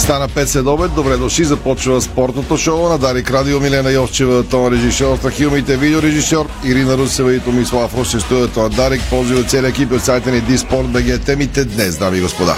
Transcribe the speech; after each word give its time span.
Стана 0.00 0.28
5 0.28 0.44
след 0.44 0.66
обед. 0.66 0.94
Добре 0.94 1.16
дошли. 1.16 1.44
Започва 1.44 2.00
спортното 2.00 2.56
шоу 2.56 2.88
на 2.88 2.98
Дарик 2.98 3.30
Радио. 3.30 3.60
Милена 3.60 3.90
Йовчева, 3.90 4.44
тон 4.44 4.72
режисьор, 4.72 5.16
Страхилмите, 5.16 5.76
видеорежисьор, 5.76 6.46
Ирина 6.64 6.98
Русева 6.98 7.34
и 7.34 7.40
Томислав 7.40 7.98
Роше 7.98 8.20
студиото 8.20 8.62
на 8.62 8.68
Дарик. 8.68 9.02
Ползи 9.10 9.46
целият 9.46 9.74
екип 9.74 9.92
от 9.92 10.04
сайта 10.04 10.30
ни 10.30 10.40
Диспорт 10.40 10.88
БГ. 10.88 11.24
Темите 11.26 11.64
днес, 11.64 11.98
дами 11.98 12.18
и 12.18 12.20
господа. 12.20 12.56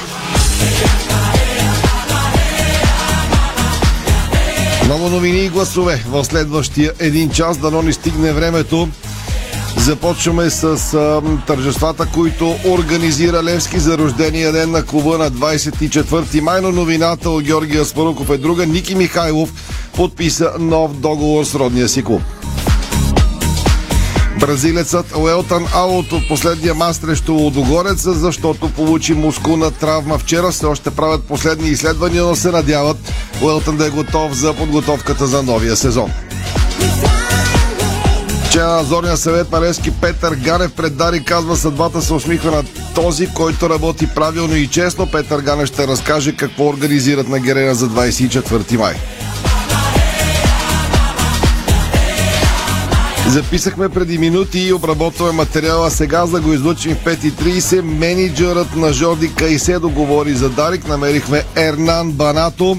Много 4.85 5.09
новини 5.09 5.45
и 5.45 5.49
гласове 5.49 6.05
в 6.09 6.25
следващия 6.25 6.93
един 6.99 7.31
час, 7.31 7.59
дано 7.59 7.83
ни 7.83 7.93
стигне 7.93 8.33
времето. 8.33 8.89
Започваме 9.85 10.51
с 10.51 10.65
а, 10.95 11.23
тържествата, 11.47 12.07
които 12.15 12.57
организира 12.67 13.43
Левски 13.43 13.79
за 13.79 13.99
рождения 13.99 14.53
ден 14.53 14.71
на 14.71 14.87
клуба 14.87 15.19
на 15.19 15.31
24 15.31 16.41
май, 16.41 16.61
но 16.61 16.73
новината 16.73 17.31
от 17.31 17.45
Георгия 17.45 17.85
Спаруков 17.85 18.31
е 18.31 18.39
друга. 18.39 18.67
Ники 18.67 18.95
Михайлов 18.95 19.53
подписа 19.97 20.51
нов 20.59 20.97
договор 20.97 21.45
с 21.45 21.55
родния 21.55 21.89
си 21.89 22.05
клуб. 22.05 22.23
Бразилецът 24.41 25.17
Уелтан 25.17 25.67
Аут 25.75 26.13
от 26.13 26.29
последния 26.29 26.75
маст 26.75 27.01
срещу 27.01 27.33
Лодогорец, 27.33 28.03
защото 28.03 28.69
получи 28.69 29.15
мускулна 29.15 29.71
травма 29.71 30.19
вчера. 30.19 30.51
Все 30.51 30.67
още 30.67 30.91
правят 30.91 31.25
последни 31.25 31.69
изследвания, 31.69 32.23
но 32.23 32.35
се 32.37 32.51
надяват 32.51 33.13
Уелтан 33.43 33.77
да 33.77 33.87
е 33.87 33.91
готов 33.91 34.33
за 34.33 34.55
подготовката 34.55 35.27
за 35.27 35.43
новия 35.43 35.77
сезон. 35.77 36.11
Член 38.53 38.67
на 38.67 38.77
надзорния 38.77 39.17
съвет 39.17 39.53
на 39.53 39.61
Левски 39.61 39.91
Петър 39.91 40.35
Ганев 40.35 40.73
пред 40.73 40.97
Дари 40.97 41.25
казва 41.25 41.57
съдбата 41.57 42.03
се 42.03 42.15
усмихва 42.15 42.51
на 42.51 42.63
този, 42.95 43.27
който 43.35 43.71
работи 43.71 44.07
правилно 44.15 44.57
и 44.57 44.67
честно. 44.67 45.11
Петър 45.11 45.41
Ганев 45.41 45.69
ще 45.69 45.87
разкаже 45.87 46.37
какво 46.37 46.69
организират 46.69 47.29
на 47.29 47.41
Герена 47.41 47.75
за 47.75 47.89
24 47.89 48.77
май. 48.77 48.95
Записахме 53.29 53.89
преди 53.89 54.19
минути 54.19 54.61
и 54.61 54.73
обработваме 54.73 55.33
материала 55.33 55.91
сега, 55.91 56.27
за 56.27 56.33
да 56.33 56.41
го 56.41 56.53
излучим 56.53 56.95
в 56.95 57.05
5.30. 57.05 57.81
Менеджерът 57.81 58.77
на 58.77 58.93
Жорди 58.93 59.35
Кайседо 59.35 59.91
говори 59.91 60.35
за 60.35 60.51
Дарик. 60.51 60.89
Намерихме 60.89 61.45
Ернан 61.57 62.13
Банато 62.13 62.77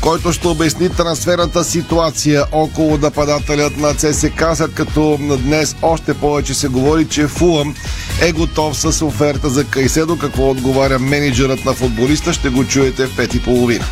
който 0.00 0.32
ще 0.32 0.48
обясни 0.48 0.88
трансферната 0.88 1.64
ситуация 1.64 2.44
около 2.52 2.98
нападателят 2.98 3.76
на 3.76 3.94
ЦСК, 3.94 4.44
след 4.54 4.74
като 4.74 5.18
днес 5.44 5.76
още 5.82 6.14
повече 6.14 6.54
се 6.54 6.68
говори, 6.68 7.08
че 7.08 7.26
Фулъм 7.26 7.74
е 8.22 8.32
готов 8.32 8.78
с 8.78 9.02
оферта 9.02 9.48
за 9.48 9.64
Кайседо. 9.64 10.18
Какво 10.18 10.50
отговаря 10.50 10.98
менеджерът 10.98 11.64
на 11.64 11.72
футболиста, 11.72 12.32
ще 12.32 12.48
го 12.48 12.64
чуете 12.64 13.06
в 13.06 13.16
5.30. 13.16 13.82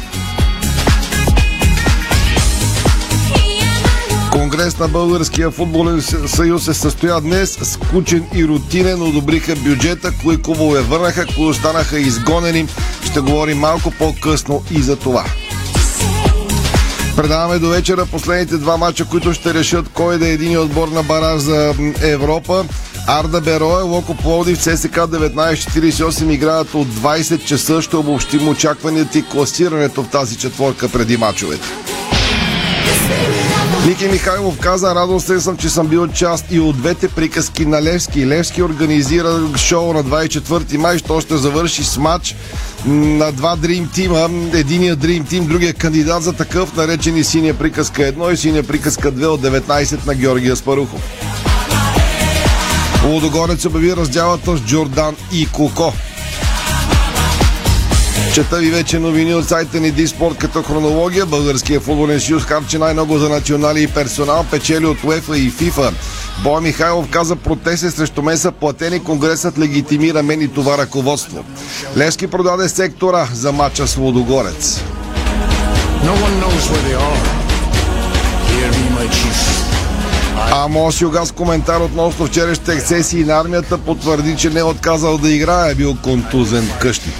Конгрес 4.32 4.78
на 4.78 4.88
Българския 4.88 5.50
футболен 5.50 6.02
съюз 6.26 6.64
се 6.64 6.74
състоя 6.74 7.20
днес. 7.20 7.58
Скучен 7.62 8.24
и 8.34 8.44
рутинен 8.44 9.02
одобриха 9.02 9.56
бюджета, 9.56 10.12
кои 10.22 10.42
клубове 10.42 10.80
върнаха, 10.80 11.26
кои 11.36 11.46
останаха 11.46 11.98
изгонени. 12.00 12.66
Ще 13.04 13.20
говорим 13.20 13.58
малко 13.58 13.90
по-късно 13.98 14.62
и 14.70 14.82
за 14.82 14.96
това. 14.96 15.24
Предаваме 17.18 17.58
до 17.58 17.68
вечера 17.68 18.06
последните 18.06 18.56
два 18.56 18.76
мача, 18.76 19.04
които 19.04 19.32
ще 19.34 19.54
решат 19.54 19.88
кой 19.94 20.18
да 20.18 20.28
е 20.28 20.32
един 20.32 20.58
отбор 20.58 20.88
на 20.88 21.02
бараж 21.02 21.40
за 21.40 21.74
Европа. 22.02 22.64
Арда 23.06 23.40
Бероя, 23.40 23.84
Локо 23.84 24.14
Пловдив, 24.16 24.58
ЦСК 24.58 24.94
1948 24.94 26.32
играят 26.32 26.74
от 26.74 26.88
20 26.88 27.44
часа. 27.44 27.82
Ще 27.82 27.96
обобщим 27.96 28.48
очакванията 28.48 29.18
и 29.18 29.22
класирането 29.22 30.02
в 30.02 30.08
тази 30.08 30.36
четворка 30.36 30.88
преди 30.88 31.16
мачовете. 31.16 31.68
Ники 33.86 34.08
Михайлов 34.08 34.58
каза, 34.58 34.94
радостен 34.94 35.40
съм, 35.40 35.56
че 35.56 35.68
съм 35.68 35.86
бил 35.86 36.08
част 36.08 36.44
и 36.50 36.60
от 36.60 36.76
двете 36.76 37.08
приказки 37.08 37.66
на 37.66 37.82
Левски. 37.82 38.26
Левски 38.26 38.62
организира 38.62 39.40
шоу 39.56 39.92
на 39.92 40.04
24 40.04 40.76
май, 40.76 40.98
що 40.98 41.20
ще 41.20 41.36
завърши 41.36 41.84
с 41.84 41.96
матч 41.96 42.34
на 42.86 43.32
два 43.32 43.56
Dream 43.56 43.86
Team. 43.86 44.54
Единия 44.54 44.96
Dream 44.96 45.22
Team, 45.22 45.46
другия 45.46 45.74
кандидат 45.74 46.22
за 46.22 46.32
такъв, 46.32 46.76
наречен 46.76 47.16
и 47.16 47.24
синя 47.24 47.54
приказка 47.54 48.02
1 48.02 48.32
и 48.32 48.36
синя 48.36 48.62
приказка 48.62 49.12
2 49.12 49.26
от 49.26 49.40
19 49.40 50.06
на 50.06 50.14
Георгия 50.14 50.56
Спарухов. 50.56 51.00
Лудогорец 53.04 53.64
обяви 53.64 53.96
разделата 53.96 54.56
с 54.56 54.60
Джордан 54.60 55.16
и 55.32 55.46
Коко. 55.46 55.92
Чета 58.38 58.56
ви 58.56 58.70
вече 58.70 58.98
новини 58.98 59.34
от 59.34 59.48
сайта 59.48 59.80
ни 59.80 59.90
Диспорт 59.90 60.38
като 60.38 60.62
хронология. 60.62 61.26
Българския 61.26 61.80
футболен 61.80 62.20
съюз 62.20 62.44
харчи 62.44 62.78
най-много 62.78 63.18
за 63.18 63.28
национали 63.28 63.82
и 63.82 63.86
персонал, 63.86 64.44
печели 64.50 64.86
от 64.86 65.04
УЕФА 65.04 65.38
и 65.38 65.50
ФИФА. 65.50 65.92
Боя 66.42 66.60
Михайлов 66.60 67.10
каза 67.10 67.36
протести 67.36 67.90
срещу 67.90 68.22
мен 68.22 68.38
са 68.38 68.52
платени, 68.52 69.04
конгресът 69.04 69.58
легитимира 69.58 70.22
мен 70.22 70.42
и 70.42 70.48
това 70.48 70.78
ръководство. 70.78 71.44
Левски 71.96 72.26
продаде 72.26 72.68
сектора 72.68 73.28
за 73.34 73.52
матча 73.52 73.86
с 73.86 73.96
Лудогорец. 73.96 74.82
No 76.04 76.14
а 80.52 80.68
Моси 80.68 81.04
Огас 81.04 81.32
коментар 81.32 81.80
относно 81.80 82.26
вчерашните 82.26 82.72
ексцесии 82.72 83.24
на 83.24 83.40
армията 83.40 83.78
потвърди, 83.78 84.36
че 84.36 84.50
не 84.50 84.60
е 84.60 84.62
отказал 84.62 85.18
да 85.18 85.30
играе, 85.30 85.70
е 85.70 85.74
бил 85.74 85.96
контузен 86.02 86.70
къщи. 86.80 87.10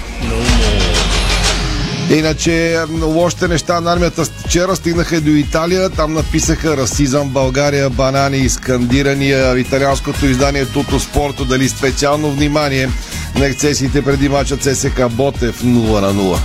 Иначе 2.09 2.79
лошите 3.01 3.47
неща 3.47 3.81
на 3.81 3.93
армията 3.93 4.25
вчера 4.25 4.75
стигнаха 4.75 5.21
до 5.21 5.29
Италия. 5.29 5.89
Там 5.89 6.13
написаха 6.13 6.77
расизъм 6.77 7.29
България, 7.29 7.89
банани 7.89 8.49
скандирания. 8.49 9.57
Италианското 9.59 10.25
издание 10.25 10.65
Туто 10.65 10.99
Спорто 10.99 11.45
дали 11.45 11.69
специално 11.69 12.31
внимание 12.31 12.89
на 13.35 13.45
ексцесиите 13.45 14.01
преди 14.01 14.29
мача 14.29 14.57
ЦСК 14.57 15.09
Ботев 15.11 15.61
0 15.63 16.01
на 16.01 16.13
0. 16.13 16.37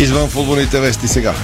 Извън 0.00 0.28
футболните 0.28 0.80
вести 0.80 1.08
сега. 1.08 1.34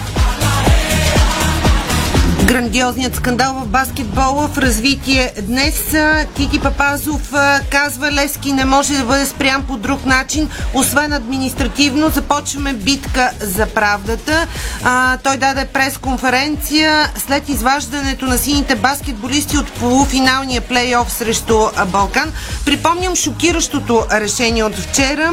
Грандиозният 2.47 3.17
скандал 3.17 3.55
в 3.55 3.67
баскетбола 3.67 4.49
в 4.49 4.59
развитие 4.59 5.33
днес. 5.43 5.95
Кики 6.37 6.61
Папазов 6.61 7.33
казва 7.71 8.13
Левски 8.13 8.53
не 8.53 8.65
може 8.65 8.99
да 8.99 9.05
бъде 9.05 9.27
спрян 9.27 9.63
по 9.63 9.77
друг 9.77 10.07
начин, 10.07 10.49
освен 10.75 11.13
административно. 11.13 12.09
Започваме 12.09 12.73
битка 12.73 13.31
за 13.41 13.67
правдата. 13.67 14.47
А, 14.85 15.17
той 15.17 15.37
даде 15.37 15.65
пресконференция 15.65 17.11
след 17.27 17.49
изваждането 17.49 18.27
на 18.27 18.39
сините 18.39 18.75
баскетболисти 18.75 19.59
от 19.59 19.73
полуфиналния 19.73 20.61
плейоф 20.61 21.13
срещу 21.13 21.59
Балкан. 21.87 22.33
Припомням 22.65 23.17
шокиращото 23.17 24.07
решение 24.13 24.65
от 24.65 24.75
вчера 24.75 25.33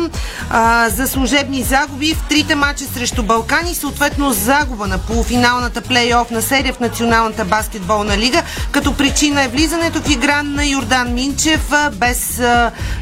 а, 0.50 0.90
за 0.90 1.08
служебни 1.08 1.64
загуби 1.64 2.14
в 2.14 2.28
трите 2.30 2.56
мача 2.56 2.86
срещу 2.94 3.24
Балкан 3.24 3.68
и 3.68 3.76
съответно 3.76 4.34
загуба 4.34 4.88
на 4.88 4.98
полуфиналната 4.98 5.82
плейоф 5.82 6.32
на 6.32 6.42
серия 6.42 6.74
в 6.74 6.80
националната 6.80 7.01
Националната 7.02 7.46
баскетболна 7.46 8.18
лига. 8.18 8.44
Като 8.72 8.94
причина 8.94 9.44
е 9.44 9.48
влизането 9.48 10.02
в 10.02 10.10
игра 10.10 10.44
на 10.44 10.66
Йордан 10.66 11.14
Минчев 11.14 11.74
без 11.94 12.42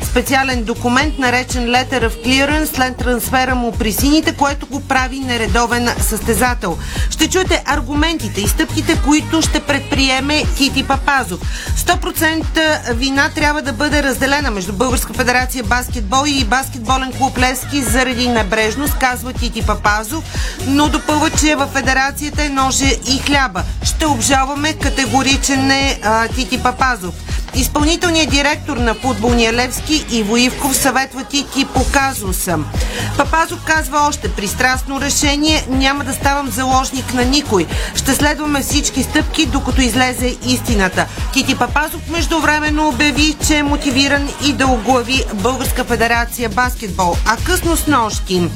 специален 0.03 0.63
документ, 0.63 1.19
наречен 1.19 1.63
Letter 1.67 2.09
of 2.09 2.25
Clearance, 2.25 2.75
след 2.75 2.97
трансфера 2.97 3.55
му 3.55 3.71
при 3.71 3.91
сините, 3.91 4.35
което 4.35 4.65
го 4.65 4.79
прави 4.79 5.19
нередовен 5.19 5.89
състезател. 5.99 6.77
Ще 7.09 7.29
чуете 7.29 7.63
аргументите 7.65 8.41
и 8.41 8.47
стъпките, 8.47 9.01
които 9.05 9.41
ще 9.41 9.59
предприеме 9.59 10.43
Кити 10.57 10.83
Папазов. 10.83 11.39
100% 11.77 12.93
вина 12.93 13.29
трябва 13.35 13.61
да 13.61 13.73
бъде 13.73 14.03
разделена 14.03 14.51
между 14.51 14.73
Българска 14.73 15.13
федерация 15.13 15.63
баскетбол 15.63 16.23
и 16.27 16.43
баскетболен 16.43 17.13
клуб 17.13 17.37
Левски 17.37 17.83
заради 17.83 18.27
небрежност, 18.27 18.93
казва 18.99 19.33
Тити 19.33 19.65
Папазов, 19.65 20.23
но 20.67 20.89
допълва, 20.89 21.29
че 21.29 21.55
в 21.55 21.67
федерацията 21.67 22.43
е 22.43 22.49
ноже 22.49 22.97
и 23.07 23.17
хляба 23.17 23.63
ще 23.89 24.05
обжалваме 24.05 24.73
категоричен 24.73 25.71
е 25.71 25.99
Тити 26.35 26.63
Папазов. 26.63 27.13
Изпълнителният 27.55 28.29
директор 28.29 28.77
на 28.77 28.93
футболния 28.93 29.53
Левски 29.53 30.05
Иво 30.11 30.37
Ивков 30.37 30.77
съветва 30.77 31.23
Тити 31.23 31.65
по 31.73 31.85
казуса. 31.91 32.59
Папазов 33.17 33.63
казва 33.65 33.99
още 34.07 34.31
пристрастно 34.31 35.01
решение, 35.01 35.65
няма 35.69 36.03
да 36.03 36.13
ставам 36.13 36.49
заложник 36.49 37.13
на 37.13 37.25
никой. 37.25 37.65
Ще 37.95 38.13
следваме 38.13 38.61
всички 38.61 39.03
стъпки, 39.03 39.45
докато 39.45 39.81
излезе 39.81 40.37
истината. 40.45 41.05
Тити 41.33 41.57
Папазов 41.57 42.09
междувременно 42.09 42.87
обяви, 42.87 43.35
че 43.47 43.57
е 43.57 43.63
мотивиран 43.63 44.29
и 44.45 44.53
да 44.53 44.67
оглави 44.67 45.23
Българска 45.33 45.83
федерация 45.83 46.49
баскетбол. 46.49 47.15
А 47.25 47.37
късно 47.45 47.77
с 47.77 47.87
нощи 47.87 48.49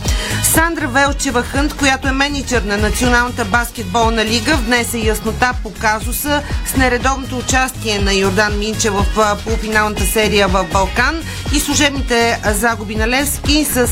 Сандра 0.44 0.88
Велчева 0.88 1.44
Хънт, 1.44 1.74
която 1.74 2.08
е 2.08 2.12
менеджер 2.12 2.62
на 2.62 2.78
Националната 2.78 3.46
баскетболна 3.46 4.26
лига, 4.26 4.56
внесе 4.56 4.98
яснота 4.98 5.54
по 5.64 5.74
казуса 5.74 6.42
с 6.66 6.76
нередовното 6.76 7.38
участие 7.38 8.00
на 8.00 8.14
Йордан 8.14 8.60
Минче 8.84 9.04
в 9.16 9.38
полуфиналната 9.44 10.06
серия 10.06 10.48
в 10.48 10.68
Балкан 10.74 11.24
и 11.56 11.60
служебните 11.60 12.40
загуби 12.46 12.96
на 12.96 13.08
Левски 13.08 13.66
с 13.66 13.88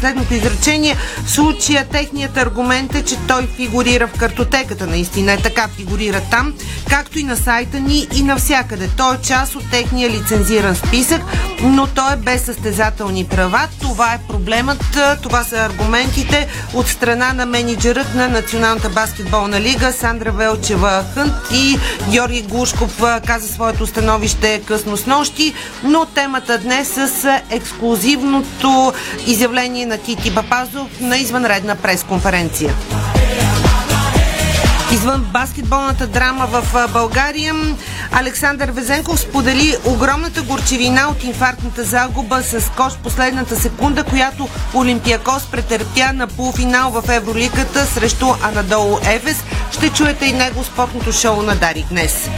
следното 0.00 0.34
изречение. 0.34 0.96
В 1.24 1.30
случая 1.30 1.88
техният 1.88 2.36
аргумент 2.36 2.94
е, 2.94 3.04
че 3.04 3.16
той 3.28 3.46
фигурира 3.56 4.06
в 4.06 4.18
картотеката. 4.18 4.86
Наистина 4.86 5.32
е 5.32 5.36
така, 5.36 5.68
фигурира 5.76 6.20
там, 6.30 6.54
както 6.88 7.18
и 7.18 7.24
на 7.24 7.36
сайта 7.36 7.80
ни 7.80 8.08
и 8.14 8.22
навсякъде. 8.22 8.88
Той 8.96 9.14
е 9.14 9.18
част 9.18 9.54
от 9.54 9.70
техния 9.70 10.10
лицензиран 10.10 10.76
списък, 10.76 11.22
но 11.62 11.86
той 11.86 12.12
е 12.12 12.16
без 12.16 12.44
състезателни 12.44 13.24
права. 13.24 13.68
Това 13.80 14.14
е 14.14 14.20
проблемът, 14.28 14.98
това 15.22 15.44
са 15.44 15.56
аргументите 15.56 16.48
от 16.74 16.88
страна 16.88 17.32
на 17.32 17.46
менеджерът 17.46 18.14
на 18.14 18.28
Националната 18.28 18.88
баскетболна 18.88 19.60
лига 19.60 19.92
Сандра 19.92 20.32
Велчева 20.32 21.04
Хънт 21.14 21.34
и 21.54 21.78
Георги 22.10 22.42
Глушков 22.42 23.02
каза 23.26 23.48
своето 23.48 23.86
становище 23.86 24.21
късно 24.66 24.96
с 24.96 25.06
нощи, 25.06 25.54
но 25.84 26.06
темата 26.06 26.58
днес 26.58 26.88
с 26.88 27.40
ексклюзивното 27.50 28.92
изявление 29.26 29.86
на 29.86 29.98
Тити 29.98 30.30
Бапазов 30.30 31.00
на 31.00 31.16
извънредна 31.16 31.74
пресконференция. 31.74 32.74
Извън 34.92 35.20
баскетболната 35.32 36.06
драма 36.06 36.46
в 36.46 36.88
България, 36.92 37.54
Александър 38.12 38.70
Везенков 38.70 39.20
сподели 39.20 39.76
огромната 39.84 40.42
горчевина 40.42 41.08
от 41.10 41.24
инфарктната 41.24 41.84
загуба 41.84 42.42
с 42.42 42.70
кош 42.76 42.92
последната 43.02 43.56
секунда, 43.56 44.04
която 44.04 44.48
Олимпиакос 44.74 45.46
претърпя 45.50 46.12
на 46.12 46.26
полуфинал 46.26 46.90
в 46.90 47.08
Евроликата 47.08 47.86
срещу 47.86 48.26
Анадолу 48.42 48.98
Ефес. 49.10 49.36
Ще 49.72 49.88
чуете 49.88 50.26
и 50.26 50.32
него 50.32 50.64
спортното 50.64 51.12
шоу 51.12 51.42
на 51.42 51.56
Дарик 51.56 51.86
днес. 51.88 52.28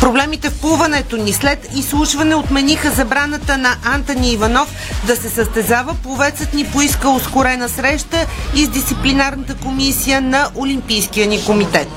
Проблемите 0.00 0.50
в 0.50 0.60
плуването 0.60 1.16
ни 1.16 1.32
след 1.32 1.68
изслушване 1.76 2.34
отмениха 2.34 2.90
забраната 2.90 3.58
на 3.58 3.76
Антони 3.84 4.32
Иванов 4.32 4.72
да 5.06 5.16
се 5.16 5.28
състезава. 5.28 5.94
Пловецът 6.02 6.54
ни 6.54 6.64
поиска 6.64 7.08
ускорена 7.08 7.68
среща 7.68 8.26
и 8.54 8.64
с 8.64 8.68
дисциплинарната 8.68 9.54
комисия 9.54 10.20
на 10.20 10.50
Олимпийския 10.56 11.26
ни 11.26 11.44
комитет. 11.44 11.88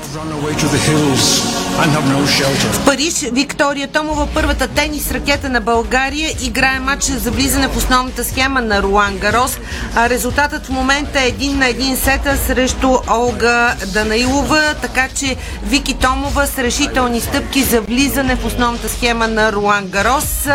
В 1.74 2.84
Париж 2.84 3.14
Виктория 3.32 3.88
Томова, 3.88 4.28
първата 4.34 4.68
тенис 4.68 5.10
ракета 5.10 5.48
на 5.48 5.60
България, 5.60 6.30
играе 6.42 6.80
матч 6.80 7.04
за 7.04 7.30
влизане 7.30 7.68
в 7.68 7.76
основната 7.76 8.24
схема 8.24 8.60
на 8.60 8.82
Руан 8.82 9.18
Гарос. 9.18 9.58
А 9.94 10.08
резултатът 10.08 10.66
в 10.66 10.70
момента 10.70 11.20
е 11.20 11.28
един 11.28 11.58
на 11.58 11.68
един 11.68 11.96
сета 11.96 12.36
срещу 12.46 12.96
Олга 13.10 13.74
Данаилова, 13.92 14.74
така 14.82 15.08
че 15.08 15.36
Вики 15.62 15.94
Томова 15.94 16.46
с 16.46 16.58
решителни 16.58 17.20
стъпки 17.20 17.62
за 17.62 17.80
влизане 17.80 18.36
в 18.36 18.44
основната 18.44 18.88
схема 18.88 19.28
на 19.28 19.52
Руан 19.52 19.86
Гарос. 19.86 20.46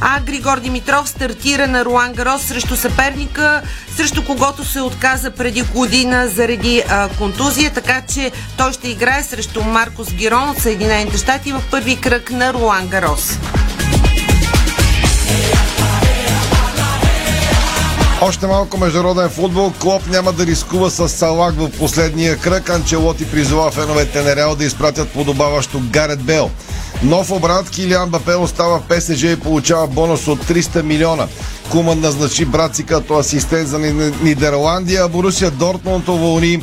А 0.00 0.20
Григор 0.20 0.60
Димитров 0.60 1.08
стартира 1.08 1.68
на 1.68 1.84
Руан 1.84 2.12
Гарос 2.12 2.42
срещу 2.42 2.76
съперника, 2.76 3.62
срещу 3.98 4.24
когото 4.24 4.64
се 4.64 4.80
отказа 4.80 5.30
преди 5.30 5.62
година 5.62 6.28
заради 6.28 6.82
а, 6.88 7.08
контузия, 7.08 7.70
така 7.74 8.02
че 8.14 8.30
той 8.56 8.72
ще 8.72 8.88
играе 8.88 9.22
срещу 9.22 9.62
Маркос 9.62 10.12
Гирон 10.12 10.50
от 10.50 10.58
Съединените 10.58 11.16
щати 11.16 11.52
в 11.52 11.62
първи 11.70 11.96
кръг 11.96 12.30
на 12.30 12.52
Руан 12.52 12.88
Гарос. 12.88 13.38
Още 18.20 18.46
малко 18.46 18.78
международен 18.78 19.30
футбол. 19.30 19.72
Клоп 19.80 20.06
няма 20.06 20.32
да 20.32 20.46
рискува 20.46 20.90
с 20.90 21.08
Салак 21.08 21.54
в 21.54 21.70
последния 21.78 22.38
кръг. 22.38 22.70
Анчелоти 22.70 23.30
призова 23.30 23.70
феновете 23.70 24.22
на 24.22 24.36
Реал 24.36 24.56
да 24.56 24.64
изпратят 24.64 25.08
подобаващо 25.08 25.82
Гарет 25.90 26.22
Бел. 26.22 26.50
Нов 27.02 27.30
обрат 27.30 27.70
Килиан 27.70 28.10
Бапе 28.10 28.34
остава 28.34 28.78
в 28.78 28.82
ПСЖ 28.88 29.22
и 29.22 29.40
получава 29.40 29.86
бонус 29.86 30.28
от 30.28 30.38
300 30.38 30.82
милиона. 30.82 31.28
Куман 31.70 32.00
назначи 32.00 32.44
брат 32.44 32.76
си 32.76 32.86
като 32.86 33.18
асистент 33.18 33.68
за 33.68 33.78
Нидерландия. 34.22 35.08
Борусия 35.08 35.50
Дортмунд 35.50 36.08
уволни 36.08 36.62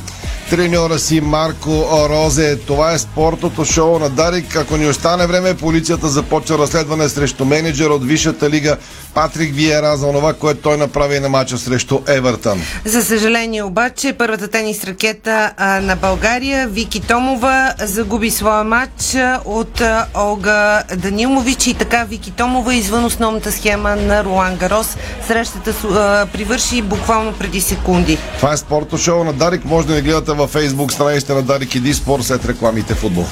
треньора 0.50 1.00
си 1.00 1.22
Марко 1.22 1.86
Розе. 2.10 2.58
Това 2.68 2.92
е 2.92 3.00
спортното 3.00 3.66
шоу 3.66 4.00
на 4.00 4.10
Дарик. 4.10 4.56
Ако 4.56 4.78
ни 4.78 4.88
остане 4.88 5.28
време, 5.28 5.54
полицията 5.54 6.08
започва 6.08 6.58
разследване 6.58 7.10
срещу 7.10 7.46
менеджер 7.46 7.88
от 7.88 8.06
Висшата 8.06 8.50
лига 8.50 8.78
Патрик 9.14 9.56
Виера 9.56 9.98
за 9.98 10.12
това, 10.12 10.34
което 10.34 10.62
той 10.62 10.78
направи 10.78 11.20
на 11.20 11.30
мача 11.30 11.58
срещу 11.58 12.00
Евертън. 12.08 12.62
За 12.86 13.04
съжаление 13.04 13.64
обаче, 13.64 14.14
първата 14.14 14.48
тенис 14.48 14.84
ракета 14.84 15.52
на 15.82 15.96
България, 15.96 16.68
Вики 16.68 17.00
Томова, 17.00 17.74
загуби 17.80 18.32
своя 18.32 18.64
матч 18.64 19.18
от 19.46 19.82
Олга 20.16 20.84
Данилович 20.96 21.68
и 21.68 21.74
така 21.74 22.04
Вики 22.04 22.32
Томова 22.32 22.76
извън 22.76 23.06
основната 23.06 23.52
схема 23.52 23.96
на 23.96 24.24
Руан 24.24 24.56
Гарос. 24.56 24.98
Срещата 25.28 26.28
привърши 26.34 26.82
буквално 26.82 27.34
преди 27.34 27.62
секунди. 27.62 28.18
Това 28.38 28.54
е 28.54 28.58
спортното 28.58 28.98
шоу 28.98 29.24
на 29.24 29.34
Дарик. 29.34 29.66
Може 29.66 29.88
да 29.88 29.96
ни 29.96 30.02
гледате 30.02 30.34
във 30.36 30.54
Facebook 30.54 30.92
страниците 30.92 31.34
на 31.34 31.42
Дарик 31.42 31.76
и 31.76 31.94
Спорт 31.94 32.24
след 32.24 32.46
рекламите 32.46 32.94
футбол. 32.94 33.26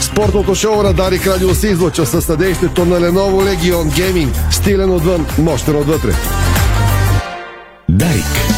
Спортното 0.00 0.54
шоу 0.54 0.82
на 0.82 0.92
Дарик 0.92 1.26
Радио 1.26 1.54
се 1.54 1.68
излъчва 1.68 2.06
със 2.06 2.24
съдействието 2.24 2.84
на 2.84 3.00
Lenovo 3.00 3.56
Legion 3.56 3.90
Gaming. 3.90 4.28
Стилен 4.50 4.90
отвън, 4.90 5.26
мощен 5.38 5.76
отвътре. 5.76 6.12
Дарик. 7.88 8.57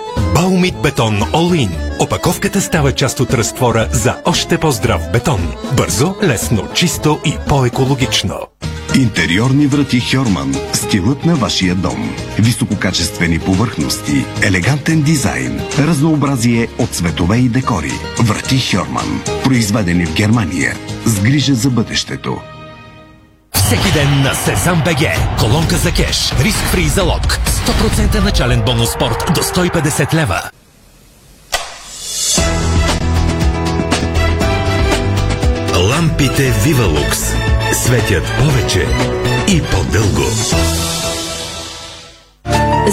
Баумит 0.35 0.75
бетон 0.83 1.19
In. 1.19 1.69
Опаковката 1.99 2.61
става 2.61 2.91
част 2.91 3.19
от 3.19 3.33
разтвора 3.33 3.87
за 3.91 4.15
още 4.25 4.57
по-здрав 4.57 5.01
бетон. 5.13 5.53
Бързо, 5.77 6.15
лесно, 6.23 6.67
чисто 6.73 7.19
и 7.25 7.37
по-екологично. 7.49 8.35
Интериорни 8.95 9.67
врати 9.67 9.99
Хьорман. 9.99 10.55
Стилът 10.73 11.25
на 11.25 11.35
вашия 11.35 11.75
дом. 11.75 12.15
Висококачествени 12.39 13.39
повърхности, 13.39 14.25
елегантен 14.43 15.01
дизайн, 15.01 15.61
разнообразие 15.79 16.67
от 16.79 16.89
цветове 16.89 17.37
и 17.37 17.49
декори. 17.49 17.91
Врати 18.19 18.59
Хьорман. 18.59 19.21
Произведени 19.43 20.05
в 20.05 20.15
Германия. 20.15 20.75
С 21.05 21.19
грижа 21.19 21.53
за 21.53 21.69
бъдещето. 21.69 22.41
Всеки 23.53 23.91
ден 23.93 24.21
на 24.21 24.33
Сезам 24.33 24.81
БГ. 24.85 25.05
Колонка 25.39 25.77
за 25.77 25.91
кеш. 25.91 26.33
Риск 26.39 26.59
фри 26.71 26.87
залог. 26.87 27.21
100% 27.23 28.23
начален 28.23 28.61
бонус 28.61 28.89
спорт 28.89 29.25
до 29.35 29.41
150 29.41 30.13
лева. 30.13 30.41
Лампите 35.89 36.51
Вивалукс 36.63 37.19
светят 37.73 38.23
повече 38.39 38.87
и 39.47 39.61
по-дълго. 39.61 40.25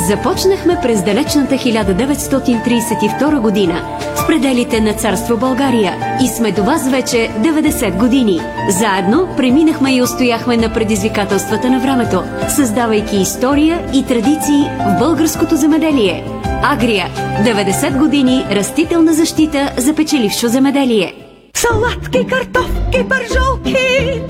Започнахме 0.09 0.79
през 0.83 1.03
далечната 1.03 1.55
1932 1.55 3.41
година 3.41 3.99
пределите 4.29 4.81
на 4.81 4.93
царство 4.93 5.37
България 5.37 6.19
и 6.23 6.29
сме 6.29 6.53
до 6.53 6.65
вас 6.65 6.91
вече 6.91 7.17
90 7.17 7.99
години. 7.99 8.41
Заедно 8.69 9.29
преминахме 9.37 9.97
и 9.97 10.03
устояхме 10.03 10.57
на 10.57 10.73
предизвикателствата 10.73 11.71
на 11.71 11.81
времето, 11.81 12.23
създавайки 12.49 13.17
история 13.17 13.81
и 13.95 14.07
традиции 14.07 14.71
в 14.81 14.99
българското 14.99 15.57
земеделие. 15.57 16.25
Агрия– 16.63 17.07
90 17.45 17.99
години 17.99 18.47
растителна 18.51 19.13
защита 19.13 19.73
за 19.77 19.95
печелившо 19.95 20.49
земеделие. 20.49 21.15
Салатки, 21.55 22.27
картофки, 22.27 23.09
пържолки, 23.09 23.77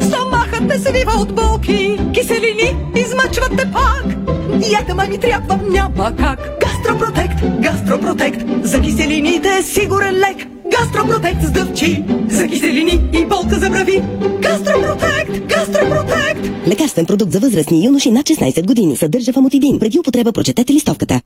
стомахът 0.00 0.60
не 0.60 0.78
свива 0.78 1.12
от 1.20 1.34
болки, 1.34 2.00
киселини, 2.14 2.76
измъчвания 2.96 3.48
диета 4.58 4.94
ма 4.94 5.04
ми 5.06 5.18
трябва, 5.18 5.58
няма 5.70 6.16
как. 6.16 6.57
Гастропротект, 6.88 7.60
гастропротект, 7.60 8.40
за 8.62 8.80
киселините 8.80 9.48
е 9.48 9.62
сигурен 9.62 10.14
лек. 10.14 10.46
Гастропротект 10.78 11.42
с 11.42 11.50
дъвчи, 11.50 12.04
за 12.30 12.46
киселини 12.46 13.10
и 13.12 13.26
болка 13.26 13.58
за 13.58 13.70
брави. 13.70 14.02
Гастропротект, 14.42 15.46
гастропротект. 15.46 16.66
Лекарствен 16.66 17.06
продукт 17.06 17.32
за 17.32 17.40
възрастни 17.40 17.84
юноши 17.86 18.10
над 18.10 18.26
16 18.26 18.66
години. 18.66 18.96
Съдържа 18.96 19.32
фамотидин. 19.32 19.78
Преди 19.78 19.98
употреба 19.98 20.32
прочетете 20.32 20.72
листовката. 20.72 21.20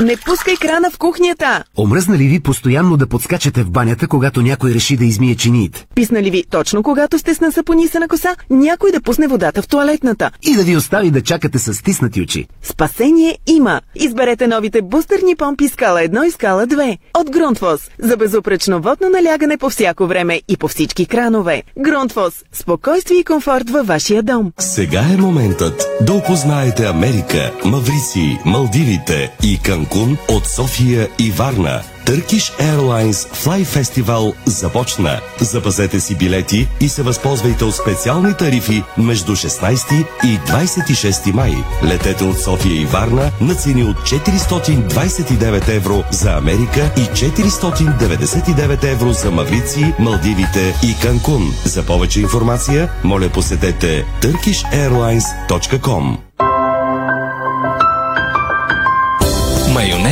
Не 0.00 0.16
пускай 0.16 0.56
крана 0.56 0.90
в 0.90 0.98
кухнята. 0.98 1.64
Омръзна 1.78 2.18
ли 2.18 2.24
ви 2.24 2.40
постоянно 2.40 2.96
да 2.96 3.06
подскачате 3.06 3.62
в 3.62 3.70
банята, 3.70 4.08
когато 4.08 4.42
някой 4.42 4.70
реши 4.70 4.96
да 4.96 5.04
измие 5.04 5.34
чиниите? 5.34 5.86
Писна 5.94 6.22
ли 6.22 6.30
ви 6.30 6.44
точно 6.50 6.82
когато 6.82 7.18
сте 7.18 7.34
с 7.34 7.40
насапонисана 7.40 8.08
коса, 8.08 8.36
някой 8.50 8.92
да 8.92 9.00
пусне 9.00 9.26
водата 9.28 9.62
в 9.62 9.68
туалетната? 9.68 10.30
И 10.42 10.54
да 10.54 10.62
ви 10.62 10.76
остави 10.76 11.10
да 11.10 11.20
чакате 11.20 11.58
с 11.58 11.74
стиснати 11.74 12.22
очи? 12.22 12.46
Спасение 12.62 13.38
има! 13.46 13.80
Изберете 13.94 14.46
новите 14.46 14.82
бустерни 14.82 15.36
помпи 15.36 15.68
скала 15.68 16.00
1 16.00 16.24
и 16.24 16.30
скала 16.30 16.66
2 16.66 16.98
от 17.18 17.30
Грунтвос 17.30 17.80
за 17.98 18.16
безупречно 18.16 18.80
водно 18.80 19.08
налягане 19.08 19.56
по 19.56 19.70
всяко 19.70 20.06
време 20.06 20.40
и 20.48 20.56
по 20.56 20.68
всички 20.68 21.06
кранове. 21.06 21.62
Грунтвос– 21.78 22.34
спокойствие 22.52 23.18
и 23.18 23.24
комфорт 23.24 23.70
във 23.70 23.86
вашия 23.86 24.22
дом. 24.22 24.52
Сега 24.58 25.04
е 25.14 25.16
моментът 25.16 25.86
да 26.00 26.12
опознаете 26.12 26.84
Америка, 26.84 27.52
Маврици, 27.64 28.38
Малдивите 28.44 29.32
и 29.42 29.53
Канкун 29.58 30.18
от 30.28 30.46
София 30.46 31.08
и 31.18 31.30
Варна. 31.30 31.82
Turkish 32.06 32.52
Airlines 32.60 33.28
Fly 33.32 33.64
Festival 33.64 34.34
започна. 34.46 35.20
Запазете 35.40 36.00
си 36.00 36.14
билети 36.14 36.68
и 36.80 36.88
се 36.88 37.02
възползвайте 37.02 37.64
от 37.64 37.74
специални 37.74 38.34
тарифи 38.34 38.82
между 38.98 39.32
16 39.32 40.06
и 40.24 40.38
26 40.38 41.32
май. 41.32 41.52
Летете 41.84 42.24
от 42.24 42.40
София 42.40 42.80
и 42.82 42.86
Варна 42.86 43.30
на 43.40 43.54
цени 43.54 43.84
от 43.84 43.96
429 43.96 45.76
евро 45.76 46.04
за 46.10 46.30
Америка 46.30 46.90
и 46.96 47.00
499 47.00 48.84
евро 48.84 49.12
за 49.12 49.30
Маврици, 49.30 49.94
Малдивите 49.98 50.74
и 50.82 50.94
Канкун. 51.02 51.52
За 51.64 51.82
повече 51.82 52.20
информация, 52.20 52.90
моля 53.04 53.28
посетете 53.28 54.06
turkishairlines.com. 54.22 56.16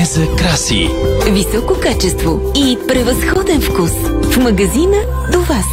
Майонеза 0.02 0.37
краси. 0.37 0.90
Високо 1.30 1.75
качество 1.80 2.40
и 2.56 2.78
превъзходен 2.88 3.61
вкус. 3.61 3.90
В 4.35 4.37
магазина 4.38 4.97
до 5.32 5.40
вас. 5.40 5.66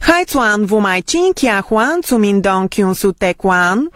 Хайцуан 0.00 0.66
Вумайчин 0.66 1.34
Кяхуан 1.34 2.02
Цуминдон 2.02 2.68
Кюнсу 2.68 3.12
Текуан. 3.12 3.90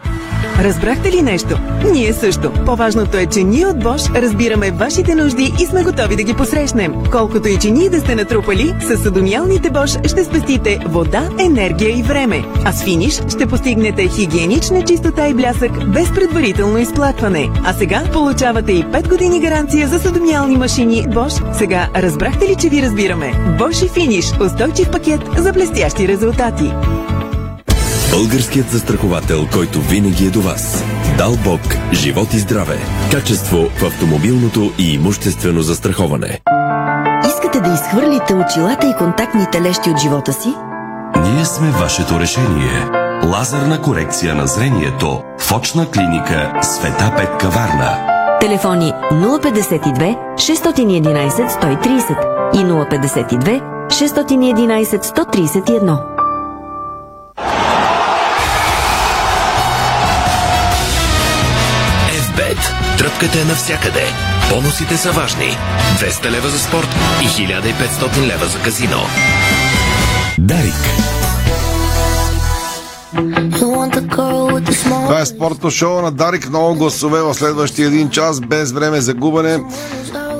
Разбрахте 0.59 1.11
ли 1.11 1.21
нещо? 1.21 1.59
Ние 1.91 2.13
също. 2.13 2.51
По-важното 2.65 3.17
е, 3.17 3.25
че 3.25 3.43
ние 3.43 3.65
от 3.65 3.79
Бош 3.79 4.01
разбираме 4.15 4.71
вашите 4.71 5.15
нужди 5.15 5.53
и 5.61 5.65
сме 5.65 5.83
готови 5.83 6.15
да 6.15 6.23
ги 6.23 6.33
посрещнем. 6.33 6.93
Колкото 7.11 7.47
и 7.47 7.57
че 7.57 7.71
ние 7.71 7.89
да 7.89 7.99
сте 7.99 8.15
натрупали, 8.15 8.75
с 8.81 8.97
съдомиалните 8.97 9.69
Бош 9.69 9.91
ще 9.91 10.23
спестите 10.23 10.79
вода, 10.87 11.29
енергия 11.39 11.99
и 11.99 12.03
време. 12.03 12.45
А 12.65 12.71
с 12.71 12.83
финиш 12.83 13.21
ще 13.29 13.45
постигнете 13.47 14.07
хигиенична 14.07 14.83
чистота 14.83 15.27
и 15.27 15.33
блясък 15.33 15.93
без 15.93 16.13
предварително 16.13 16.77
изплакване. 16.77 17.49
А 17.65 17.73
сега 17.73 18.03
получавате 18.13 18.71
и 18.71 18.85
5 18.85 19.09
години 19.09 19.39
гаранция 19.39 19.87
за 19.87 19.99
съдомиални 19.99 20.57
машини 20.57 21.05
Бош. 21.07 21.33
Сега 21.53 21.89
разбрахте 21.95 22.47
ли, 22.47 22.55
че 22.55 22.69
ви 22.69 22.81
разбираме? 22.81 23.55
Бош 23.57 23.81
и 23.81 23.89
финиш. 23.89 24.25
Устойчив 24.45 24.91
пакет 24.91 25.21
за 25.37 25.53
блестящи 25.53 26.07
резултати. 26.07 26.73
Българският 28.11 28.69
застраховател, 28.69 29.47
който 29.53 29.81
винаги 29.81 30.25
е 30.25 30.29
до 30.29 30.41
вас. 30.41 30.83
Дал 31.17 31.35
Бог, 31.43 31.61
живот 31.93 32.33
и 32.33 32.39
здраве. 32.39 32.77
Качество 33.11 33.57
в 33.77 33.83
автомобилното 33.83 34.71
и 34.79 34.93
имуществено 34.93 35.61
застраховане. 35.61 36.41
Искате 37.27 37.59
да 37.59 37.73
изхвърлите 37.73 38.35
очилата 38.35 38.87
и 38.87 38.97
контактните 38.97 39.61
лещи 39.61 39.89
от 39.89 39.99
живота 39.99 40.33
си? 40.33 40.53
Ние 41.23 41.45
сме 41.45 41.71
вашето 41.71 42.19
решение. 42.19 42.87
Лазерна 43.23 43.81
корекция 43.81 44.35
на 44.35 44.47
зрението. 44.47 45.21
В 45.39 45.51
очна 45.51 45.91
клиника 45.91 46.53
Света 46.61 47.13
Петка 47.17 47.49
Варна. 47.49 47.97
Телефони 48.41 48.93
052 49.11 50.17
611 50.35 51.49
130 51.49 52.17
и 52.53 52.65
052 52.65 53.61
611 53.87 55.03
131. 55.03 56.17
Тръпката 62.97 63.39
е 63.39 63.43
навсякъде. 63.43 64.03
Бонусите 64.49 64.97
са 64.97 65.11
важни. 65.11 65.57
200 65.99 66.31
лева 66.31 66.49
за 66.49 66.59
спорт 66.59 66.87
и 67.21 67.25
1500 67.25 68.27
лева 68.27 68.45
за 68.45 68.59
казино. 68.59 69.01
Дарик. 70.39 70.73
Това 74.87 75.19
е 75.21 75.25
спортно 75.25 75.71
шоу 75.71 76.01
на 76.01 76.11
Дарик. 76.11 76.49
Много 76.49 76.75
гласове 76.75 77.21
в 77.21 77.33
следващия 77.33 77.87
един 77.87 78.09
час, 78.09 78.41
без 78.41 78.71
време 78.71 79.01
за 79.01 79.13
губене. 79.13 79.59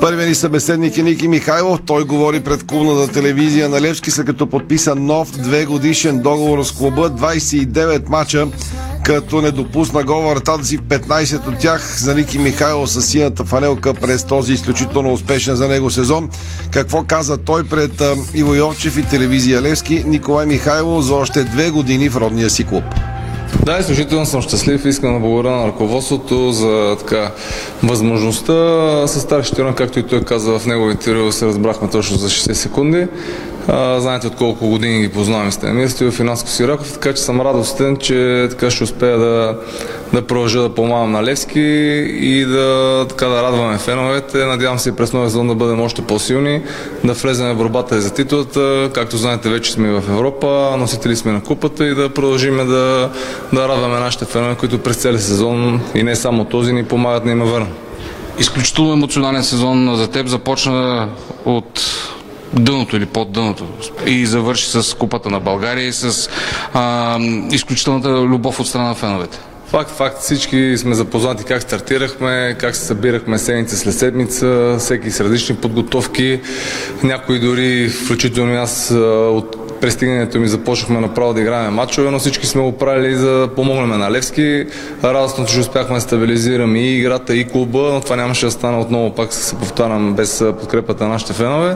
Първият 0.01 0.29
ни 0.29 0.35
събеседник 0.35 0.97
е 0.97 1.03
Ники 1.03 1.27
Михайлов. 1.27 1.79
Той 1.85 2.03
говори 2.03 2.39
пред 2.39 2.67
клубната 2.67 3.13
телевизия 3.13 3.69
на 3.69 3.81
Левски, 3.81 4.11
след 4.11 4.25
като 4.25 4.49
подписа 4.49 4.95
нов 4.95 5.31
две 5.31 5.65
годишен 5.65 6.19
договор 6.19 6.63
с 6.63 6.71
клуба. 6.71 7.09
29 7.09 8.09
мача, 8.09 8.47
като 9.07 9.41
не 9.41 9.51
допусна 9.51 10.03
гол 10.03 10.21
вратата 10.21 10.65
си 10.65 10.77
в 10.77 10.81
15 10.81 11.47
от 11.47 11.57
тях 11.57 11.97
за 11.99 12.15
Ники 12.15 12.39
Михайлов 12.39 12.89
с 12.89 13.01
синята 13.01 13.45
фанелка 13.45 13.93
през 13.93 14.23
този 14.23 14.53
изключително 14.53 15.13
успешен 15.13 15.55
за 15.55 15.67
него 15.67 15.89
сезон. 15.89 16.29
Какво 16.71 17.03
каза 17.03 17.37
той 17.37 17.63
пред 17.63 18.03
Иво 18.33 18.55
Йовчев 18.55 18.97
и 18.97 19.03
телевизия 19.03 19.61
Левски? 19.61 20.03
Николай 20.07 20.45
Михайлов 20.45 21.03
за 21.03 21.15
още 21.15 21.43
две 21.43 21.69
години 21.69 22.09
в 22.09 22.15
родния 22.15 22.49
си 22.49 22.63
клуб. 22.63 22.83
Да, 23.65 23.77
изключително 23.79 24.25
съм 24.25 24.41
щастлив. 24.41 24.85
Искам 24.85 25.13
да 25.13 25.19
благодаря 25.19 25.55
на 25.55 25.67
ръководството 25.67 26.51
за 26.51 26.95
така, 26.99 27.31
възможността 27.83 28.53
с 29.07 29.21
старшите 29.21 29.73
както 29.75 29.99
и 29.99 30.03
той 30.03 30.21
каза 30.21 30.59
в 30.59 30.65
неговите 30.65 31.09
интервю, 31.09 31.31
се 31.31 31.45
разбрахме 31.45 31.89
точно 31.89 32.17
за 32.17 32.29
60 32.29 32.53
секунди. 32.53 33.07
Знаете 33.97 34.27
от 34.27 34.35
колко 34.35 34.67
години 34.67 35.01
ги 35.01 35.09
познавам 35.09 35.51
с 35.51 35.57
тези 35.57 36.05
в 36.05 36.11
Финанско 36.11 36.49
Сираков, 36.49 36.93
така 36.93 37.13
че 37.13 37.21
съм 37.21 37.41
радостен, 37.41 37.97
че 37.97 38.47
така 38.49 38.71
ще 38.71 38.83
успея 38.83 39.17
да, 39.17 39.57
да 40.13 40.27
продължа 40.27 40.61
да 40.61 40.75
помагам 40.75 41.11
на 41.11 41.23
Левски 41.23 41.59
и 42.21 42.45
да, 42.45 43.05
така, 43.09 43.27
да 43.27 43.43
радваме 43.43 43.77
феновете. 43.77 44.45
Надявам 44.45 44.79
се 44.79 44.89
и 44.89 44.91
през 44.91 45.13
новия 45.13 45.29
сезон 45.29 45.47
да 45.47 45.55
бъдем 45.55 45.81
още 45.81 46.01
по-силни, 46.01 46.61
да 47.03 47.13
влезем 47.13 47.53
в 47.53 47.57
борбата 47.57 47.97
и 47.97 48.01
за 48.01 48.13
титлата. 48.13 48.89
Както 48.93 49.17
знаете, 49.17 49.49
вече 49.49 49.71
сме 49.71 49.89
в 49.91 50.03
Европа, 50.09 50.75
носители 50.77 51.15
сме 51.15 51.31
на 51.31 51.43
купата 51.43 51.85
и 51.85 51.95
да 51.95 52.09
продължим 52.09 52.57
да, 52.57 53.09
да 53.53 53.67
радваме 53.67 53.99
нашите 53.99 54.25
фенове, 54.25 54.55
които 54.55 54.77
през 54.77 54.97
целия 54.97 55.19
сезон 55.19 55.81
и 55.95 56.03
не 56.03 56.15
само 56.15 56.45
този 56.45 56.73
ни 56.73 56.83
помагат 56.83 57.23
да 57.23 57.31
има 57.31 57.45
върна. 57.45 57.67
Изключително 58.39 58.93
емоционален 58.93 59.43
сезон 59.43 59.95
за 59.95 60.07
теб 60.07 60.27
започна 60.27 61.09
от 61.45 61.81
дъното 62.53 62.97
или 62.97 63.05
под 63.05 63.31
дъното 63.31 63.65
и 64.05 64.25
завърши 64.25 64.69
с 64.69 64.97
Купата 64.97 65.29
на 65.29 65.39
България 65.39 65.87
и 65.87 65.93
с 65.93 66.29
а, 66.73 67.19
изключителната 67.51 68.09
любов 68.09 68.59
от 68.59 68.67
страна 68.67 68.87
на 68.87 68.95
феновете. 68.95 69.39
Факт, 69.67 69.91
факт. 69.91 70.21
Всички 70.21 70.77
сме 70.77 70.95
запознати 70.95 71.43
как 71.43 71.61
стартирахме, 71.61 72.55
как 72.59 72.75
се 72.75 72.85
събирахме 72.85 73.37
седмица 73.37 73.77
след 73.77 73.93
седмица, 73.93 74.75
всеки 74.79 75.11
с 75.11 75.21
различни 75.21 75.55
подготовки. 75.55 76.39
Някои 77.03 77.39
дори, 77.39 77.89
включително 77.89 78.53
аз, 78.53 78.91
от 79.31 79.66
пристигането 79.81 80.39
ми 80.39 80.47
започнахме 80.47 80.99
направо 80.99 81.33
да 81.33 81.41
играем 81.41 81.73
матчове, 81.73 82.11
но 82.11 82.19
всички 82.19 82.47
сме 82.47 82.61
го 82.61 82.71
правили 82.71 83.15
за 83.15 83.31
да 83.31 83.47
помогнем 83.47 83.99
на 83.99 84.11
Левски. 84.11 84.65
Радостно, 85.03 85.45
че 85.45 85.59
успяхме 85.59 85.95
да 85.95 86.01
стабилизираме 86.01 86.79
и 86.79 86.97
играта, 86.97 87.35
и 87.35 87.47
клуба, 87.47 87.89
но 87.93 88.01
това 88.01 88.15
нямаше 88.15 88.45
да 88.45 88.51
стане 88.51 88.77
отново, 88.77 89.15
пак 89.15 89.33
се 89.33 89.55
повтарям, 89.55 90.13
без 90.13 90.43
подкрепата 90.59 91.03
на 91.03 91.09
нашите 91.09 91.33
фенове. 91.33 91.75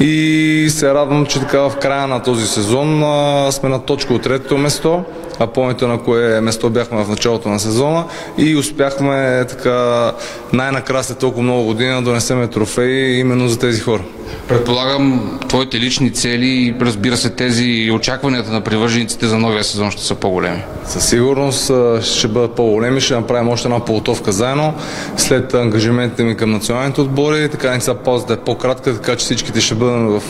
И 0.00 0.66
се 0.70 0.94
радвам, 0.94 1.26
че 1.26 1.40
така 1.40 1.60
в 1.60 1.76
края 1.80 2.06
на 2.06 2.22
този 2.22 2.46
сезон 2.46 3.02
а, 3.04 3.52
сме 3.52 3.68
на 3.68 3.82
точка 3.82 4.14
от 4.14 4.22
третото 4.22 4.58
место 4.58 5.04
а 5.38 5.46
помните 5.46 5.86
на 5.86 6.02
кое 6.02 6.40
место 6.40 6.70
бяхме 6.70 7.04
в 7.04 7.08
началото 7.08 7.48
на 7.48 7.60
сезона 7.60 8.04
и 8.38 8.56
успяхме 8.56 9.44
така 9.48 10.12
най-накрая 10.52 11.04
след 11.04 11.18
толкова 11.18 11.42
много 11.42 11.64
години 11.64 11.94
да 11.94 12.02
донесеме 12.02 12.46
трофеи 12.46 13.18
именно 13.18 13.48
за 13.48 13.58
тези 13.58 13.80
хора. 13.80 14.02
Предполагам, 14.48 15.38
твоите 15.48 15.80
лични 15.80 16.12
цели 16.12 16.46
и 16.46 16.74
разбира 16.80 17.16
се, 17.16 17.30
тези 17.30 17.64
и 17.64 17.90
очакванията 17.90 18.52
на 18.52 18.60
привържениците 18.60 19.26
за 19.26 19.38
новия 19.38 19.64
сезон 19.64 19.90
ще 19.90 20.02
са 20.02 20.14
по-големи. 20.14 20.62
Със 20.86 21.08
сигурност 21.08 21.70
ще 22.02 22.28
бъдат 22.28 22.54
по-големи, 22.54 23.00
ще 23.00 23.14
направим 23.14 23.48
още 23.48 23.68
една 23.68 23.84
подготовка 23.84 24.32
заедно. 24.32 24.74
След 25.16 25.54
ангажиментите 25.54 26.24
ми 26.24 26.36
към 26.36 26.50
националните 26.50 27.00
отбори, 27.00 27.48
така 27.48 27.70
не 27.70 27.80
са 27.80 27.94
паузата 27.94 28.32
е 28.32 28.36
по-кратка, 28.36 28.94
така 28.94 29.16
че 29.16 29.24
всичките 29.24 29.60
ще 29.60 29.74
бъдем 29.74 30.06
в, 30.08 30.22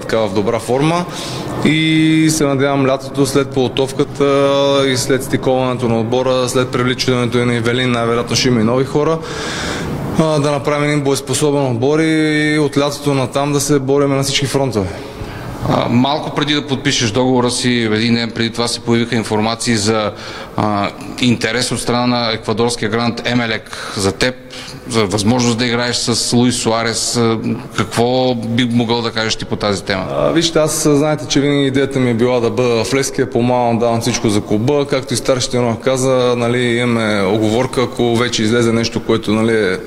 така, 0.00 0.18
в 0.18 0.34
добра 0.34 0.58
форма. 0.58 1.04
И 1.64 2.28
се 2.30 2.44
надявам 2.44 2.86
лятото 2.86 3.26
след 3.26 3.48
подготовката 3.48 4.24
и 4.88 4.96
след 4.96 5.24
стиковането 5.24 5.88
на 5.88 6.00
отбора, 6.00 6.48
след 6.48 6.68
привличането 6.68 7.38
на 7.38 7.54
Ивелин, 7.54 7.90
най-вероятно 7.90 8.36
ще 8.36 8.48
има 8.48 8.60
и 8.60 8.64
нови 8.64 8.84
хора 8.84 9.18
да 10.18 10.50
направим 10.50 10.84
един 10.84 11.04
боеспособен 11.04 11.66
отбор 11.66 11.98
и 11.98 12.58
от 12.58 12.78
лятото 12.78 13.14
на 13.14 13.30
там 13.30 13.52
да 13.52 13.60
се 13.60 13.78
борим 13.78 14.10
на 14.10 14.22
всички 14.22 14.46
фронтове. 14.46 14.88
Малко 15.90 16.34
преди 16.34 16.54
да 16.54 16.66
подпишеш 16.66 17.10
договора 17.10 17.50
си, 17.50 17.88
един 17.92 18.14
ден 18.14 18.30
преди 18.30 18.50
това 18.50 18.68
се 18.68 18.80
появиха 18.80 19.16
информации 19.16 19.76
за 19.76 20.12
а, 20.56 20.90
интерес 21.20 21.72
от 21.72 21.80
страна 21.80 22.06
на 22.06 22.32
еквадорския 22.32 22.88
грант 22.88 23.22
Емелек 23.24 23.92
за 23.96 24.12
теб, 24.12 24.34
за 24.88 25.06
възможност 25.06 25.58
да 25.58 25.66
играеш 25.66 25.96
с 25.96 26.32
Луис 26.32 26.56
Суарес. 26.56 27.20
Какво 27.76 28.34
би 28.34 28.64
могъл 28.64 29.02
да 29.02 29.10
кажеш 29.10 29.36
ти 29.36 29.44
по 29.44 29.56
тази 29.56 29.84
тема? 29.84 30.06
А, 30.10 30.30
вижте, 30.30 30.58
аз 30.58 30.82
знаете, 30.82 31.26
че 31.28 31.40
винаги 31.40 31.66
идеята 31.66 31.98
ми 31.98 32.10
е 32.10 32.14
била 32.14 32.40
да 32.40 32.50
бъда 32.50 32.84
в 32.84 32.94
Леския, 32.94 33.30
по-малко 33.30 33.78
давам 33.78 34.00
всичко 34.00 34.28
за 34.28 34.40
клуба. 34.40 34.86
Както 34.90 35.14
и 35.14 35.16
старшите 35.16 35.74
каза, 35.84 36.34
нали, 36.36 36.62
имаме 36.62 37.22
оговорка, 37.22 37.82
ако 37.82 38.16
вече 38.16 38.42
излезе 38.42 38.72
нещо, 38.72 39.04
което 39.04 39.32
нали, 39.32 39.56
е 39.56 39.78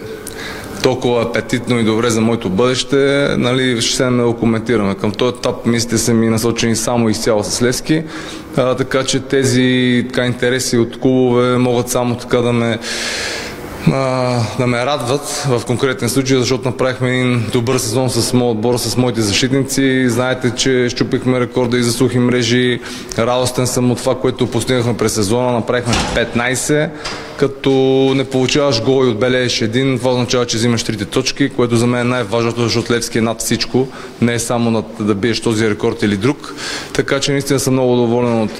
толкова 0.84 1.22
апетитно 1.22 1.80
и 1.80 1.84
добре 1.84 2.10
за 2.10 2.22
моето 2.22 2.50
бъдеще, 2.50 3.28
нали, 3.38 3.82
ще 3.82 3.96
се 3.96 4.10
го 4.10 4.34
коментираме. 4.34 4.96
Към 4.96 5.12
този 5.12 5.36
етап 5.38 5.66
мислите 5.66 5.98
са 5.98 6.13
ми 6.13 6.30
насочени 6.30 6.75
само 6.75 7.10
изцяло 7.10 7.44
с 7.44 7.62
Лески, 7.62 8.04
а, 8.58 8.75
така 8.75 9.04
че 9.04 9.20
тези 9.20 10.06
така, 10.08 10.25
интереси 10.25 10.78
от 10.78 11.00
клубове 11.00 11.58
могат 11.58 11.90
само 11.90 12.18
така 12.18 12.38
да 12.38 12.54
ме 12.54 12.80
да 14.60 14.68
ме 14.68 14.86
радват 14.86 15.46
в 15.50 15.62
конкретен 15.66 16.10
случай, 16.10 16.38
защото 16.38 16.68
направихме 16.68 17.10
един 17.10 17.46
добър 17.52 17.78
сезон 17.78 18.10
с 18.10 18.34
моят 18.34 18.56
отбор, 18.56 18.78
с 18.78 18.98
моите 18.98 19.22
защитници. 19.22 20.10
Знаете, 20.10 20.52
че 20.56 20.90
щупихме 20.90 21.40
рекорда 21.40 21.78
и 21.78 21.84
за 21.84 21.92
сухи 21.92 22.20
мрежи. 22.20 22.80
Радостен 23.18 23.68
съм 23.68 23.92
от 23.92 23.98
това, 23.98 24.20
което 24.20 24.48
постигнахме 24.48 24.98
през 24.98 25.13
сезона. 25.13 25.52
Направихме 25.52 25.94
15, 26.16 26.90
като 27.38 27.72
не 28.16 28.24
получаваш 28.24 28.84
гол 28.84 29.06
и 29.06 29.10
отбележиш 29.10 29.62
един. 29.62 29.98
Това 29.98 30.12
означава, 30.12 30.46
че 30.46 30.58
взимаш 30.58 30.84
трите 30.84 31.06
точки, 31.06 31.50
което 31.50 31.75
за 31.75 31.88
мен 31.88 32.02
е 32.02 32.04
най-важното, 32.04 32.62
защото 32.62 32.94
Левски 32.94 33.18
е 33.18 33.22
над 33.22 33.40
всичко. 33.40 33.88
Не 34.22 34.34
е 34.34 34.40
само 34.40 34.72
над, 34.72 34.86
да 35.00 35.16
биеш 35.16 35.42
този 35.42 35.70
рекорд 35.70 36.04
или 36.04 36.18
друг. 36.18 36.56
Така 36.94 37.20
че 37.20 37.32
наистина 37.32 37.60
съм 37.60 37.74
много 37.74 37.96
доволен 37.96 38.42
от 38.42 38.56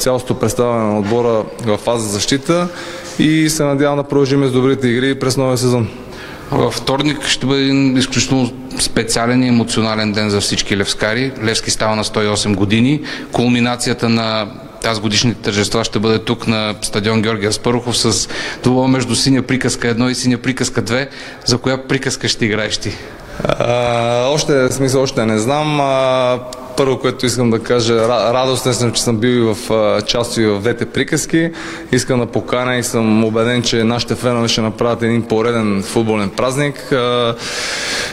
цялото 0.00 0.38
представяне 0.38 0.84
на 0.84 0.98
отбора 0.98 1.44
в 1.66 1.76
фаза 1.76 2.08
защита 2.08 2.68
и 3.18 3.50
се 3.50 3.64
надявам 3.64 3.96
да 3.96 4.04
продължим 4.04 4.46
с 4.46 4.52
добрите 4.52 4.88
игри 4.88 5.14
през 5.14 5.36
новия 5.36 5.58
сезон. 5.58 5.88
Във 6.50 6.74
вторник 6.74 7.26
ще 7.26 7.46
бъде 7.46 7.62
един 7.62 7.96
изключително 7.96 8.52
специален 8.80 9.42
и 9.42 9.48
емоционален 9.48 10.12
ден 10.12 10.30
за 10.30 10.40
всички 10.40 10.76
левскари. 10.76 11.32
Левски 11.44 11.70
става 11.70 11.96
на 11.96 12.04
108 12.04 12.54
години. 12.54 13.02
Кулминацията 13.32 14.08
на 14.08 14.46
тази 14.82 15.00
годишните 15.00 15.40
тържества 15.42 15.84
ще 15.84 15.98
бъде 15.98 16.18
тук 16.18 16.46
на 16.46 16.74
стадион 16.82 17.22
Георгия 17.22 17.52
Спарухов 17.52 17.98
с 17.98 18.28
това 18.62 18.88
между 18.88 19.14
синя 19.14 19.42
приказка 19.42 19.88
1 19.88 20.10
и 20.10 20.14
синя 20.14 20.38
приказка 20.38 20.82
2. 20.82 21.08
За 21.44 21.58
коя 21.58 21.86
приказка 21.88 22.28
ще 22.28 22.44
играеш 22.44 22.78
ти? 22.78 22.96
А, 23.44 24.26
още, 24.28 24.72
смисъл, 24.72 25.02
още 25.02 25.26
не 25.26 25.38
знам. 25.38 25.80
А, 25.80 26.38
първо, 26.76 26.98
което 26.98 27.26
искам 27.26 27.50
да 27.50 27.58
кажа, 27.58 28.08
радостен 28.08 28.74
съм, 28.74 28.92
че 28.92 29.02
съм 29.02 29.16
бил 29.16 29.28
и 29.28 29.54
в 29.54 29.56
част 30.06 30.36
и 30.36 30.46
в 30.46 30.60
двете 30.60 30.86
приказки. 30.86 31.50
Искам 31.92 32.20
да 32.20 32.26
поканя 32.26 32.76
и 32.76 32.82
съм 32.82 33.24
убеден, 33.24 33.62
че 33.62 33.84
нашите 33.84 34.14
фенове 34.14 34.48
ще 34.48 34.60
направят 34.60 35.02
един 35.02 35.22
пореден 35.22 35.82
футболен 35.82 36.30
празник. 36.30 36.92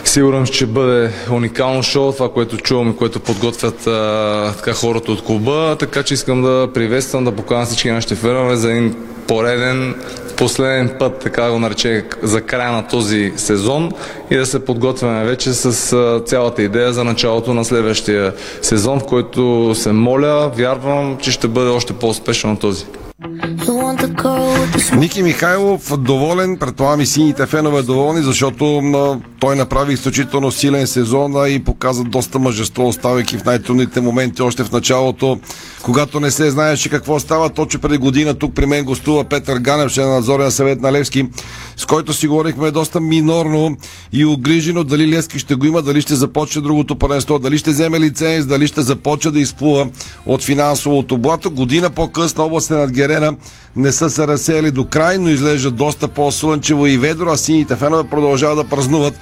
Сигурен, 0.03 0.45
че 0.45 0.65
бъде 0.65 1.11
уникално 1.31 1.83
шоу, 1.83 2.11
това, 2.11 2.31
което 2.31 2.57
чувам 2.57 2.89
и 2.89 2.95
което 2.95 3.19
подготвят 3.19 3.77
така, 4.57 4.73
хората 4.73 5.11
от 5.11 5.23
клуба. 5.23 5.75
Така 5.79 6.03
че 6.03 6.13
искам 6.13 6.41
да 6.41 6.69
приветствам, 6.73 7.25
да 7.25 7.31
поканя 7.31 7.65
всички 7.65 7.91
нашите 7.91 8.15
фенове 8.15 8.55
за 8.55 8.71
един 8.71 8.95
пореден 9.27 9.95
последен 10.43 10.95
път, 10.99 11.19
така 11.19 11.51
го 11.51 11.59
нарече, 11.59 12.05
за 12.23 12.41
края 12.41 12.71
на 12.71 12.87
този 12.87 13.33
сезон 13.37 13.91
и 14.31 14.37
да 14.37 14.45
се 14.45 14.65
подготвяме 14.65 15.23
вече 15.25 15.53
с 15.53 15.95
цялата 16.25 16.63
идея 16.63 16.93
за 16.93 17.03
началото 17.03 17.53
на 17.53 17.65
следващия 17.65 18.33
сезон, 18.61 18.99
в 18.99 19.05
който 19.05 19.71
се 19.75 19.91
моля, 19.91 20.51
вярвам, 20.55 21.17
че 21.17 21.31
ще 21.31 21.47
бъде 21.47 21.69
още 21.69 21.93
по-успешен 21.93 22.51
от 22.51 22.59
този. 22.59 22.85
Ники 24.97 25.23
Михайлов 25.23 25.97
доволен, 25.97 26.57
предполагам 26.57 27.01
и 27.01 27.05
сините 27.05 27.45
фенове 27.45 27.81
доволни, 27.81 28.21
защото 28.21 28.83
той 29.39 29.55
направи 29.55 29.93
изключително 29.93 30.51
силен 30.51 30.87
сезон 30.87 31.33
и 31.47 31.63
показа 31.63 32.03
доста 32.03 32.39
мъжество, 32.39 32.87
оставайки 32.87 33.37
в 33.37 33.45
най-трудните 33.45 34.01
моменти 34.01 34.41
още 34.41 34.63
в 34.63 34.71
началото, 34.71 35.39
когато 35.83 36.19
не 36.19 36.31
се 36.31 36.51
знаеше 36.51 36.89
какво 36.89 37.19
става. 37.19 37.49
Точно 37.49 37.79
преди 37.79 37.97
година 37.97 38.33
тук 38.33 38.55
при 38.55 38.65
мен 38.65 38.85
гостува 38.85 39.23
Петър 39.23 39.57
Ганев, 39.57 39.93
член 39.93 40.07
на 40.07 40.13
надзорен 40.13 40.51
съвет 40.51 40.81
на 40.81 40.91
Левски, 40.91 41.27
с 41.77 41.85
който 41.85 42.13
си 42.13 42.27
говорихме 42.27 42.71
доста 42.71 42.99
минорно 42.99 43.77
и 44.13 44.25
огрижено 44.25 44.83
дали 44.83 45.07
Левски 45.07 45.39
ще 45.39 45.55
го 45.55 45.65
има, 45.65 45.81
дали 45.81 46.01
ще 46.01 46.15
започне 46.15 46.61
другото 46.61 46.95
паренство, 46.95 47.39
дали 47.39 47.57
ще 47.57 47.71
вземе 47.71 47.99
лиценз, 47.99 48.45
дали 48.45 48.67
ще 48.67 48.81
започне 48.81 49.31
да 49.31 49.39
изплува 49.39 49.87
от 50.25 50.43
финансовото 50.43 51.17
блато. 51.17 51.51
Година 51.51 51.89
по-късно 51.89 52.45
областен 52.45 52.77
над 52.77 52.91
Герена 52.91 53.35
не 53.75 53.91
са 53.91 54.09
се 54.09 54.27
разсеяли 54.27 54.71
до 54.71 54.85
край, 54.85 55.17
но 55.17 55.29
изглежда 55.29 55.71
доста 55.71 56.07
по-слънчево 56.07 56.87
и 56.87 56.97
ведро, 56.97 57.29
а 57.29 57.37
сините 57.37 57.75
фенове 57.75 58.09
продължават 58.09 58.57
да 58.57 58.75
празнуват 58.75 59.13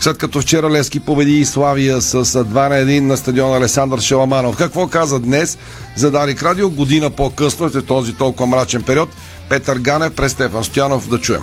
след 0.00 0.18
като 0.18 0.40
вчера 0.40 0.70
Лески 0.70 1.00
победи 1.00 1.38
и 1.38 1.44
Славия 1.44 2.00
с 2.00 2.24
2 2.24 2.44
на 2.44 2.74
1 2.74 3.00
на 3.00 3.16
стадиона 3.16 3.56
Александър 3.56 4.00
Шеламанов. 4.00 4.56
Какво 4.56 4.86
каза 4.86 5.20
днес 5.20 5.58
за 5.96 6.10
Дарик 6.10 6.42
Радио 6.42 6.70
година 6.70 7.10
по-късно, 7.10 7.70
след 7.70 7.86
този 7.86 8.12
толкова 8.12 8.46
мрачен 8.46 8.82
период? 8.82 9.08
Петър 9.48 9.78
Ганев 9.78 10.14
през 10.14 10.32
Стефан 10.32 10.64
Стоянов 10.64 11.08
да 11.08 11.18
чуем. 11.18 11.42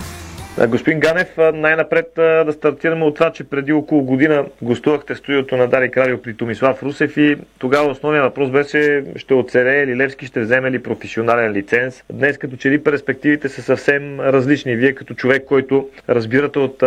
Господин 0.66 1.00
Ганев, 1.00 1.28
най-напред 1.54 2.10
да 2.16 2.52
стартираме 2.52 3.04
от 3.04 3.14
това, 3.14 3.32
че 3.32 3.44
преди 3.44 3.72
около 3.72 4.02
година 4.02 4.44
гостувахте 4.62 5.14
студиото 5.14 5.56
на 5.56 5.68
Дарик 5.68 5.96
Радио 5.96 6.22
при 6.22 6.36
Томислав 6.36 6.82
Русев 6.82 7.16
и 7.16 7.36
тогава 7.58 7.90
основният 7.90 8.24
въпрос 8.24 8.50
беше 8.50 9.04
ще 9.16 9.34
оцелее 9.34 9.86
ли 9.86 9.96
Левски, 9.96 10.26
ще 10.26 10.40
вземе 10.40 10.70
ли 10.70 10.82
професионален 10.82 11.52
лиценз. 11.52 12.04
Днес 12.12 12.38
като 12.38 12.56
че 12.56 12.70
ли 12.70 12.84
перспективите 12.84 13.48
са 13.48 13.62
съвсем 13.62 14.20
различни. 14.20 14.76
Вие 14.76 14.94
като 14.94 15.14
човек, 15.14 15.44
който 15.44 15.88
разбирате 16.08 16.58
от, 16.58 16.82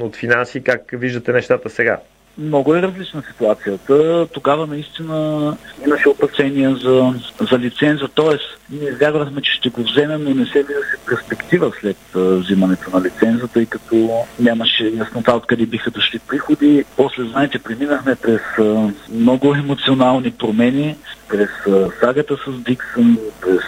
от 0.00 0.16
финанси, 0.16 0.62
как 0.62 0.82
виждате 0.92 1.32
нещата 1.32 1.70
сега? 1.70 1.98
Много 2.38 2.74
е 2.74 2.82
различна 2.82 3.22
ситуацията. 3.32 4.26
Тогава 4.32 4.66
наистина 4.66 5.56
имаше 5.86 6.08
опасения 6.08 6.76
за, 6.76 7.14
за 7.50 7.58
лиценза, 7.58 8.08
т.е. 8.08 8.36
ние 8.74 8.92
вярвахме, 8.92 9.40
че 9.42 9.52
ще 9.52 9.68
го 9.68 9.82
вземем, 9.82 10.24
но 10.24 10.34
не 10.34 10.46
се 10.46 10.62
виждаше 10.62 10.96
перспектива 11.06 11.72
след 11.80 11.96
взимането 12.14 12.90
на 12.90 13.04
лиценза, 13.04 13.48
тъй 13.48 13.66
като 13.66 14.10
нямаше 14.40 14.84
яснота 14.84 15.32
откъде 15.32 15.66
биха 15.66 15.90
дошли 15.90 16.18
приходи. 16.18 16.84
После, 16.96 17.24
знаете, 17.24 17.58
преминахме 17.58 18.14
през 18.14 18.40
много 19.10 19.54
емоционални 19.54 20.30
промени, 20.30 20.96
през 21.28 21.50
сагата 22.00 22.36
с 22.46 22.52
Диксън, 22.52 23.18
през 23.40 23.62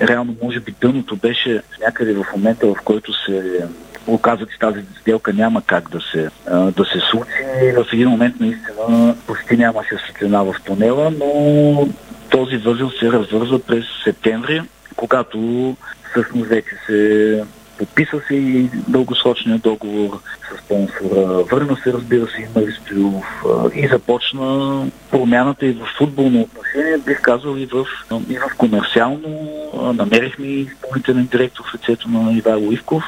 реално 0.00 0.36
може 0.42 0.60
би 0.60 0.74
дъното 0.80 1.16
беше 1.16 1.62
някъде 1.80 2.14
в 2.14 2.24
момента, 2.36 2.66
в 2.66 2.76
който 2.84 3.12
се 3.24 3.66
оказа, 4.08 4.46
че 4.46 4.58
тази 4.58 4.80
сделка 5.00 5.32
няма 5.32 5.62
как 5.62 5.90
да 5.90 6.00
се, 6.00 6.30
да 6.50 6.84
се 6.84 7.00
случи. 7.10 7.30
В 7.76 7.92
един 7.92 8.08
момент 8.08 8.40
наистина 8.40 9.16
почти 9.26 9.56
нямаше 9.56 9.96
светлина 10.04 10.42
в 10.42 10.54
тунела, 10.64 11.10
но 11.10 11.88
този 12.30 12.56
възел 12.56 12.90
се 12.90 13.12
развързва 13.12 13.58
през 13.58 13.84
септември, 14.04 14.62
когато 14.96 15.76
всъщност 16.10 16.48
вече 16.48 16.76
се 16.86 17.44
Подписа 17.78 18.20
се 18.28 18.34
и 18.34 18.70
дългосрочния 18.88 19.58
договор 19.58 20.20
с 20.54 20.64
спонсора. 20.64 21.44
Върна 21.52 21.76
се, 21.84 21.92
разбира 21.92 22.26
се, 22.26 22.42
и 22.42 22.46
Мари 22.56 22.72
Стоилов. 22.72 23.44
И 23.74 23.88
започна 23.88 24.86
промяната 25.10 25.66
и 25.66 25.72
в 25.72 25.86
футболно 25.98 26.40
отношение, 26.40 26.98
бих 26.98 27.20
казал 27.20 27.56
и 27.56 27.66
в, 27.66 27.86
и 28.28 28.38
в 28.38 28.56
комерциално. 28.58 29.50
Намерихме 29.94 30.46
изпълнителен 30.46 31.28
директор 31.32 31.64
в 31.64 31.74
лицето 31.74 32.08
на 32.08 32.32
Ивайло 32.32 32.72
Ивков. 32.72 33.04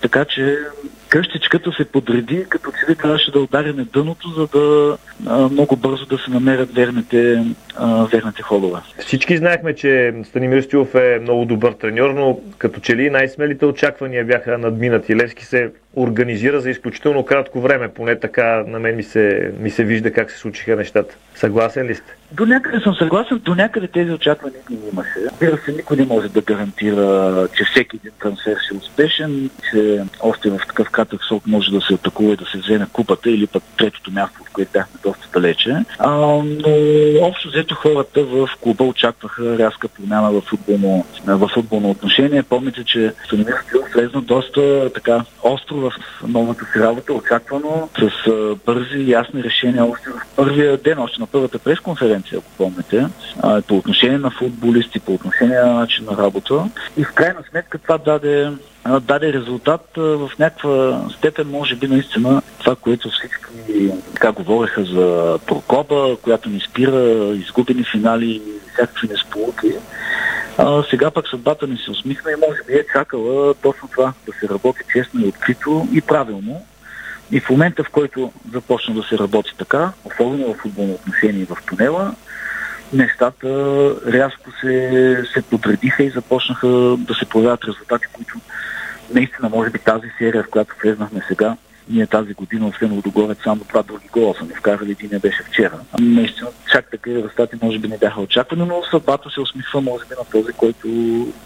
Така 0.00 0.24
че 0.24 0.58
къщичката 1.08 1.72
се 1.72 1.84
подреди, 1.84 2.44
като 2.48 2.70
че 2.70 2.94
трябваше 2.94 3.30
да 3.30 3.40
удари 3.40 3.72
на 3.72 3.84
дъното, 3.84 4.28
за 4.28 4.46
да 4.46 4.96
а, 5.26 5.48
много 5.48 5.76
бързо 5.76 6.06
да 6.06 6.18
се 6.18 6.30
намерят 6.30 6.74
верните, 6.74 7.44
а, 7.76 8.04
верните 8.04 8.42
ходове. 8.42 8.80
Всички 8.98 9.36
знаехме, 9.36 9.74
че 9.74 10.14
Станимир 10.24 10.62
Стилов 10.62 10.94
е 10.94 11.18
много 11.22 11.44
добър 11.44 11.72
треньор, 11.72 12.10
но 12.10 12.40
като 12.58 12.80
че 12.80 12.96
ли 12.96 13.10
най-смелите 13.10 13.66
очаквания 13.66 14.24
бяха 14.24 14.58
надминати. 14.58 15.16
Левски 15.16 15.44
се 15.44 15.70
организира 15.96 16.60
за 16.60 16.70
изключително 16.70 17.24
кратко 17.24 17.60
време. 17.60 17.88
Поне 17.88 18.20
така 18.20 18.64
на 18.66 18.78
мен 18.78 18.96
ми 18.96 19.02
се, 19.02 19.52
ми 19.60 19.70
се 19.70 19.84
вижда 19.84 20.12
как 20.12 20.30
се 20.30 20.38
случиха 20.38 20.76
нещата. 20.76 21.16
Съгласен 21.34 21.86
ли 21.86 21.94
сте? 21.94 22.17
До 22.32 22.46
някъде 22.46 22.80
съм 22.80 22.94
съгласен, 22.94 23.38
до 23.44 23.54
някъде 23.54 23.88
тези 23.88 24.10
очаквания 24.10 24.60
ги 24.70 24.78
имаше. 24.92 25.20
Разбира 25.30 25.58
се, 25.64 25.72
никой 25.72 25.96
не 25.96 26.06
може 26.06 26.28
да 26.28 26.40
гарантира, 26.40 27.48
че 27.56 27.64
всеки 27.64 27.96
един 27.96 28.12
трансфер 28.20 28.56
ще 28.64 28.74
е 28.74 28.78
успешен, 28.78 29.50
че 29.70 30.04
още 30.20 30.50
в 30.50 30.60
такъв 30.68 30.90
кратък 30.90 31.24
срок 31.24 31.46
може 31.46 31.70
да 31.70 31.80
се 31.80 31.94
атакува 31.94 32.32
и 32.32 32.36
да 32.36 32.44
се 32.44 32.58
вземе 32.58 32.86
купата 32.92 33.30
или 33.30 33.46
пък 33.46 33.62
третото 33.78 34.10
място, 34.10 34.38
в 34.44 34.52
което 34.52 34.72
бяхме 34.72 35.00
доста 35.02 35.28
далече. 35.32 35.76
А, 35.98 36.10
но 36.10 36.72
общо 37.26 37.48
взето 37.48 37.74
хората 37.74 38.24
в 38.24 38.48
клуба 38.60 38.84
очакваха 38.84 39.58
рязка 39.58 39.88
промяна 39.88 40.30
в 40.30 40.40
футболно, 40.40 41.04
в 41.26 41.50
футболно 41.54 41.90
отношение. 41.90 42.42
Помните, 42.42 42.84
че 42.84 43.12
Станимир 43.26 43.54
Стил 43.66 43.82
влезна 43.94 44.22
доста 44.22 44.90
така 44.94 45.24
остро 45.42 45.76
в 45.76 45.92
новата 46.28 46.64
си 46.72 46.80
работа, 46.80 47.12
очаквано, 47.12 47.88
с 47.98 48.10
бързи 48.66 48.98
и 48.98 49.10
ясни 49.10 49.42
решения 49.42 49.84
още 49.84 50.10
в 50.10 50.36
първия 50.36 50.76
ден, 50.76 50.98
още 50.98 51.20
на 51.20 51.26
първата 51.26 51.58
пресконференция, 51.58 52.17
ако 52.36 52.50
помните, 52.58 53.06
по 53.68 53.76
отношение 53.76 54.18
на 54.18 54.30
футболисти, 54.30 55.00
по 55.00 55.14
отношение 55.14 55.60
на 55.60 55.74
начин 55.74 56.04
на 56.04 56.16
работа. 56.16 56.64
И 56.96 57.04
в 57.04 57.12
крайна 57.12 57.40
сметка 57.50 57.78
това 57.78 57.98
даде 57.98 58.50
даде 59.00 59.32
резултат 59.32 59.90
в 59.96 60.30
някаква 60.38 61.04
степен, 61.18 61.48
може 61.50 61.76
би 61.76 61.86
наистина 61.86 62.42
това, 62.58 62.76
което 62.76 63.10
всички 63.10 63.90
така 64.14 64.32
говореха 64.32 64.84
за 64.84 65.38
Прокоба, 65.46 66.16
която 66.22 66.48
ни 66.48 66.60
спира, 66.60 67.34
изгубени 67.34 67.84
финали, 67.84 68.42
всякакви 68.72 69.08
несполуки. 69.08 69.72
А, 70.58 70.82
сега 70.90 71.10
пък 71.10 71.28
съдбата 71.28 71.66
ни 71.66 71.76
се 71.76 71.90
усмихна 71.90 72.32
и 72.32 72.48
може 72.48 72.62
би 72.66 72.72
е 72.72 72.84
чакала 72.92 73.54
точно 73.54 73.88
това, 73.88 74.12
да 74.26 74.32
се 74.32 74.48
работи 74.48 74.80
честно 74.92 75.20
и 75.24 75.28
открито 75.28 75.88
и 75.92 76.00
правилно. 76.00 76.62
И 77.32 77.40
в 77.40 77.50
момента, 77.50 77.84
в 77.84 77.90
който 77.90 78.32
започна 78.52 78.94
да 78.94 79.02
се 79.02 79.18
работи 79.18 79.54
така, 79.58 79.92
особено 80.04 80.54
в 80.54 80.56
футболно 80.56 80.94
отношение 80.94 81.44
в 81.44 81.56
тунела, 81.66 82.14
нещата 82.92 83.48
рязко 84.06 84.50
се, 84.60 85.24
се 85.34 85.42
подредиха 85.42 86.02
и 86.02 86.10
започнаха 86.10 86.68
да 86.98 87.14
се 87.14 87.26
появяват 87.26 87.64
резултати, 87.64 88.06
които 88.12 88.40
наистина, 89.14 89.48
може 89.48 89.70
би 89.70 89.78
тази 89.78 90.10
серия, 90.18 90.42
в 90.42 90.50
която 90.50 90.74
влезнахме 90.82 91.20
сега, 91.28 91.56
ние 91.90 92.06
тази 92.06 92.34
година, 92.34 92.66
освен 92.66 92.92
Лодогорец, 92.92 93.38
само 93.44 93.64
два 93.68 93.82
други 93.82 94.08
гола 94.12 94.34
са 94.38 94.44
ни 94.44 94.50
вкарали, 94.50 94.90
един 94.90 95.08
не 95.12 95.18
беше 95.18 95.42
вчера. 95.42 95.72
Наистина, 96.00 96.48
чак 96.72 96.90
такива 96.90 97.16
резултати 97.18 97.56
може 97.62 97.78
би 97.78 97.88
не 97.88 97.98
бяха 97.98 98.20
очаквани, 98.20 98.64
но 98.68 98.82
съдбата 98.90 99.30
се 99.30 99.40
усмихва, 99.40 99.80
може 99.80 100.04
би, 100.04 100.14
на 100.18 100.24
този, 100.32 100.52
който 100.52 100.88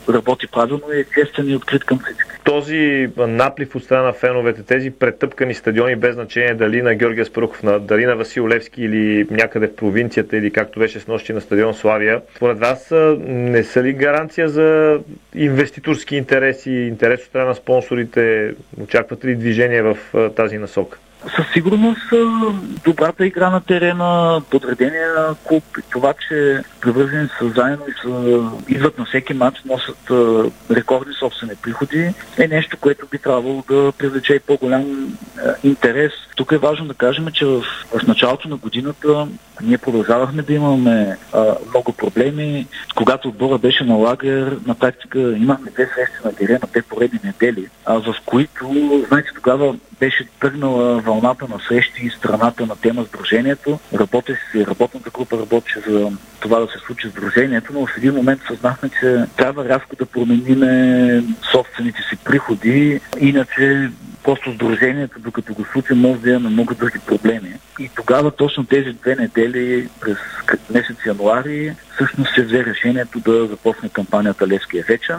работи 0.09 0.47
правилно 0.47 0.83
и 0.95 1.01
е 1.01 1.05
честен 1.15 1.49
и 1.49 1.57
открит 1.57 1.85
към 1.85 1.99
всички. 1.99 2.31
Този 2.45 3.11
наплив 3.17 3.77
от 3.77 3.85
страна 3.85 4.03
на 4.03 4.13
феновете, 4.13 4.63
тези 4.63 4.91
претъпкани 4.91 5.55
стадиони 5.55 5.97
без 5.97 6.15
значение 6.15 6.55
дали 6.55 6.83
на 6.83 6.95
Георгия 6.95 7.25
Спарухов, 7.25 7.63
на, 7.63 7.81
дали 7.81 8.07
на 8.07 8.17
Васил 8.17 8.49
Левски 8.49 8.83
или 8.83 9.27
някъде 9.31 9.67
в 9.67 9.77
провинцията 9.77 10.37
или 10.37 10.51
както 10.51 10.81
беше 10.81 11.01
с 11.01 11.07
нощи 11.07 11.33
на 11.33 11.41
стадион 11.41 11.75
Славия, 11.75 12.21
според 12.37 12.59
вас 12.59 12.93
не 13.27 13.65
са 13.65 13.83
ли 13.83 13.93
гаранция 13.93 14.49
за 14.49 14.99
инвеститорски 15.35 16.17
интереси, 16.17 16.71
интерес 16.71 17.21
от 17.21 17.27
страна 17.27 17.45
на 17.45 17.55
спонсорите? 17.55 18.55
Очаквате 18.83 19.27
ли 19.27 19.35
движение 19.35 19.83
в 19.83 19.97
тази 20.33 20.59
насока? 20.59 20.99
Със 21.37 21.47
сигурност 21.53 22.13
добрата 22.85 23.27
игра 23.27 23.51
на 23.51 23.61
терена, 23.61 24.43
подредения 24.51 25.35
клуб 25.45 25.65
и 25.79 25.83
това, 25.91 26.15
че 26.29 26.63
привързани 26.81 27.29
са 27.39 27.49
заедно 27.49 27.85
и 27.89 27.93
са, 28.03 28.51
идват 28.69 28.99
на 28.99 29.05
всеки 29.05 29.35
матч, 29.35 29.63
носят 29.65 29.99
рекордни 30.71 31.15
собствени 31.15 31.53
приходи, 31.63 32.15
е 32.39 32.49
нещо, 32.49 32.77
което 32.81 33.07
би 33.07 33.19
трябвало 33.19 33.63
да 33.69 33.93
привлече 33.99 34.35
и 34.35 34.41
по-голям 34.41 35.17
интерес. 35.65 36.13
Тук 36.37 36.53
е 36.53 36.59
важно 36.59 36.87
да 36.87 36.95
кажем, 36.95 37.27
че 37.33 37.45
в, 37.45 37.63
в 37.99 38.07
началото 38.07 38.49
на 38.49 38.57
годината 38.57 39.29
ние 39.63 39.79
продължавахме 39.79 40.43
да 40.43 40.53
имаме 40.53 41.17
а, 41.33 41.55
много 41.71 41.93
проблеми. 41.93 42.67
Когато 42.95 43.29
отбора 43.29 43.59
беше 43.59 43.85
на 43.85 43.95
лагер, 43.95 44.59
на 44.67 44.75
практика 44.75 45.19
имахме 45.19 45.71
две 45.71 45.87
срещи 45.95 46.17
на 46.25 46.35
терена, 46.35 46.61
две 46.71 46.83
поредни 46.83 47.19
недели, 47.25 47.67
а, 47.85 47.99
в 47.99 48.15
които, 48.27 48.71
знаете, 49.09 49.29
тогава 49.35 49.77
беше 50.01 50.29
тръгнала 50.41 51.01
вълната 51.13 51.49
на 51.49 51.61
срещи 51.69 52.07
и 52.07 52.11
страната 52.11 52.67
на 52.67 52.77
тема 52.77 53.05
Сдружението. 53.05 53.79
Работеше 53.95 54.41
си, 54.53 54.67
работната 54.67 55.11
група 55.11 55.39
работеше 55.39 55.81
за 55.81 56.11
това 56.41 56.61
да 56.61 56.67
се 56.67 56.79
случи 56.87 57.09
Сдружението, 57.09 57.73
но 57.73 57.87
в 57.87 57.97
един 57.97 58.15
момент 58.15 58.41
съзнахме, 58.49 58.91
че 59.01 59.25
трябва 59.37 59.65
рязко 59.65 59.97
да 59.97 60.07
промениме 60.07 61.25
собствените 61.53 61.99
си 62.11 62.17
приходи, 62.25 63.01
иначе 63.21 63.91
просто 64.25 64.53
Сдружението, 64.53 65.21
докато 65.21 65.55
го 65.55 65.65
случи, 65.65 65.95
може 65.95 66.21
да 66.21 66.31
имаме 66.31 66.49
много 66.49 66.75
други 66.75 66.99
проблеми. 67.07 67.53
И 67.79 67.91
тогава 67.95 68.31
точно 68.31 68.65
тези 68.67 68.93
две 68.93 69.17
недели 69.17 69.89
през 70.01 70.17
месец 70.71 70.97
януари 71.07 71.75
всъщност 71.95 72.35
се 72.35 72.45
взе 72.45 72.65
решението 72.65 73.21
да 73.21 73.47
започне 73.47 73.89
кампанията 73.89 74.49
Левския 74.49 74.85
вечер. 74.89 75.17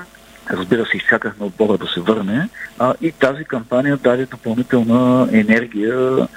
Разбира 0.51 0.85
се, 0.85 0.97
изчакахме 0.97 1.45
отбора 1.45 1.77
да 1.77 1.87
се 1.87 1.99
върне 1.99 2.49
а, 2.79 2.93
и 3.01 3.11
тази 3.11 3.45
кампания 3.45 3.97
даде 3.97 4.25
допълнителна 4.25 5.29
енергия. 5.31 6.27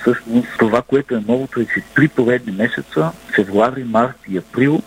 Всъщност 0.00 0.48
това, 0.58 0.82
което 0.82 1.14
е 1.14 1.24
новото 1.28 1.60
е, 1.60 1.64
че 1.64 1.82
три 1.94 2.08
поредни 2.08 2.52
месеца, 2.52 3.12
февруари, 3.34 3.84
март 3.84 4.16
и 4.28 4.38
април, 4.38 4.82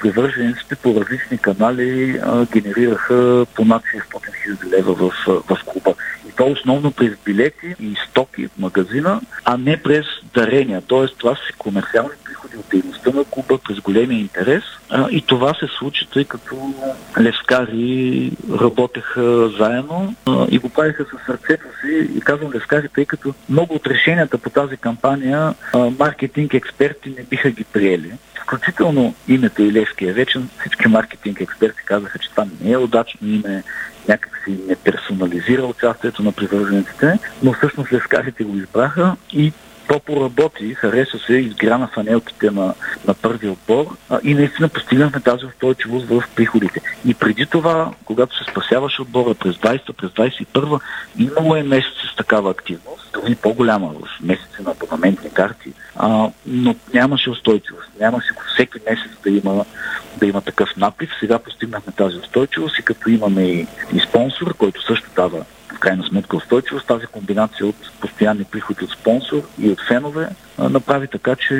привържениците 0.00 0.76
по 0.76 1.00
различни 1.00 1.38
канали 1.38 2.20
а, 2.22 2.46
генерираха 2.46 3.46
по 3.54 3.64
над 3.64 3.82
600 3.82 4.02
000 4.64 4.70
лева 4.70 4.94
в, 4.94 5.12
в 5.26 5.58
клуба. 5.66 5.94
И 6.34 6.36
то 6.36 6.46
основно 6.46 6.92
през 6.92 7.12
билети 7.24 7.74
и 7.80 7.94
стоки 8.08 8.46
в 8.46 8.58
магазина, 8.58 9.20
а 9.44 9.56
не 9.56 9.76
през 9.76 10.06
дарения. 10.34 10.82
Тоест 10.86 11.14
това 11.18 11.34
са 11.34 11.58
комерциални 11.58 12.14
приходи 12.24 12.56
от 12.56 12.64
дейността 12.70 13.10
на 13.14 13.24
клуба 13.24 13.58
през 13.58 13.80
големия 13.80 14.20
интерес. 14.20 14.62
А, 14.90 15.08
и 15.10 15.22
това 15.22 15.54
се 15.54 15.66
случи, 15.78 16.08
тъй 16.12 16.24
като 16.24 16.74
левскари 17.20 18.32
работеха 18.60 19.48
заедно 19.58 20.14
а, 20.26 20.46
и 20.50 20.58
го 20.58 20.68
правиха 20.68 21.04
със 21.04 21.26
сърцето 21.26 21.64
си. 21.80 22.08
И 22.16 22.20
казвам 22.20 22.52
левскари, 22.54 22.88
тъй 22.88 23.04
като 23.06 23.34
много 23.48 23.74
от 23.74 23.86
решенията 23.86 24.38
по 24.38 24.50
тази 24.50 24.76
кампания 24.76 25.54
а, 25.74 25.78
маркетинг 25.78 26.54
експерти 26.54 27.14
не 27.18 27.22
биха 27.22 27.50
ги 27.50 27.64
приели 27.64 28.12
включително 28.46 29.14
името 29.28 29.62
Илевски 29.62 30.06
е 30.06 30.12
вечен. 30.12 30.48
Всички 30.60 30.88
маркетинг 30.88 31.40
експерти 31.40 31.82
казаха, 31.84 32.18
че 32.18 32.30
това 32.30 32.46
не 32.60 32.70
е 32.70 32.76
удачно 32.76 33.28
име, 33.28 33.62
някак 34.08 34.40
си 34.44 34.58
не 34.68 34.76
персонализира 34.76 35.62
участието 35.62 36.22
на 36.22 36.32
привържениците, 36.32 37.18
но 37.42 37.52
всъщност 37.52 37.92
лескарите 37.92 38.44
го 38.44 38.56
избраха 38.56 39.16
и 39.32 39.52
то 39.88 40.00
поработи, 40.00 40.74
хареса 40.74 41.18
се, 41.18 41.32
изгря 41.32 41.78
на 41.78 41.88
фанелките 41.88 42.50
на, 42.50 42.74
на 43.06 43.14
първи 43.14 43.48
отбор 43.48 43.96
а, 44.10 44.20
и 44.22 44.34
наистина 44.34 44.68
постигнахме 44.68 45.20
тази 45.20 45.46
устойчивост 45.46 46.06
в 46.06 46.22
приходите. 46.34 46.80
И 47.06 47.14
преди 47.14 47.46
това, 47.46 47.92
когато 48.04 48.38
се 48.38 48.50
спасяваше 48.50 49.02
отбора 49.02 49.34
през 49.34 49.56
20-та, 49.56 49.92
през 49.92 50.10
21-та, 50.10 50.84
имало 51.18 51.56
е 51.56 51.62
месеци 51.62 52.06
с 52.12 52.16
такава 52.16 52.50
активност, 52.50 53.10
дори 53.12 53.34
по-голяма 53.34 53.88
в 53.88 54.20
месеци 54.20 54.62
на 54.64 54.70
абонаментни 54.70 55.30
карти, 55.30 55.72
а, 55.96 56.30
но 56.46 56.74
нямаше 56.94 57.30
устойчивост. 57.30 57.88
Нямаше 58.00 58.28
всеки 58.54 58.78
месец 58.90 59.12
да 59.22 59.30
има, 59.30 59.64
да 60.16 60.26
има 60.26 60.40
такъв 60.40 60.76
наплив. 60.76 61.10
Сега 61.20 61.38
постигнахме 61.38 61.92
тази 61.92 62.16
устойчивост 62.16 62.78
и 62.78 62.82
като 62.82 63.10
имаме 63.10 63.42
и, 63.42 63.66
и 63.94 64.00
спонсор, 64.00 64.54
който 64.54 64.86
също 64.86 65.10
дава 65.16 65.44
в 65.74 65.78
крайна 65.78 66.04
сметка 66.04 66.36
устойчивост, 66.36 66.86
тази 66.86 67.06
комбинация 67.06 67.66
от 67.66 67.76
постоянни 68.00 68.44
приходи 68.44 68.84
от 68.84 68.90
спонсор 68.90 69.42
и 69.58 69.70
от 69.70 69.80
фенове 69.88 70.28
направи 70.58 71.08
така, 71.08 71.36
че 71.36 71.54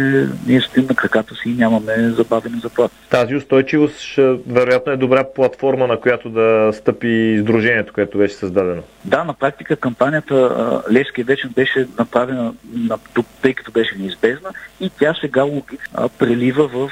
ние 0.46 0.60
стоим 0.60 0.86
на 0.86 0.94
краката 0.94 1.34
си 1.34 1.48
и 1.50 1.54
нямаме 1.54 2.10
забавени 2.10 2.60
заплати. 2.60 2.94
Тази 3.10 3.36
устойчивост 3.36 4.00
ще, 4.00 4.36
вероятно 4.46 4.92
е 4.92 4.96
добра 4.96 5.24
платформа, 5.34 5.86
на 5.86 6.00
която 6.00 6.30
да 6.30 6.70
стъпи 6.72 7.08
издружението, 7.08 7.92
което 7.92 8.18
беше 8.18 8.34
създадено. 8.34 8.82
Да, 9.04 9.24
на 9.24 9.34
практика 9.34 9.76
кампанията 9.76 10.82
Левски 10.92 11.22
вечен 11.22 11.50
беше 11.56 11.86
направена 11.98 12.54
на, 12.74 12.98
тъй 13.42 13.54
като 13.54 13.72
беше 13.72 13.96
неизбежна 13.98 14.50
и 14.80 14.90
тя 14.90 15.14
сега 15.20 15.42
логично 15.42 16.08
прелива 16.18 16.68
в, 16.68 16.90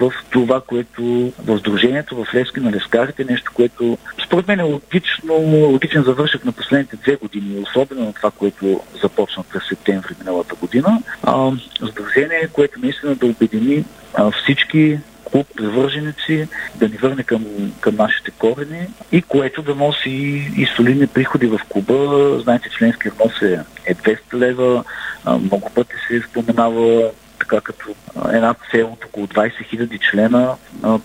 в 0.00 0.12
това, 0.30 0.60
което 0.60 1.32
в 1.44 1.58
Сдружението, 1.58 2.24
в 2.24 2.34
Левски 2.34 2.60
на 2.60 2.72
Лескарите, 2.72 3.24
нещо, 3.24 3.52
което 3.54 3.98
според 4.24 4.48
мен 4.48 4.60
е 4.60 4.62
логично, 4.62 5.34
логичен 5.72 6.02
завършък 6.02 6.44
на 6.44 6.52
последните 6.52 6.96
две 6.96 7.16
години, 7.16 7.60
особено 7.62 8.04
на 8.04 8.12
това, 8.12 8.30
което 8.30 8.80
започна 9.02 9.44
през 9.52 9.62
септември 9.68 10.14
миналата 10.18 10.54
година. 10.54 11.02
А, 11.22 11.50
сдружение, 11.90 12.48
което 12.52 12.80
наистина 12.80 13.14
да 13.14 13.26
обедини 13.26 13.84
а, 14.14 14.30
всички 14.30 14.98
клуб 15.24 15.46
привърженици, 15.56 16.48
да 16.76 16.88
ни 16.88 16.96
върне 16.96 17.22
към, 17.22 17.44
към 17.80 17.96
нашите 17.96 18.30
корени 18.30 18.86
и 19.12 19.22
което 19.22 19.62
да 19.62 19.74
носи 19.74 20.50
и 20.56 20.68
солидни 20.76 21.06
приходи 21.06 21.46
в 21.46 21.60
клуба. 21.68 22.38
Знаете, 22.42 22.68
членски 22.78 23.08
внос 23.08 23.42
е, 23.42 23.60
е 23.86 23.94
200 23.94 24.18
лева. 24.34 24.84
А, 25.24 25.38
много 25.38 25.70
пъти 25.74 25.94
се 26.08 26.22
споменава 26.30 27.10
така 27.38 27.60
като 27.60 27.94
една 28.32 28.54
цел 28.70 28.86
от 28.92 29.04
около 29.04 29.26
20 29.26 29.52
000 29.74 30.10
члена. 30.10 30.54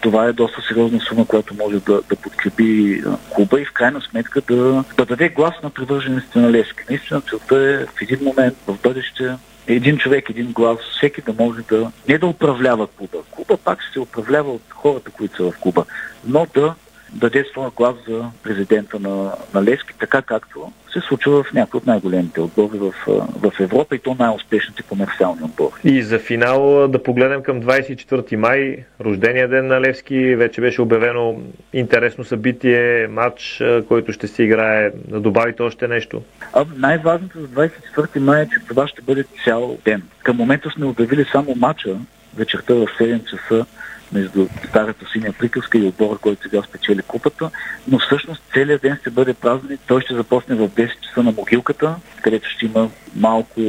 Това 0.02 0.26
е 0.26 0.34
доста 0.34 0.62
сериозна 0.62 1.00
сума, 1.00 1.26
която 1.26 1.56
може 1.56 1.80
да, 1.80 2.02
да 2.10 2.16
подкрепи 2.16 3.02
клуба 3.30 3.62
и 3.62 3.66
в 3.66 3.74
крайна 3.74 4.02
сметка 4.02 4.42
да, 4.42 4.84
да 4.98 5.06
даде 5.06 5.30
глас 5.30 5.56
на 5.64 5.70
привърженостите 5.70 6.40
на 6.40 6.52
Левски. 6.52 6.84
Наистина 6.90 7.22
целта 7.22 7.56
е 7.56 7.86
в 7.86 8.02
един 8.02 8.20
момент, 8.24 8.56
в 8.68 8.78
бъдеще, 8.84 9.36
един 9.68 9.98
човек, 9.98 10.30
един 10.30 10.52
глас, 10.52 10.78
всеки 10.98 11.22
да 11.22 11.34
може 11.34 11.62
да 11.62 11.92
не 12.08 12.18
да 12.18 12.28
управлява 12.28 12.88
клуба. 12.88 13.18
Клуба 13.32 13.58
пак 13.58 13.82
ще 13.82 13.94
се 13.94 14.00
управлява 14.00 14.52
от 14.52 14.62
хората, 14.70 15.12
които 15.12 15.36
са 15.36 15.52
в 15.52 15.60
клуба, 15.60 15.86
но 16.26 16.48
да 16.54 16.76
даде 17.14 17.46
своя 17.52 17.72
глас 17.72 17.96
за 18.08 18.26
президента 18.44 19.00
на, 19.00 19.32
на 19.54 19.64
Левски, 19.64 19.94
така 20.00 20.22
както 20.22 20.72
се 20.94 21.02
случва 21.08 21.44
в 21.44 21.54
някои 21.54 21.78
от 21.78 21.88
най-големите 21.88 22.42
отбори 22.42 22.78
в, 22.78 22.94
в 23.42 23.52
Европа 23.60 23.96
и 23.96 24.00
то 24.00 24.16
най-успешните 24.20 24.84
комерциални 24.84 25.44
отбори. 25.44 25.74
И 25.84 26.04
за 26.04 26.20
финал 26.20 26.88
да 26.88 27.04
погледнем 27.04 27.44
към 27.44 27.62
24 27.62 28.36
май, 28.36 28.78
рождения 29.02 29.48
ден 29.48 29.68
на 29.68 29.82
Левски. 29.82 30.36
Вече 30.36 30.62
беше 30.62 30.82
обявено 30.82 31.42
интересно 31.74 32.24
събитие, 32.24 33.08
матч, 33.08 33.64
който 33.88 34.14
ще 34.14 34.28
се 34.28 34.44
играе. 34.44 34.92
Да 35.08 35.20
добавите 35.20 35.62
още 35.62 35.88
нещо? 35.88 36.22
А, 36.54 36.66
най-важното 36.78 37.40
за 37.40 37.48
24 37.48 38.20
май 38.20 38.42
е, 38.42 38.46
че 38.46 38.68
това 38.68 38.88
ще 38.88 39.02
бъде 39.02 39.24
цял 39.44 39.78
ден. 39.86 40.04
Към 40.24 40.38
момента 40.38 40.70
сме 40.70 40.86
обявили 40.86 41.26
само 41.32 41.56
матча 41.56 41.98
вечерта 42.36 42.74
в 42.74 42.88
7 43.00 43.26
часа 43.30 43.66
между 44.14 44.48
старата 44.70 45.06
синя 45.14 45.34
приказка 45.40 45.78
и 45.78 45.88
отбора, 45.88 46.18
който 46.18 46.44
сега 46.44 46.62
спечели 46.62 47.02
купата, 47.02 47.50
но 47.88 48.00
всъщност 48.00 48.42
целият 48.54 48.82
ден 48.82 48.98
ще 49.02 49.10
бъде 49.10 49.34
празник. 49.34 49.80
Той 49.88 50.02
ще 50.02 50.16
започне 50.16 50.56
в 50.56 50.70
10 50.70 51.00
часа 51.02 51.24
на 51.24 51.32
могилката, 51.32 51.96
където 52.22 52.50
ще 52.50 52.66
има 52.66 52.90
малко 53.16 53.62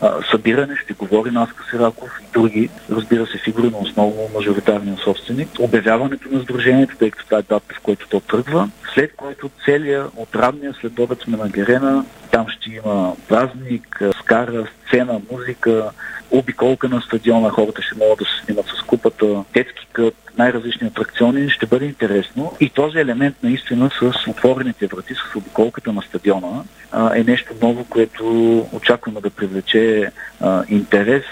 а, 0.00 0.22
събиране, 0.30 0.76
ще 0.76 0.94
говори 0.94 1.30
Наска 1.30 1.64
Сираков 1.70 2.10
и 2.22 2.32
други, 2.32 2.70
разбира 2.90 3.26
се, 3.26 3.38
фигури 3.38 3.70
на 3.70 3.78
основно 3.78 4.28
мажоритарния 4.34 4.96
собственик. 5.04 5.48
Обявяването 5.58 6.28
на 6.32 6.40
сдружението, 6.40 6.96
тъй 6.96 7.10
като 7.10 7.24
това 7.24 7.38
е 7.38 7.42
дата, 7.42 7.74
в 7.74 7.80
който 7.80 8.08
то 8.08 8.20
тръгва, 8.20 8.70
след 8.94 9.16
което 9.16 9.50
целият 9.64 10.10
от 10.16 10.36
ранния 10.36 10.74
следобед 10.80 11.20
сме 11.20 11.36
на 11.36 11.48
Герена, 11.48 12.04
там 12.30 12.46
ще 12.48 12.70
има 12.70 13.16
празник, 13.28 14.02
скара, 14.20 14.66
сцена, 14.86 15.20
музика, 15.32 15.90
обиколка 16.30 16.88
на 16.88 17.00
стадиона, 17.00 17.50
хората 17.50 17.82
ще 17.82 17.94
могат 17.94 18.18
да 18.18 18.24
се 18.24 18.44
снимат 18.44 18.66
с 18.66 18.82
купата, 18.82 19.44
детски 19.54 19.86
кът, 19.92 20.14
най-различни 20.38 20.86
атракциони, 20.86 21.50
ще 21.50 21.66
бъде 21.66 21.84
интересно. 21.84 22.52
И 22.60 22.70
този 22.70 22.98
елемент 22.98 23.36
наистина 23.42 23.90
с 23.98 24.26
отворените 24.28 24.86
врати, 24.86 25.14
с 25.14 25.36
обиколката 25.36 25.92
на 25.92 26.02
стадиона 26.02 26.64
е 27.14 27.24
нещо 27.24 27.54
ново, 27.62 27.84
което 27.84 28.58
очакваме 28.72 29.20
да 29.20 29.30
привлече 29.30 30.10
интерес. 30.68 31.24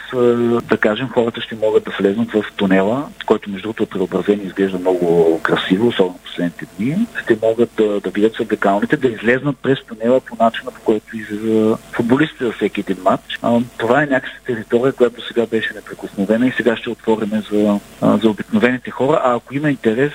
Да 0.69 0.77
кажем, 0.81 1.09
хората 1.09 1.41
ще 1.41 1.55
могат 1.55 1.85
да 1.85 1.91
влезнат 2.01 2.33
в 2.33 2.45
тунела, 2.57 3.09
който 3.27 3.51
между 3.51 3.63
другото 3.63 3.83
е 3.83 3.87
преобразен 3.87 4.41
изглежда 4.47 4.79
много 4.79 5.41
красиво, 5.43 5.89
особено 5.89 6.19
последните 6.25 6.67
дни. 6.79 7.07
Ще 7.23 7.39
могат 7.43 7.71
да, 7.77 8.01
да 8.01 8.11
видят 8.11 8.35
съблекалните, 8.35 8.97
да 8.97 9.09
излезнат 9.09 9.57
през 9.63 9.79
тунела 9.85 10.21
по 10.21 10.37
начина, 10.45 10.71
по 10.71 10.81
който 10.81 11.17
излиза 11.17 11.77
футболистите 11.93 12.45
за 12.45 12.53
всеки 12.53 12.81
един 12.81 13.03
матч. 13.03 13.39
Това 13.79 14.03
е 14.03 14.07
някаква 14.07 14.39
територия, 14.47 14.93
която 14.93 15.27
сега 15.27 15.47
беше 15.47 15.75
неприкосновена 15.75 16.47
и 16.47 16.53
сега 16.57 16.77
ще 16.77 16.91
отвориме 16.91 17.43
за, 17.53 17.81
за 18.03 18.31
обикновените 18.31 18.91
хора, 18.95 19.21
а 19.25 19.37
ако 19.37 19.55
има 19.55 19.71
интерес, 19.71 20.13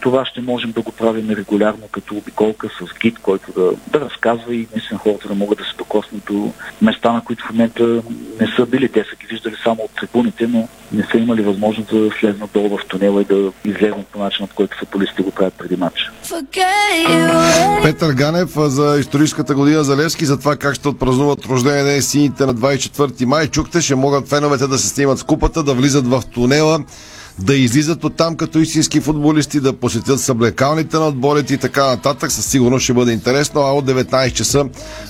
това 0.00 0.24
ще 0.24 0.40
можем 0.40 0.72
да 0.72 0.82
го 0.82 0.92
правим 0.92 1.30
регулярно 1.30 1.88
като 1.92 2.14
обиколка 2.14 2.68
с 2.68 2.98
гид, 3.00 3.18
който 3.18 3.52
да, 3.52 3.70
да 3.98 4.00
разказва 4.04 4.54
и 4.54 4.68
наистина 4.74 4.98
хората 4.98 5.28
да 5.28 5.34
могат 5.34 5.58
да 5.58 5.64
се 5.64 5.76
докоснат 5.78 6.22
до 6.26 6.52
места, 6.82 7.12
на 7.12 7.24
които 7.24 7.44
в 7.44 7.50
момента 7.50 7.84
не 8.40 8.52
са 8.56 8.66
били. 8.66 8.88
Те 8.88 9.04
са 9.10 9.16
ги 9.16 9.26
виждали 9.26 9.54
само 9.64 9.82
от 9.82 9.90
трибуните, 10.00 10.46
но 10.46 10.68
не 10.92 11.06
са 11.10 11.18
имали 11.18 11.42
възможност 11.42 11.90
да 11.90 12.10
слезнат 12.20 12.50
долу 12.52 12.78
в 12.78 12.86
тунела 12.88 13.22
и 13.22 13.24
да 13.24 13.52
излезнат 13.64 14.06
по 14.06 14.18
начинът, 14.18 14.52
който 14.52 14.78
футболистите 14.78 15.22
го 15.22 15.30
правят 15.30 15.54
преди 15.54 15.76
матча. 15.76 16.12
Петър 17.82 18.12
Ганев 18.12 18.50
за 18.56 18.96
историческата 19.00 19.54
година 19.54 19.84
за 19.84 19.96
Левски, 19.96 20.24
за 20.24 20.38
това 20.38 20.56
как 20.56 20.74
ще 20.74 20.88
отпразнуват 20.88 21.46
рождение 21.46 21.84
ден 21.84 22.02
сините 22.02 22.46
на 22.46 22.54
24 22.54 23.24
май. 23.24 23.46
Чухте, 23.46 23.80
ще 23.80 23.94
могат 23.94 24.28
феновете 24.28 24.66
да 24.66 24.78
се 24.78 24.88
снимат 24.88 25.18
с 25.18 25.22
купата, 25.22 25.62
да 25.62 25.74
влизат 25.74 26.06
в 26.06 26.22
тунела 26.34 26.80
да 27.38 27.54
излизат 27.54 28.04
от 28.04 28.16
там 28.16 28.36
като 28.36 28.58
истински 28.58 29.00
футболисти, 29.00 29.60
да 29.60 29.72
посетят 29.72 30.20
съблекалните 30.20 30.96
на 30.96 31.08
отборите 31.08 31.54
и 31.54 31.58
така 31.58 31.86
нататък. 31.86 32.32
Със 32.32 32.46
сигурност 32.46 32.84
ще 32.84 32.92
бъде 32.92 33.12
интересно. 33.12 33.60
А 33.60 33.72
от 33.72 33.86
19 33.86 34.32
часа 34.32 34.64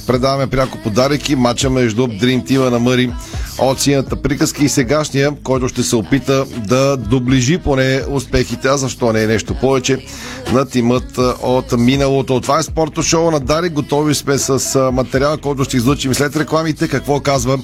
предаваме 0.06 0.46
пряко 0.46 0.78
подаръки. 0.78 1.36
Матча 1.36 1.70
между 1.70 2.06
Dream 2.06 2.50
Team 2.50 2.70
на 2.70 2.78
Мъри 2.78 3.12
от 3.58 3.80
синята 3.80 4.22
приказка 4.22 4.64
и 4.64 4.68
сегашния, 4.68 5.32
който 5.44 5.68
ще 5.68 5.82
се 5.82 5.96
опита 5.96 6.44
да 6.66 6.96
доближи 6.96 7.58
поне 7.58 8.02
успехите, 8.10 8.68
а 8.68 8.76
защо 8.76 9.12
не 9.12 9.22
е 9.22 9.26
нещо 9.26 9.54
повече 9.54 10.04
на 10.52 10.66
тимът 10.66 11.18
от 11.42 11.72
миналото. 11.78 12.40
Това 12.40 12.58
е 12.58 12.62
спорто 12.62 13.02
шоу 13.02 13.30
на 13.30 13.40
Дари. 13.40 13.68
Готови 13.68 14.14
сме 14.14 14.38
с 14.38 14.90
материал, 14.92 15.38
който 15.38 15.64
ще 15.64 15.76
излучим 15.76 16.14
след 16.14 16.36
рекламите. 16.36 16.88
Какво 16.88 17.20
казва 17.20 17.58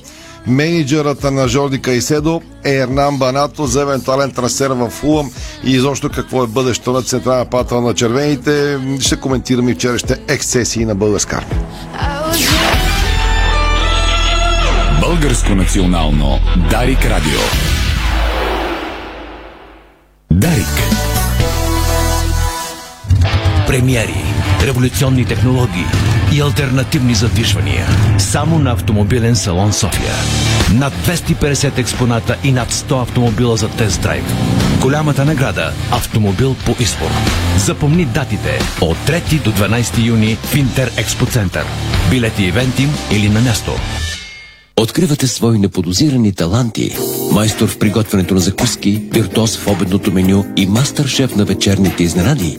менеджерата 0.46 1.30
на 1.30 1.48
Жорди 1.48 1.82
Кайседо 1.82 2.42
е 2.64 2.70
Ернан 2.70 3.18
Банато 3.18 3.66
за 3.66 3.82
евентуален 3.82 4.30
трансфер 4.30 4.70
в 4.70 4.90
Фулъм 4.90 5.30
и 5.64 5.70
изобщо 5.70 6.10
какво 6.10 6.44
е 6.44 6.46
бъдещето 6.46 6.92
на 6.92 7.02
централна 7.02 7.44
патъл 7.44 7.80
на 7.80 7.94
червените. 7.94 8.78
Ще 9.00 9.16
коментираме 9.16 9.70
и 9.70 9.74
вчерашните 9.74 10.20
ексцесии 10.28 10.84
на 10.84 10.94
българска 10.94 11.44
Българско 15.00 15.54
национално 15.54 16.38
Дарик 16.70 17.04
Радио. 17.04 17.40
Дарик. 20.30 20.66
Премиери, 23.66 24.24
революционни 24.62 25.24
технологии 25.24 25.84
и 26.34 26.40
альтернативни 26.40 27.14
задвижвания. 27.14 27.86
Само 28.18 28.58
на 28.58 28.72
автомобилен 28.72 29.36
салон 29.36 29.72
София. 29.72 30.14
Над 30.72 30.92
250 31.06 31.78
експоната 31.78 32.36
и 32.44 32.52
над 32.52 32.72
100 32.72 33.02
автомобила 33.02 33.56
за 33.56 33.68
тест 33.68 34.02
драйв. 34.02 34.24
Голямата 34.80 35.24
награда– 35.24 35.72
автомобил 35.90 36.56
по 36.66 36.70
избор. 36.82 37.10
Запомни 37.58 38.04
датите 38.04 38.58
от 38.80 38.96
3 38.96 39.42
до 39.42 39.52
12 39.52 40.04
юни 40.04 40.36
в 40.36 40.54
Интер 40.54 40.90
Експо 40.96 41.26
Център. 41.26 41.64
Билети 42.10 42.44
ивентим 42.44 42.90
или 43.10 43.28
на 43.28 43.40
място. 43.40 43.72
Откривате 44.76 45.26
свои 45.26 45.58
неподозирани 45.58 46.32
таланти. 46.32 46.96
Майстор 47.32 47.68
в 47.68 47.78
приготвянето 47.78 48.34
на 48.34 48.40
закуски, 48.40 49.02
виртуоз 49.12 49.56
в 49.56 49.66
обедното 49.66 50.12
меню 50.12 50.44
и 50.56 50.66
мастър-шеф 50.66 51.36
на 51.36 51.44
вечерните 51.44 52.02
изненади. 52.02 52.58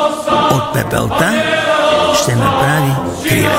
От 0.51 0.73
пепелта 0.73 1.43
ще 2.21 2.35
направи 2.35 2.91
криле. 3.29 3.49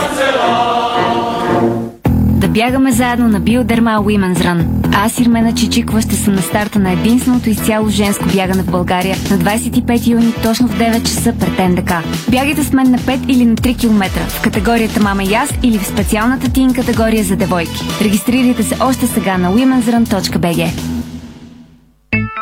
Да 2.12 2.48
бягаме 2.48 2.92
заедно 2.92 3.28
на 3.28 3.40
Биодерма 3.40 3.90
Women's 3.90 4.38
Run. 4.38 4.64
Аз 4.94 5.18
Ирмена 5.18 5.54
Чичикова 5.54 6.02
ще 6.02 6.16
съм 6.16 6.34
на 6.34 6.42
старта 6.42 6.78
на 6.78 6.92
единственото 6.92 7.50
изцяло 7.50 7.88
женско 7.88 8.24
бягане 8.34 8.62
в 8.62 8.70
България 8.70 9.16
на 9.30 9.38
25 9.38 10.06
юни 10.06 10.34
точно 10.42 10.68
в 10.68 10.78
9 10.78 11.02
часа 11.02 11.34
пред 11.40 11.70
НДК. 11.70 11.92
Бягайте 12.30 12.64
с 12.64 12.72
мен 12.72 12.90
на 12.90 12.98
5 12.98 13.26
или 13.28 13.44
на 13.44 13.54
3 13.54 13.80
км 13.80 14.20
в 14.28 14.42
категорията 14.42 15.00
Мама 15.00 15.22
аз 15.22 15.50
или 15.62 15.78
в 15.78 15.86
специалната 15.86 16.52
тин 16.52 16.74
категория 16.74 17.24
за 17.24 17.36
девойки. 17.36 17.84
Регистрирайте 18.00 18.62
се 18.62 18.76
още 18.80 19.06
сега 19.06 19.38
на 19.38 19.52
womensrun.bg. 19.52 20.91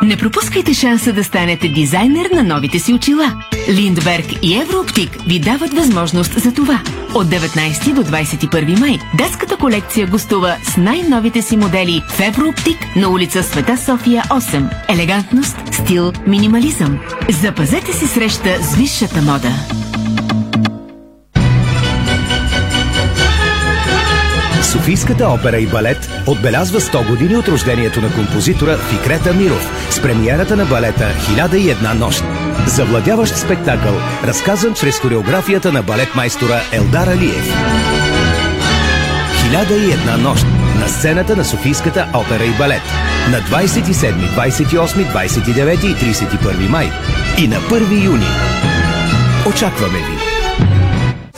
Не 0.03 0.17
пропускайте 0.17 0.75
шанса 0.75 1.13
да 1.13 1.25
станете 1.25 1.69
дизайнер 1.69 2.31
на 2.31 2.43
новите 2.43 2.79
си 2.79 2.93
очила. 2.93 3.43
Линдберг 3.69 4.27
и 4.43 4.57
Еврооптик 4.61 5.19
ви 5.27 5.39
дават 5.39 5.73
възможност 5.73 6.41
за 6.41 6.55
това. 6.55 6.83
От 7.15 7.27
19 7.27 7.95
до 7.95 8.03
21 8.05 8.81
май 8.81 8.99
детската 9.15 9.57
колекция 9.57 10.07
гостува 10.07 10.57
с 10.63 10.77
най-новите 10.77 11.43
си 11.43 11.57
модели 11.57 12.03
в 12.09 12.21
Еврооптик 12.21 12.79
на 12.97 13.09
улица 13.09 13.43
Света 13.43 13.77
София 13.77 14.23
8. 14.23 14.69
Елегантност, 14.89 15.57
стил, 15.73 16.13
минимализъм. 16.27 16.99
Запазете 17.43 17.93
си 17.93 18.07
среща 18.07 18.59
с 18.63 18.75
висшата 18.77 19.23
мода. 19.23 19.80
Софийската 24.81 25.29
опера 25.29 25.59
и 25.59 25.66
балет 25.66 26.11
отбелязва 26.27 26.81
100 26.81 27.09
години 27.09 27.37
от 27.37 27.49
рождението 27.49 28.01
на 28.01 28.14
композитора 28.14 28.79
Фикрета 28.79 29.35
Миров 29.35 29.71
с 29.90 30.03
премиерата 30.03 30.57
на 30.57 30.64
балета 30.64 31.09
«1001 31.38 31.93
нощ». 31.93 32.25
Завладяващ 32.66 33.37
спектакъл, 33.37 33.95
разказан 34.25 34.75
чрез 34.75 34.99
хореографията 34.99 35.73
на 35.73 35.83
балетмайстора 35.83 36.61
Елдар 36.73 37.07
Алиев. 37.07 37.55
«1001 39.53 40.16
нощ» 40.16 40.47
на 40.81 40.88
сцената 40.88 41.37
на 41.37 41.45
Софийската 41.45 42.09
опера 42.14 42.45
и 42.45 42.59
балет 42.59 42.83
на 43.31 43.40
27, 43.40 44.14
28, 44.37 45.12
29 45.12 45.85
и 45.85 46.14
31 46.14 46.69
май 46.69 46.90
и 47.38 47.49
на 47.49 47.57
1 47.57 48.05
юни. 48.05 48.27
Очакваме 49.47 49.99
ви! 49.99 50.30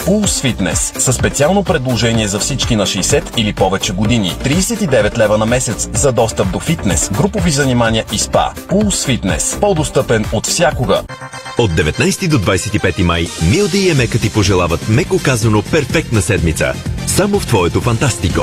Pulse 0.06 0.54
Fitness 0.54 0.98
със 0.98 1.16
специално 1.16 1.64
предложение 1.64 2.28
за 2.28 2.38
всички 2.38 2.76
на 2.76 2.86
60 2.86 3.22
или 3.36 3.52
повече 3.52 3.92
години. 3.92 4.36
39 4.44 5.18
лева 5.18 5.38
на 5.38 5.46
месец 5.46 5.88
за 5.92 6.12
достъп 6.12 6.52
до 6.52 6.60
фитнес, 6.60 7.10
групови 7.12 7.50
занимания 7.50 8.04
и 8.12 8.18
спа. 8.18 8.52
Pulse 8.68 9.20
Fitness. 9.20 9.60
По-достъпен 9.60 10.24
от 10.32 10.46
всякога. 10.46 11.02
От 11.58 11.70
19 11.70 12.28
до 12.28 12.38
25 12.38 13.02
май 13.02 13.26
Милда 13.50 13.78
и 13.78 13.90
Емека 13.90 14.18
ти 14.18 14.32
пожелават 14.32 14.88
меко 14.88 15.20
казано 15.24 15.62
перфектна 15.62 16.22
седмица. 16.22 16.72
Само 17.06 17.40
в 17.40 17.46
твоето 17.46 17.80
фантастико. 17.80 18.42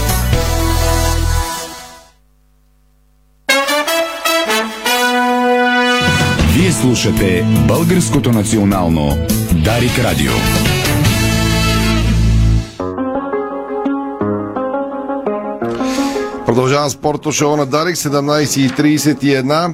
Слушате 6.81 7.45
Българското 7.67 8.31
национално 8.31 9.17
Дарик 9.63 9.99
Радио. 9.99 10.31
Продължавам 16.45 16.89
спорто 16.89 17.31
шоу 17.31 17.57
на 17.57 17.65
Дарик 17.65 17.95
17.31. 17.95 19.73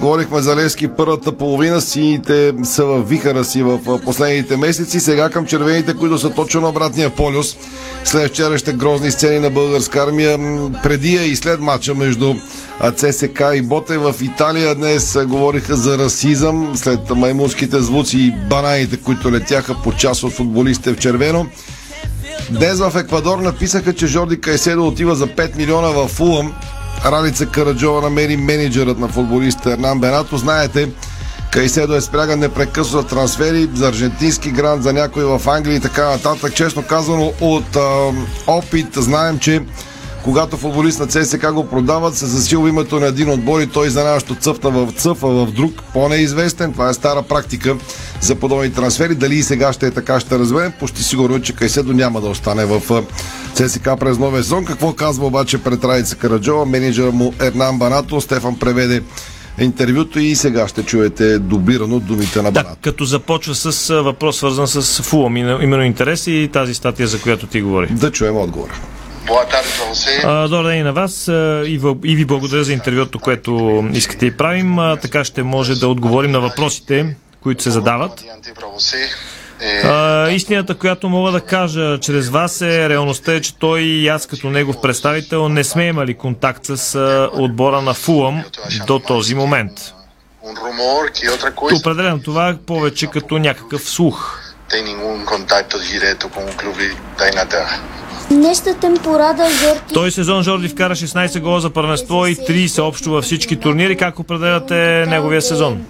Говорихме 0.00 0.40
за 0.40 0.56
Левски 0.56 0.88
първата 0.88 1.32
половина, 1.32 1.80
сините 1.80 2.52
са 2.64 2.84
в 2.84 3.02
вихара 3.02 3.44
си 3.44 3.62
в 3.62 4.00
последните 4.04 4.56
месеци. 4.56 5.00
Сега 5.00 5.30
към 5.30 5.46
червените, 5.46 5.94
които 5.94 6.18
са 6.18 6.30
точно 6.30 6.60
на 6.60 6.68
обратния 6.68 7.10
полюс. 7.10 7.56
След 8.04 8.30
вчерашните 8.30 8.72
грозни 8.72 9.10
сцени 9.10 9.38
на 9.38 9.50
българска 9.50 10.02
армия, 10.02 10.38
преди 10.82 11.12
и 11.12 11.36
след 11.36 11.60
матча 11.60 11.94
между 11.94 12.34
ЦСК 12.96 13.42
и 13.54 13.62
Боте 13.62 13.98
в 13.98 14.14
Италия 14.22 14.74
днес 14.74 15.18
говориха 15.26 15.76
за 15.76 15.98
расизъм 15.98 16.72
след 16.76 17.10
маймунските 17.10 17.80
звуци 17.80 18.18
и 18.18 18.34
бананите, 18.50 18.96
които 18.96 19.32
летяха 19.32 19.74
по 19.74 19.92
част 19.92 20.22
от 20.22 20.32
футболистите 20.32 20.92
в 20.92 20.98
червено. 20.98 21.46
Днес 22.50 22.78
в 22.78 22.92
Еквадор 22.96 23.38
написаха, 23.38 23.94
че 23.94 24.06
Жорди 24.06 24.40
Кайседо 24.40 24.86
отива 24.86 25.14
за 25.14 25.26
5 25.26 25.56
милиона 25.56 25.88
в 25.88 26.08
Фулъм. 26.08 26.54
Ралица 27.04 27.46
Караджова 27.46 28.02
намери 28.02 28.36
менеджерът 28.36 28.98
на 28.98 29.08
футболиста 29.08 29.72
Ернан 29.72 30.00
Бенато. 30.00 30.36
Знаете, 30.36 30.88
Кайседо 31.52 31.94
е 31.94 32.00
спряган 32.00 32.38
непрекъснато 32.38 33.08
трансфери 33.08 33.68
за 33.74 33.88
аржентински 33.88 34.50
грант, 34.50 34.82
за 34.82 34.92
някой 34.92 35.24
в 35.24 35.40
Англия 35.46 35.76
и 35.76 35.80
така 35.80 36.10
нататък. 36.10 36.54
Честно 36.54 36.82
казано, 36.82 37.32
от 37.40 37.76
а, 37.76 38.12
опит 38.46 38.94
знаем, 38.94 39.38
че 39.38 39.62
когато 40.24 40.56
футболист 40.56 41.00
на 41.00 41.06
ЦСК 41.06 41.52
го 41.52 41.68
продават, 41.68 42.14
се 42.14 42.26
засилва 42.26 42.68
името 42.68 43.00
на 43.00 43.06
един 43.06 43.30
отбор 43.30 43.60
и 43.60 43.66
той 43.66 43.86
изненадващо 43.86 44.34
цъфта 44.34 44.70
в 44.70 44.92
цъфа 44.96 45.26
в 45.26 45.52
друг, 45.52 45.82
по-неизвестен. 45.92 46.72
Това 46.72 46.88
е 46.88 46.94
стара 46.94 47.22
практика 47.22 47.76
за 48.20 48.34
подобни 48.34 48.72
трансфери. 48.72 49.14
Дали 49.14 49.34
и 49.34 49.42
сега 49.42 49.72
ще 49.72 49.86
е 49.86 49.90
така, 49.90 50.20
ще 50.20 50.38
разберем. 50.38 50.72
Почти 50.80 51.02
сигурно, 51.02 51.42
че 51.42 51.52
Кайседо 51.52 51.92
няма 51.92 52.20
да 52.20 52.28
остане 52.28 52.64
в 52.64 53.04
ЦСК 53.54 53.90
през 54.00 54.18
новия 54.18 54.42
сезон. 54.42 54.64
Какво 54.64 54.92
казва 54.92 55.26
обаче 55.26 55.58
пред 55.58 55.84
Райца 55.84 56.16
Караджова, 56.16 56.66
менеджера 56.66 57.12
му 57.12 57.34
Ернан 57.40 57.78
Банато. 57.78 58.20
Стефан 58.20 58.58
преведе 58.58 59.02
интервюто 59.60 60.20
и 60.20 60.36
сега 60.36 60.68
ще 60.68 60.82
чуете 60.82 61.38
дублирано 61.38 62.00
думите 62.00 62.42
на 62.42 62.52
Банато. 62.52 62.70
Да, 62.70 62.90
като 62.90 63.04
започва 63.04 63.54
с 63.54 63.94
въпрос 64.02 64.36
свързан 64.36 64.68
с 64.68 65.02
Фулъм, 65.02 65.36
именно 65.36 65.82
интерес 65.82 66.26
и 66.26 66.50
тази 66.52 66.74
статия, 66.74 67.08
за 67.08 67.20
която 67.20 67.46
ти 67.46 67.62
говори. 67.62 67.86
Да 67.90 68.10
чуем 68.10 68.36
отговора. 68.36 68.72
Добър 70.48 70.64
ден 70.64 70.78
и 70.78 70.82
на 70.82 70.92
вас 70.92 71.28
и, 71.66 71.80
и 72.04 72.16
ви 72.16 72.24
благодаря 72.24 72.64
за 72.64 72.72
интервюто, 72.72 73.18
което 73.18 73.84
искате 73.92 74.26
и 74.26 74.36
правим. 74.36 74.76
Така 75.02 75.24
ще 75.24 75.42
може 75.42 75.74
да 75.74 75.88
отговорим 75.88 76.30
на 76.30 76.40
въпросите, 76.40 77.16
които 77.42 77.62
се 77.62 77.70
задават. 77.70 78.24
А, 79.84 80.30
истината, 80.30 80.74
която 80.74 81.08
мога 81.08 81.32
да 81.32 81.40
кажа 81.40 81.98
чрез 82.00 82.28
вас 82.28 82.60
е, 82.60 82.88
реалността 82.88 83.34
е, 83.34 83.40
че 83.40 83.58
той 83.58 83.80
и 83.80 84.08
аз 84.08 84.26
като 84.26 84.50
негов 84.50 84.80
представител 84.82 85.48
не 85.48 85.64
сме 85.64 85.86
имали 85.86 86.14
контакт 86.14 86.64
с 86.64 86.98
отбора 87.32 87.82
на 87.82 87.94
Фулъм 87.94 88.44
до 88.86 88.98
този 88.98 89.34
момент. 89.34 89.72
Определено 91.76 92.22
това 92.22 92.48
е 92.48 92.56
повече 92.56 93.06
като 93.06 93.38
някакъв 93.38 93.82
слух. 93.82 94.40
Днешната 98.30 98.74
темпорада 98.80 99.44
Жорди... 99.50 99.94
Той 99.94 100.10
сезон 100.10 100.42
Жорди 100.42 100.68
вкара 100.68 100.96
16 100.96 101.40
гола 101.40 101.60
за 101.60 101.70
първенство 101.70 102.26
и 102.26 102.36
30 102.36 102.82
общо 102.82 103.10
във 103.10 103.24
всички 103.24 103.56
турнири. 103.56 103.96
Как 103.96 104.18
определяте 104.18 105.06
неговия 105.08 105.42
сезон? 105.42 105.84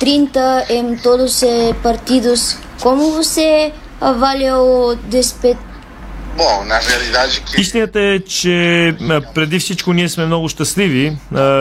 30 0.00 0.70
em 0.70 0.86
todos 1.02 1.42
eh, 1.42 1.74
partidos. 1.86 2.40
Como 2.84 3.04
você 3.18 3.72
avalia 4.00 4.54
o. 4.58 4.96
Истината 7.58 8.00
е, 8.00 8.20
че 8.20 8.94
преди 9.34 9.58
всичко 9.58 9.92
ние 9.92 10.08
сме 10.08 10.26
много 10.26 10.48
щастливи, 10.48 11.16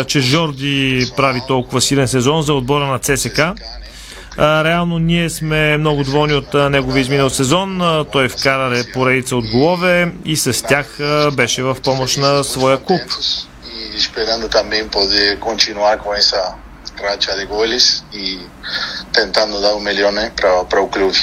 че 0.08 0.20
Жорди 0.20 1.06
прави 1.18 1.41
толкова 1.48 1.82
силен 1.82 2.08
сезон 2.08 2.41
за 2.41 2.54
отбора 2.54 2.88
на 2.88 3.00
ЦСК. 3.00 3.39
Реално 4.39 5.00
ние 5.00 5.30
сме 5.30 5.78
много 5.78 6.04
доволни 6.04 6.34
от 6.34 6.54
неговия 6.54 7.02
изминал 7.02 7.30
сезон. 7.30 7.82
Той 8.12 8.30
вкара 8.30 8.84
поредица 8.93 9.36
от 9.36 9.45
голове 9.48 10.12
и 10.26 10.36
с 10.38 10.63
тях 10.63 10.98
беше 11.34 11.63
в 11.63 11.78
помощ 11.84 12.17
на 12.17 12.43
своя 12.43 12.78
клуб. 12.78 13.02
racha 16.98 17.36
de 17.36 17.45
goles 17.45 18.04
y 18.13 18.39
tentando 19.12 19.60
dar 19.62 19.76
un 19.76 19.84
millón 19.84 20.15
para, 20.36 20.63
para 20.69 20.82
o 20.82 20.89
clube. 20.89 21.17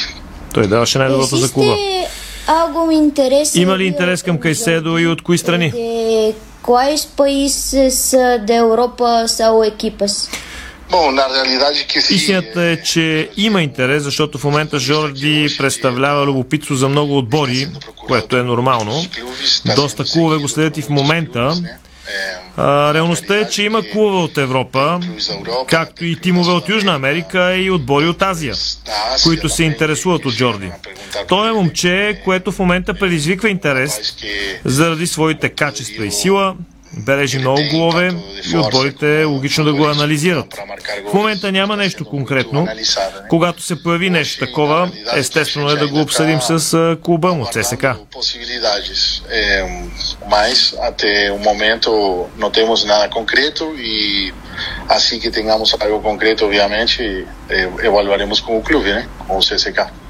Той 0.54 0.66
даваше 0.66 0.98
най-доброто 0.98 1.36
за 1.36 1.52
клуба. 1.52 1.76
Има 3.54 3.78
ли 3.78 3.84
интерес 3.84 4.22
към 4.22 4.38
Кайседо 4.38 4.98
и 4.98 5.06
от 5.06 5.22
кои 5.22 5.38
страни? 5.38 5.72
Quais 6.62 7.02
países 7.16 8.14
de 8.46 8.54
Europa 8.64 9.08
são 9.26 9.64
equipas? 9.64 10.12
Истината 12.10 12.62
е, 12.62 12.82
че 12.82 13.30
има 13.36 13.62
интерес, 13.62 14.02
защото 14.02 14.38
в 14.38 14.44
момента 14.44 14.78
Жорди 14.78 15.54
представлява 15.58 16.26
любопитство 16.26 16.74
за 16.74 16.88
много 16.88 17.18
отбори, 17.18 17.68
което 18.06 18.36
е 18.36 18.42
нормално. 18.42 19.04
Доста 19.76 20.04
клубове 20.04 20.36
го 20.36 20.48
следят 20.48 20.76
и 20.76 20.82
в 20.82 20.88
момента. 20.88 21.54
А, 22.56 22.94
реалността 22.94 23.38
е, 23.38 23.48
че 23.48 23.62
има 23.62 23.82
клубове 23.92 24.16
от 24.16 24.38
Европа, 24.38 25.00
както 25.66 26.04
и 26.04 26.16
тимове 26.16 26.52
от 26.52 26.68
Южна 26.68 26.94
Америка 26.94 27.56
и 27.56 27.70
отбори 27.70 28.08
от 28.08 28.22
Азия, 28.22 28.54
които 29.22 29.48
се 29.48 29.64
интересуват 29.64 30.26
от 30.26 30.34
Джорди. 30.34 30.70
Той 31.28 31.48
е 31.48 31.52
момче, 31.52 32.20
което 32.24 32.52
в 32.52 32.58
момента 32.58 32.94
предизвиква 32.94 33.48
интерес 33.48 34.00
заради 34.64 35.06
своите 35.06 35.48
качества 35.48 36.06
и 36.06 36.10
сила, 36.10 36.54
бележи 36.96 37.38
много 37.38 37.60
голове 37.70 38.14
и 38.52 38.56
отборите 38.56 39.20
е 39.20 39.24
логично 39.24 39.64
да 39.64 39.72
го 39.72 39.84
анализират. 39.84 40.54
В 41.10 41.14
момента 41.14 41.52
няма 41.52 41.76
нещо 41.76 42.04
конкретно. 42.04 42.68
Когато 43.28 43.62
се 43.62 43.82
появи 43.82 44.10
нещо 44.10 44.46
такова, 44.46 44.90
естествено 45.16 45.70
е 45.70 45.76
да 45.76 45.88
го 45.88 46.00
обсъдим 46.00 46.40
с 46.40 46.96
клуба 47.02 47.34
му, 47.34 47.46
ЦСК. 47.46 47.86
Mas 50.28 50.74
até 50.80 51.30
o 51.30 51.38
momento 51.38 51.90
não 52.36 52.50
temos 52.50 52.84
nada 52.84 53.08
concreto 53.08 53.64
e 53.76 54.32
assim 54.88 55.18
que 55.20 55.30
tenhamos 55.30 55.74
algo 55.80 56.00
concreto, 56.00 56.44
obviamente, 56.46 57.26
evaluaremos 57.82 58.40
com 58.40 58.56
o 58.58 58.62
clube, 58.62 58.90
né? 58.92 59.08
com 59.26 59.36
o 59.36 59.40
CSK. 59.40 60.01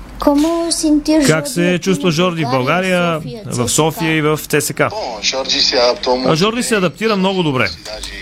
Как 1.26 1.48
се 1.48 1.78
чувства 1.82 2.10
Жорди 2.10 2.44
в 2.44 2.50
България, 2.50 3.20
в 3.46 3.68
София 3.68 4.16
и 4.16 4.22
в 4.22 4.38
ЦСК? 4.38 4.82
Жорди 6.34 6.62
се 6.62 6.76
адаптира 6.76 7.16
много 7.16 7.42
добре. 7.42 7.68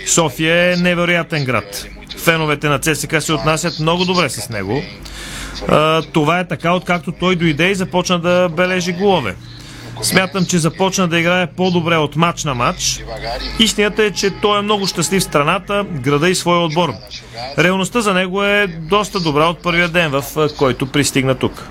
София 0.06 0.72
е 0.72 0.76
невероятен 0.76 1.44
град. 1.44 1.86
Феновете 2.18 2.68
на 2.68 2.78
ЦСК 2.78 3.22
се 3.22 3.32
отнасят 3.32 3.80
много 3.80 4.04
добре 4.04 4.28
с 4.28 4.48
него. 4.48 4.82
Това 6.12 6.38
е 6.38 6.48
така, 6.48 6.72
откакто 6.72 7.12
той 7.12 7.36
дойде 7.36 7.70
и 7.70 7.74
започна 7.74 8.18
да 8.18 8.48
бележи 8.48 8.92
голове. 8.92 9.36
Смятам, 10.02 10.46
че 10.46 10.58
започна 10.58 11.08
да 11.08 11.20
играе 11.20 11.46
по-добре 11.46 11.96
от 11.96 12.16
матч 12.16 12.44
на 12.44 12.54
матч. 12.54 13.04
Истината 13.58 14.04
е, 14.04 14.10
че 14.10 14.30
той 14.30 14.58
е 14.58 14.62
много 14.62 14.86
щастлив 14.86 15.20
в 15.22 15.24
страната, 15.24 15.84
града 15.90 16.30
и 16.30 16.34
своя 16.34 16.60
отбор. 16.60 16.92
Реалността 17.58 18.00
за 18.00 18.14
него 18.14 18.44
е 18.44 18.66
доста 18.66 19.20
добра 19.20 19.46
от 19.46 19.62
първия 19.62 19.88
ден, 19.88 20.10
в 20.10 20.24
който 20.58 20.86
пристигна 20.86 21.34
тук. 21.34 21.68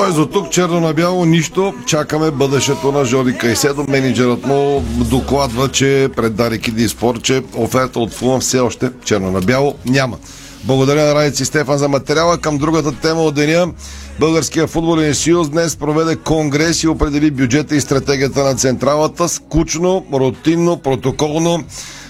Тоест 0.00 0.18
от 0.18 0.32
тук 0.32 0.50
черно 0.50 0.80
на 0.80 0.92
бяло 0.92 1.24
нищо. 1.24 1.74
Чакаме 1.86 2.30
бъдещето 2.30 2.92
на 2.92 3.04
Жоди 3.04 3.38
Кайседо. 3.38 3.84
Менеджерът 3.88 4.46
му 4.46 4.84
докладва, 5.10 5.68
че 5.68 6.08
пред 6.16 6.34
Дарик 6.34 6.68
и 6.68 6.88
че 7.22 7.42
оферта 7.54 8.00
от 8.00 8.12
Фулъм 8.12 8.40
все 8.40 8.60
още 8.60 8.90
черно 9.04 9.30
на 9.30 9.40
бяло 9.40 9.74
няма. 9.86 10.16
Благодаря 10.64 11.06
на 11.06 11.14
Райци 11.14 11.44
Стефан 11.44 11.78
за 11.78 11.88
материала. 11.88 12.38
Към 12.38 12.58
другата 12.58 12.92
тема 12.92 13.22
от 13.22 13.34
деня. 13.34 13.72
Българския 14.20 14.66
футболен 14.66 15.14
съюз 15.14 15.50
днес 15.50 15.76
проведе 15.76 16.16
конгрес 16.16 16.82
и 16.82 16.88
определи 16.88 17.30
бюджета 17.30 17.76
и 17.76 17.80
стратегията 17.80 18.44
на 18.44 18.54
централата. 18.54 19.28
Скучно, 19.28 20.04
рутинно, 20.12 20.76
протоколно. 20.76 21.64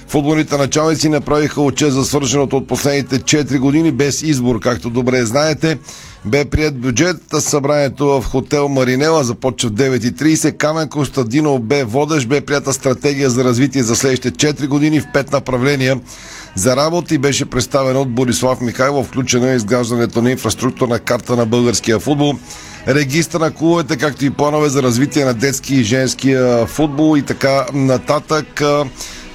Футболните 0.09 0.57
началници 0.57 1.09
направиха 1.09 1.62
отчет 1.62 1.93
за 1.93 2.05
свършеното 2.05 2.57
от 2.57 2.68
последните 2.68 3.18
4 3.18 3.59
години 3.59 3.93
без 3.93 4.22
избор, 4.22 4.61
както 4.61 4.91
добре 4.91 5.24
знаете. 5.24 5.78
Бе 6.25 6.45
прият 6.45 6.79
бюджет. 6.79 7.16
Събранието 7.39 8.07
в 8.07 8.25
хотел 8.25 8.68
Маринела 8.68 9.25
започва 9.25 9.68
в 9.68 9.73
9.30. 9.73 10.57
Камен 10.57 10.89
Костадинов 10.89 11.61
бе 11.61 11.85
водещ. 11.85 12.29
Бе 12.29 12.41
прията 12.41 12.73
стратегия 12.73 13.31
за 13.31 13.45
развитие 13.45 13.83
за 13.83 13.97
следващите 13.97 14.53
4 14.55 14.66
години 14.66 15.01
в 15.01 15.07
5 15.14 15.33
направления 15.33 16.01
за 16.55 16.77
работа 16.77 17.14
и 17.14 17.18
беше 17.18 17.45
представен 17.45 17.97
от 17.97 18.14
Борислав 18.14 18.61
Михайлов, 18.61 19.07
включено 19.07 19.47
е 19.47 19.55
изграждането 19.55 20.23
на 20.23 20.31
инфраструктурна 20.31 20.99
карта 20.99 21.37
на 21.37 21.47
българския 21.47 21.99
футбол, 21.99 22.35
регистра 22.89 23.39
на 23.39 23.51
клубовете, 23.51 23.97
както 23.97 24.25
и 24.25 24.31
планове 24.31 24.68
за 24.68 24.83
развитие 24.83 25.25
на 25.25 25.35
детски 25.35 25.75
и 25.75 25.83
женския 25.83 26.66
футбол 26.66 27.16
и 27.16 27.23
така 27.23 27.66
нататък. 27.73 28.62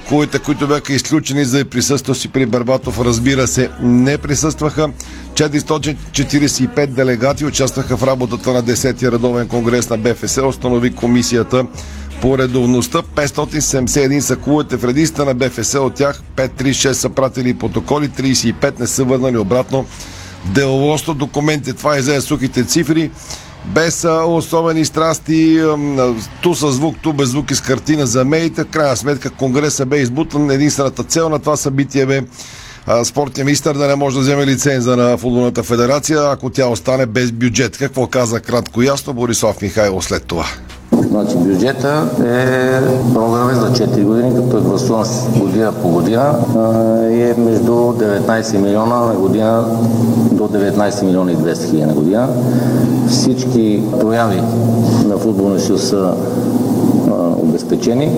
Клубите, 0.08 0.38
които 0.38 0.68
бяха 0.68 0.92
изключени 0.92 1.44
за 1.44 1.64
присъствие 1.64 2.14
си 2.14 2.28
при 2.28 2.46
Барбатов, 2.46 3.00
разбира 3.00 3.46
се, 3.46 3.70
не 3.82 4.18
присъстваха. 4.18 4.88
445 5.34 6.86
делегати 6.86 7.44
участваха 7.44 7.96
в 7.96 8.02
работата 8.02 8.52
на 8.52 8.62
10-ти 8.62 9.12
редовен 9.12 9.48
конгрес 9.48 9.90
на 9.90 9.98
БФС, 9.98 10.38
установи 10.38 10.94
комисията 10.94 11.66
по 12.20 12.38
редовността 12.38 13.02
571 13.02 14.20
са 14.20 14.36
клубовете 14.36 14.76
в 14.76 14.84
редиста 14.84 15.24
на 15.24 15.34
БФС, 15.34 15.74
от 15.74 15.94
тях 15.94 16.22
536 16.36 16.92
са 16.92 17.08
пратили 17.08 17.54
протоколи, 17.54 18.08
35 18.08 18.80
не 18.80 18.86
са 18.86 19.04
върнали 19.04 19.36
обратно 19.36 19.86
деловодство 20.44 21.14
документи. 21.14 21.72
Това 21.72 21.96
е 21.96 22.02
за 22.02 22.22
сухите 22.22 22.64
цифри 22.64 23.10
без 23.66 24.04
а, 24.04 24.24
особени 24.24 24.84
страсти, 24.84 25.58
а, 25.58 26.14
ту 26.42 26.54
с 26.54 26.72
звук, 26.72 26.96
ту 27.02 27.12
без 27.12 27.28
звук 27.28 27.50
и 27.50 27.54
с 27.54 27.60
картина 27.60 28.06
за. 28.06 28.24
В 28.24 28.64
крайна 28.70 28.96
сметка 28.96 29.30
конгреса 29.30 29.86
бе 29.86 29.96
избутан. 29.96 30.50
Единствената 30.50 31.04
цел 31.04 31.28
на 31.28 31.38
това 31.38 31.56
събитие 31.56 32.06
бе 32.06 32.22
спортния 33.04 33.44
министър 33.44 33.74
да 33.74 33.86
не 33.86 33.94
може 33.94 34.16
да 34.16 34.20
вземе 34.20 34.46
лиценза 34.46 34.96
на 34.96 35.18
футболната 35.18 35.62
федерация, 35.62 36.30
ако 36.30 36.50
тя 36.50 36.66
остане 36.66 37.06
без 37.06 37.32
бюджет. 37.32 37.78
Какво 37.78 38.06
каза 38.06 38.40
кратко 38.40 38.82
ясно 38.82 39.12
Борислав 39.12 39.62
Михайлов 39.62 40.04
след 40.04 40.24
това? 40.24 40.46
Значи 41.16 41.36
бюджета 41.36 42.08
е 42.20 42.80
програмен 43.14 43.54
за 43.54 43.70
4 43.70 44.04
години, 44.04 44.34
като 44.34 44.56
е 44.56 44.60
гласуван 44.60 45.06
година 45.38 45.72
по 45.82 45.88
година 45.88 46.34
и 47.10 47.22
е 47.22 47.34
между 47.38 47.72
19 47.72 48.58
милиона 48.58 48.96
на 48.96 49.14
година 49.14 49.64
до 50.32 50.48
19 50.48 51.04
милиона 51.04 51.32
и 51.32 51.36
200 51.36 51.70
хиляди 51.70 51.86
на 51.86 51.94
година. 51.94 52.28
Всички 53.08 53.82
прояви 54.00 54.42
на 55.06 55.18
футболния 55.18 55.60
съюз 55.60 55.88
са 55.88 56.14
обезпечени 57.36 58.10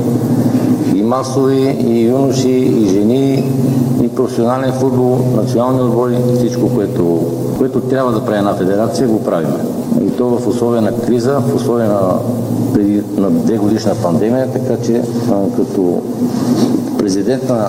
и 0.95 1.03
масови, 1.03 1.77
и 1.81 2.07
юноши, 2.07 2.51
и 2.51 2.89
жени, 2.89 3.53
професионален 4.19 4.73
футбол, 4.73 5.19
национални 5.37 5.81
отбори, 5.81 6.17
всичко, 6.37 6.75
което, 6.75 7.21
което 7.59 7.81
трябва 7.81 8.13
да 8.13 8.25
прави 8.25 8.39
една 8.39 8.55
федерация, 8.55 9.09
го 9.09 9.25
правим. 9.25 9.53
И 10.07 10.11
то 10.11 10.29
в 10.29 10.47
условия 10.47 10.83
на 10.83 11.01
криза, 11.01 11.41
в 11.41 11.55
условия 11.55 11.89
на, 11.89 12.19
преди, 12.75 13.03
на 13.17 13.31
две 13.31 13.57
годишна 13.57 13.95
пандемия, 14.03 14.53
така 14.53 14.83
че 14.87 15.03
а, 15.33 15.57
като 15.57 16.03
президент 16.99 17.49
на 17.49 17.69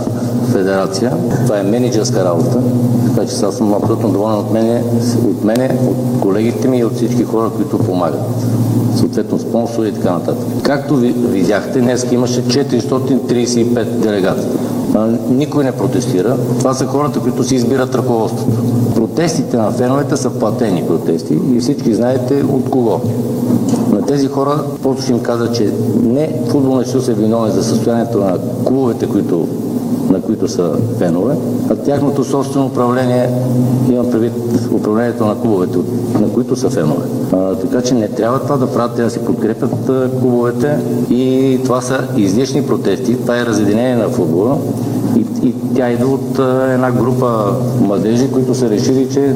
федерация, 0.52 1.14
това 1.46 1.60
е 1.60 1.64
менеджерска 1.64 2.26
работа, 2.26 2.62
така 3.08 3.28
че 3.28 3.46
аз 3.46 3.56
съм 3.56 3.74
абсолютно 3.74 4.10
доволен 4.10 4.38
от 4.38 4.52
мене, 4.52 4.84
от 5.30 5.44
мене, 5.44 5.78
от 5.90 6.22
колегите 6.22 6.68
ми 6.68 6.78
и 6.78 6.84
от 6.84 6.96
всички 6.96 7.24
хора, 7.24 7.50
които 7.56 7.78
помагат. 7.78 8.22
Съответно 8.96 9.40
спонсори 9.40 9.90
и 9.90 9.94
така 9.94 10.12
нататък. 10.12 10.48
Както 10.64 10.96
ви, 10.96 11.12
видяхте, 11.12 11.80
днес 11.80 12.08
имаше 12.12 12.44
435 12.44 13.84
делегати. 13.84 14.48
Никой 15.30 15.64
не 15.64 15.72
протестира. 15.72 16.38
Това 16.60 16.74
са 16.74 16.86
хората, 16.86 17.20
които 17.20 17.44
си 17.44 17.56
избират 17.56 17.96
ръководството. 17.96 18.58
Протестите 18.96 19.58
на 19.58 19.72
феновете 19.72 20.18
са 20.18 20.30
платени 20.30 20.84
протести 20.88 21.40
и 21.54 21.60
всички 21.60 21.94
знаете 21.94 22.44
от 22.44 22.70
кого. 22.70 23.00
На 23.92 24.02
тези 24.02 24.28
хора 24.28 24.64
просто 24.84 25.04
ще 25.04 25.12
им 25.12 25.20
каза, 25.20 25.52
че 25.52 25.74
не 26.04 26.42
футболния 26.48 26.88
съюз 26.88 27.08
е 27.08 27.14
виновен 27.14 27.52
за 27.52 27.64
състоянието 27.64 28.18
на 28.18 28.38
клубовете, 28.66 29.08
които 29.10 29.48
на 30.10 30.22
които 30.22 30.48
са 30.48 30.72
фенове, 30.98 31.36
а 31.70 31.76
тяхното 31.76 32.24
собствено 32.24 32.66
управление, 32.66 33.30
имам 33.92 34.12
предвид 34.12 34.34
управлението 34.72 35.26
на 35.26 35.42
клубовете, 35.42 35.78
на 36.20 36.34
които 36.34 36.56
са 36.56 36.70
фенове. 36.70 37.06
А, 37.34 37.56
така 37.56 37.82
че 37.82 37.94
не 37.94 38.08
трябва 38.08 38.40
това 38.40 38.58
да 38.58 38.68
правят, 38.74 38.96
те 38.96 39.04
да 39.04 39.10
си 39.10 39.20
подкрепят 39.20 39.90
а, 39.90 40.10
клубовете. 40.20 40.80
И 41.10 41.60
това 41.64 41.82
са 41.82 42.08
излишни 42.18 42.66
протести, 42.68 43.22
това 43.22 43.40
е 43.40 43.46
разединение 43.46 43.96
на 43.96 44.10
футбола. 44.10 44.58
И, 45.16 45.48
и 45.48 45.54
тя 45.76 45.90
идва 45.92 46.14
от 46.14 46.40
а, 46.40 46.72
една 46.74 46.92
група 46.92 47.54
младежи, 47.82 48.32
които 48.32 48.56
са 48.56 48.70
решили, 48.70 49.10
че 49.14 49.36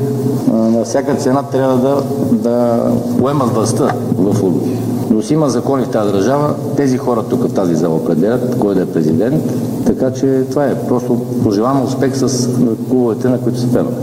а, 0.53 0.55
на 0.55 0.83
всяка 0.83 1.15
цена 1.15 1.43
трябва 1.43 1.77
да, 1.77 2.03
да 2.31 2.83
поемат 3.19 3.49
властта 3.49 3.93
в 4.17 4.33
футбол. 4.33 4.67
Но 5.09 5.21
си 5.21 5.33
има 5.33 5.49
закони 5.49 5.83
в 5.83 5.89
тази 5.89 6.11
държава, 6.11 6.53
тези 6.77 6.97
хора 6.97 7.23
тук 7.29 7.43
в 7.43 7.53
тази 7.53 7.75
зала 7.75 7.95
определят 7.95 8.57
кой 8.59 8.75
да 8.75 8.81
е 8.81 8.85
президент, 8.85 9.43
така 9.85 10.13
че 10.13 10.43
това 10.49 10.65
е. 10.65 10.87
Просто 10.87 11.39
пожелавам 11.43 11.83
успех 11.83 12.15
с 12.15 12.49
клубовете, 12.89 13.29
на 13.29 13.41
които 13.41 13.59
се 13.59 13.67
фенове. 13.67 13.95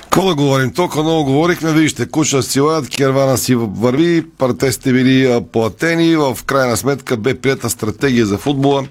Какво 0.00 0.28
да 0.28 0.34
говорим? 0.34 0.72
Толкова 0.72 1.02
много 1.02 1.24
говорихме. 1.24 1.72
Вижте, 1.72 2.06
куша 2.06 2.42
си 2.42 2.60
ладят, 2.60 2.90
кервана 2.90 3.38
си 3.38 3.54
върви, 3.54 4.26
партесите 4.38 4.92
били 4.92 5.40
платени. 5.52 6.16
В 6.16 6.38
крайна 6.46 6.76
сметка 6.76 7.16
бе 7.16 7.34
прията 7.34 7.70
стратегия 7.70 8.26
за 8.26 8.38
футбола. 8.38 8.84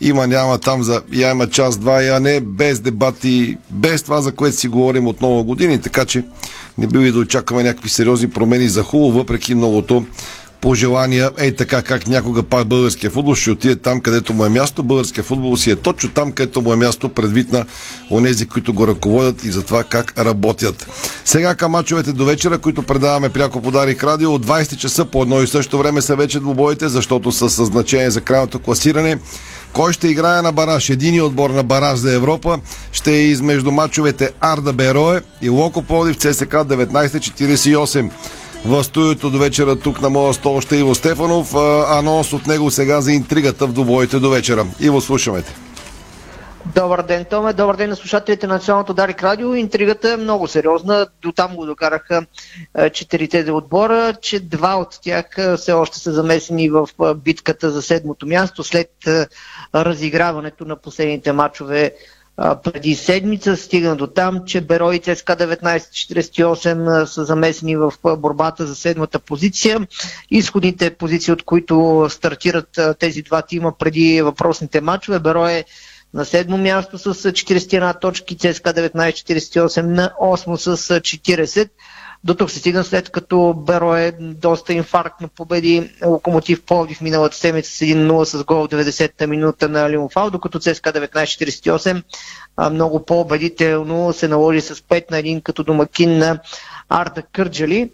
Има, 0.00 0.26
няма 0.26 0.58
там 0.58 0.82
за 0.82 1.02
я 1.12 1.30
има 1.30 1.50
час, 1.50 1.76
два, 1.76 2.02
я 2.02 2.20
не, 2.20 2.40
без 2.40 2.80
дебати, 2.80 3.56
без 3.70 4.02
това, 4.02 4.20
за 4.20 4.32
което 4.32 4.56
си 4.56 4.68
говорим 4.68 5.06
от 5.06 5.20
много 5.20 5.44
години. 5.44 5.80
Така 5.80 6.04
че 6.04 6.24
не 6.78 6.86
бива 6.86 7.08
и 7.08 7.12
да 7.12 7.18
очакваме 7.18 7.62
някакви 7.62 7.88
сериозни 7.88 8.30
промени 8.30 8.68
за 8.68 8.82
хубаво, 8.82 9.18
въпреки 9.18 9.54
многото 9.54 10.04
пожелания, 10.64 11.30
ей 11.38 11.56
така 11.56 11.82
как 11.82 12.06
някога 12.06 12.42
пак 12.42 12.66
българския 12.66 13.10
футбол 13.10 13.34
ще 13.34 13.50
отиде 13.50 13.76
там, 13.76 14.00
където 14.00 14.34
му 14.34 14.44
е 14.44 14.48
място. 14.48 14.82
Българския 14.82 15.24
футбол 15.24 15.56
си 15.56 15.70
е 15.70 15.76
точно 15.76 16.10
там, 16.10 16.32
където 16.32 16.62
му 16.62 16.72
е 16.72 16.76
място, 16.76 17.08
предвид 17.08 17.52
на 17.52 17.64
онези, 18.10 18.46
които 18.46 18.74
го 18.74 18.86
ръководят 18.86 19.44
и 19.44 19.50
за 19.50 19.62
това 19.62 19.84
как 19.84 20.18
работят. 20.18 20.86
Сега 21.24 21.54
към 21.54 21.72
мачовете 21.72 22.12
до 22.12 22.24
вечера, 22.24 22.58
които 22.58 22.82
предаваме 22.82 23.28
пряко 23.28 23.62
подарих 23.62 24.04
радио. 24.04 24.34
От 24.34 24.46
20 24.46 24.76
часа 24.76 25.04
по 25.04 25.22
едно 25.22 25.42
и 25.42 25.46
също 25.46 25.78
време 25.78 26.02
са 26.02 26.16
вече 26.16 26.40
двубоите, 26.40 26.88
защото 26.88 27.32
са 27.32 27.50
със 27.50 27.66
значение 27.66 28.10
за 28.10 28.20
крайното 28.20 28.58
класиране. 28.58 29.18
Кой 29.72 29.92
ще 29.92 30.08
играе 30.08 30.42
на 30.42 30.52
бараж? 30.52 30.90
Едини 30.90 31.20
отбор 31.20 31.50
на 31.50 31.62
бараж 31.62 31.98
за 31.98 32.14
Европа 32.14 32.58
ще 32.92 33.12
е 33.12 33.26
измежду 33.26 33.70
мачовете 33.70 34.30
Арда 34.40 34.72
Берое 34.72 35.20
и 35.42 35.48
Локо 35.48 35.82
Плодив 35.82 36.16
ЦСК 36.16 36.52
1948. 36.52 38.10
В 38.66 38.84
студиото 38.84 39.30
до 39.30 39.38
вечера 39.38 39.78
тук 39.78 40.00
на 40.00 40.10
моя 40.10 40.34
стол 40.34 40.60
ще 40.60 40.76
е 40.76 40.78
Иво 40.78 40.94
Стефанов. 40.94 41.54
Анонс 41.88 42.32
от 42.32 42.46
него 42.46 42.70
сега 42.70 43.00
за 43.00 43.12
интригата 43.12 43.66
в 43.66 43.72
добоите 43.72 44.18
до 44.18 44.30
вечера. 44.30 44.66
Иво, 44.80 45.00
слушаме 45.00 45.42
те. 45.42 45.54
Добър 46.74 47.02
ден, 47.02 47.24
Томе. 47.24 47.52
Добър 47.52 47.76
ден 47.76 47.90
на 47.90 47.96
слушателите 47.96 48.46
на 48.46 48.54
Националното 48.54 48.94
Дарик 48.94 49.22
Радио. 49.22 49.54
Интригата 49.54 50.12
е 50.12 50.16
много 50.16 50.48
сериозна. 50.48 51.06
До 51.22 51.32
там 51.32 51.56
го 51.56 51.66
докараха 51.66 52.26
четирите 52.92 53.50
отбора, 53.52 54.14
че 54.20 54.40
два 54.40 54.74
от 54.74 54.98
тях 55.02 55.26
все 55.56 55.72
още 55.72 55.98
са 55.98 56.12
замесени 56.12 56.70
в 56.70 56.88
битката 57.16 57.70
за 57.70 57.82
седмото 57.82 58.26
място 58.26 58.64
след 58.64 58.90
разиграването 59.74 60.64
на 60.64 60.76
последните 60.76 61.32
матчове 61.32 61.94
преди 62.36 62.94
седмица 62.94 63.56
стигна 63.56 63.96
до 63.96 64.06
там, 64.06 64.40
че 64.46 64.60
Беро 64.60 64.92
и 64.92 64.98
ЦСКА 64.98 65.36
1948 65.36 67.04
са 67.04 67.24
замесени 67.24 67.76
в 67.76 67.92
борбата 68.18 68.66
за 68.66 68.74
седмата 68.74 69.18
позиция. 69.18 69.80
Изходните 70.30 70.94
позиции, 70.94 71.32
от 71.32 71.42
които 71.42 72.06
стартират 72.10 72.78
тези 72.98 73.22
два 73.22 73.42
тима 73.42 73.72
преди 73.78 74.22
въпросните 74.22 74.80
матчове, 74.80 75.18
Беро 75.18 75.46
е 75.46 75.64
на 76.14 76.24
седмо 76.24 76.56
място 76.56 76.98
с 76.98 77.14
41 77.14 78.00
точки, 78.00 78.36
ЦСКА 78.36 78.74
1948 78.74 79.82
на 79.82 80.12
8 80.20 80.56
с 80.56 80.76
40. 81.00 81.70
До 82.24 82.34
тук 82.34 82.50
се 82.50 82.58
стигна 82.58 82.84
след 82.84 83.10
като 83.10 83.54
Беро 83.54 83.96
е 83.96 84.12
доста 84.20 84.72
инфарктно 84.72 85.28
победи 85.28 85.90
Локомотив 86.04 86.62
Пловдив 86.62 87.00
миналата 87.00 87.36
седмица 87.36 87.70
с 87.70 87.78
1-0 87.78 88.24
с 88.24 88.44
гол 88.44 88.62
в 88.64 88.68
90-та 88.68 89.26
минута 89.26 89.68
на 89.68 89.90
Лимофал, 89.90 90.30
докато 90.30 90.58
ЦСКА 90.58 90.92
1948 90.92 92.02
много 92.70 93.04
по-убедително 93.04 94.12
се 94.12 94.28
наложи 94.28 94.60
с 94.60 94.74
5 94.74 95.10
на 95.10 95.16
1 95.16 95.42
като 95.42 95.64
домакин 95.64 96.18
на 96.18 96.38
Арда 96.88 97.22
Кърджали. 97.22 97.90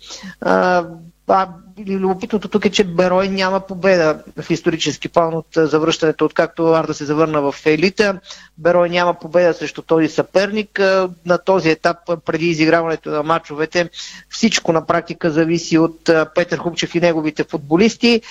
А, 1.29 1.49
любопитното 1.87 2.49
тук 2.49 2.65
е, 2.65 2.71
че 2.71 2.85
Берой 2.85 3.29
няма 3.29 3.61
победа 3.61 4.23
в 4.43 4.51
исторически 4.51 5.09
план 5.09 5.35
от 5.35 5.47
завръщането, 5.57 6.25
откакто 6.25 6.67
Арда 6.67 6.95
се 6.95 7.05
завърна 7.05 7.53
в 7.53 7.55
елита. 7.67 8.21
Берой 8.59 8.91
няма 8.91 9.15
победа 9.15 9.55
срещу 9.55 9.83
този 9.83 10.09
съперник. 10.09 10.79
На 11.27 11.39
този 11.45 11.71
етап, 11.71 11.97
преди 12.25 12.47
изиграването 12.47 13.11
на 13.11 13.23
матчовете, 13.23 13.91
всичко 14.29 14.73
на 14.73 14.87
практика 14.87 15.31
зависи 15.31 15.79
от 15.79 16.11
Петър 16.35 16.59
Хупчев 16.59 16.95
и 16.95 17.01
неговите 17.01 17.45
футболисти. 17.45 18.23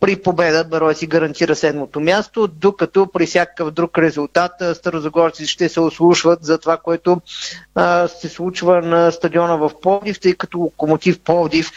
При 0.00 0.16
победа 0.16 0.64
Берой 0.64 0.94
си 0.94 1.06
гарантира 1.06 1.56
седмото 1.56 2.00
място, 2.00 2.46
докато 2.46 3.06
при 3.06 3.26
всякакъв 3.26 3.70
друг 3.70 3.98
резултат 3.98 4.52
старозагорци 4.74 5.46
ще 5.46 5.68
се 5.68 5.80
ослушват 5.80 6.44
за 6.44 6.58
това, 6.58 6.76
което 6.76 7.20
се 8.20 8.28
случва 8.28 8.82
на 8.82 9.10
стадиона 9.10 9.56
в 9.56 9.70
Пловдив, 9.82 10.20
тъй 10.20 10.34
като 10.34 10.58
Локомотив 10.58 11.20
Пловдив 11.20 11.70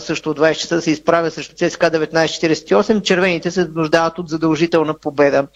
също 0.00 0.30
от 0.30 0.38
20 0.38 0.54
часа 0.54 0.82
се 0.82 0.90
изправя 0.90 1.30
срещу 1.30 1.54
ЦСКА 1.54 1.90
1948. 1.90 3.02
Червените 3.02 3.50
се 3.50 3.68
нуждават 3.74 4.18
от 4.18 4.28
задължителна 4.28 4.94
победа. 4.94 5.46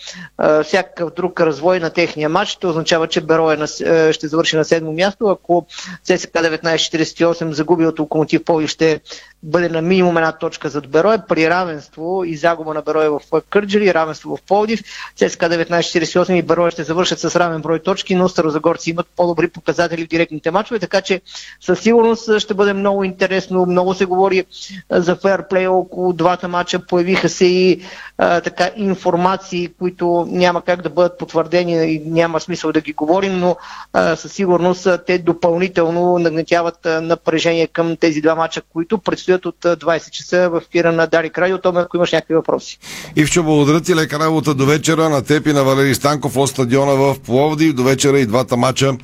Всякакъв 0.65 1.11
друг 1.17 1.41
развой 1.41 1.81
на 1.81 1.91
техния 1.91 2.29
матч 2.29 2.51
ще 2.51 2.67
означава, 2.67 3.09
че 3.09 3.21
Беро 3.21 3.67
ще 4.13 4.29
завърши 4.29 4.57
на 4.57 4.65
седмо 4.65 4.93
място. 4.93 5.27
Ако 5.27 5.67
ЦСКА 6.03 6.39
1948 6.39 7.51
загуби 7.51 7.87
от 7.87 7.99
Локомотив 7.99 8.45
Поли, 8.45 8.69
ще 8.69 9.01
бъде 9.43 9.69
на 9.69 9.83
минимум 9.83 10.17
една 10.17 10.33
точка 10.33 10.69
зад 10.69 10.89
Берое, 10.89 11.19
при 11.29 11.51
равенство 11.51 12.25
и 12.25 12.37
загуба 12.37 12.75
на 12.75 12.83
Берое 12.83 13.09
в 13.09 13.21
Кърджали, 13.51 13.95
равенство 13.95 14.37
в 14.37 14.43
Полдив. 14.43 14.81
ЦСКА 15.17 15.49
1948 15.49 16.33
и 16.33 16.43
Берое 16.43 16.71
ще 16.71 16.85
завършат 16.85 17.19
с 17.21 17.37
равен 17.37 17.63
брой 17.63 17.79
точки, 17.79 18.15
но 18.15 18.29
старозагорци 18.29 18.91
имат 18.91 19.07
по-добри 19.17 19.49
показатели 19.49 20.05
в 20.05 20.09
директните 20.09 20.51
матчове, 20.51 20.79
така 20.79 21.01
че 21.01 21.21
със 21.61 21.81
сигурност 21.81 22.39
ще 22.39 22.55
бъде 22.55 22.73
много 22.73 23.05
интересно. 23.05 23.67
Много 23.67 23.95
се 23.95 24.05
говори 24.05 24.45
за 24.91 25.17
фейрплей 25.17 25.67
около 25.67 26.13
двата 26.13 26.49
матча. 26.49 26.87
Появиха 26.87 27.29
се 27.29 27.45
и 27.45 27.83
а, 28.19 28.41
така 28.41 28.71
информации, 28.77 29.69
които 29.79 30.27
няма 30.31 30.63
как 30.63 30.83
да 30.83 30.91
бъдат 30.91 31.19
потвърдени 31.19 31.93
и 31.93 32.03
няма 32.07 32.41
смисъл 32.41 32.73
да 32.73 32.81
ги 32.81 32.93
говорим, 32.93 33.39
но 33.39 33.57
а, 33.93 34.17
със 34.17 34.33
сигурност 34.33 34.89
те 35.07 35.19
допълнително 35.19 36.19
нагнетяват 36.19 36.79
напрежение 36.85 37.67
към 37.67 37.97
тези 37.97 38.21
два 38.21 38.35
матча, 38.35 38.63
които 38.73 38.99
предстоят 38.99 39.28
от 39.35 39.57
20 39.65 40.11
часа 40.11 40.51
в 40.51 40.63
ефира 40.69 40.93
на 40.93 41.07
Дарик 41.07 41.39
Радио. 41.39 41.59
Томе, 41.59 41.81
ако 41.81 41.97
имаш 41.97 42.13
някакви 42.13 42.35
въпроси. 42.35 42.79
Ивчо, 43.17 43.43
благодаря 43.43 43.81
ти. 43.81 43.97
Лека 43.97 44.19
работа 44.19 44.55
до 44.55 44.67
вечера 44.67 45.09
на 45.09 45.25
теб 45.25 45.47
и 45.47 45.53
на 45.53 45.65
Валери 45.65 45.95
Станков 45.95 46.37
от 46.37 46.51
стадиона 46.51 46.95
в 46.95 47.17
Пловдив. 47.27 47.73
До 47.75 47.83
вечера 47.83 48.21
и 48.21 48.27
двата 48.27 48.57
матча 48.57 48.97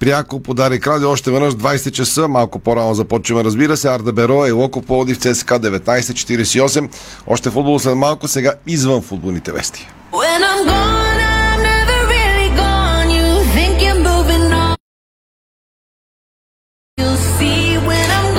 пряко 0.00 0.42
по 0.42 0.54
Дарик 0.54 0.86
Радио. 0.86 1.10
Още 1.10 1.30
веднъж 1.30 1.54
20 1.54 1.90
часа, 1.90 2.28
малко 2.28 2.58
по-рано 2.58 2.94
започваме, 2.94 3.44
разбира 3.44 3.76
се. 3.76 3.88
Арда 3.88 4.12
Беро 4.12 4.46
и 4.46 4.50
Локо 4.50 4.82
Пловдив 4.82 5.18
ЦСКА 5.18 5.60
1948. 5.60 6.90
Още 7.26 7.50
футбол 7.50 7.78
след 7.78 7.94
малко, 7.94 8.28
сега 8.28 8.54
извън 8.66 9.02
футболните 9.02 9.52
вести. 9.52 9.88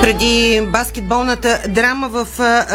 Преди 0.02 0.60
баскетболната 0.72 1.60
драма 1.68 2.08
в 2.08 2.26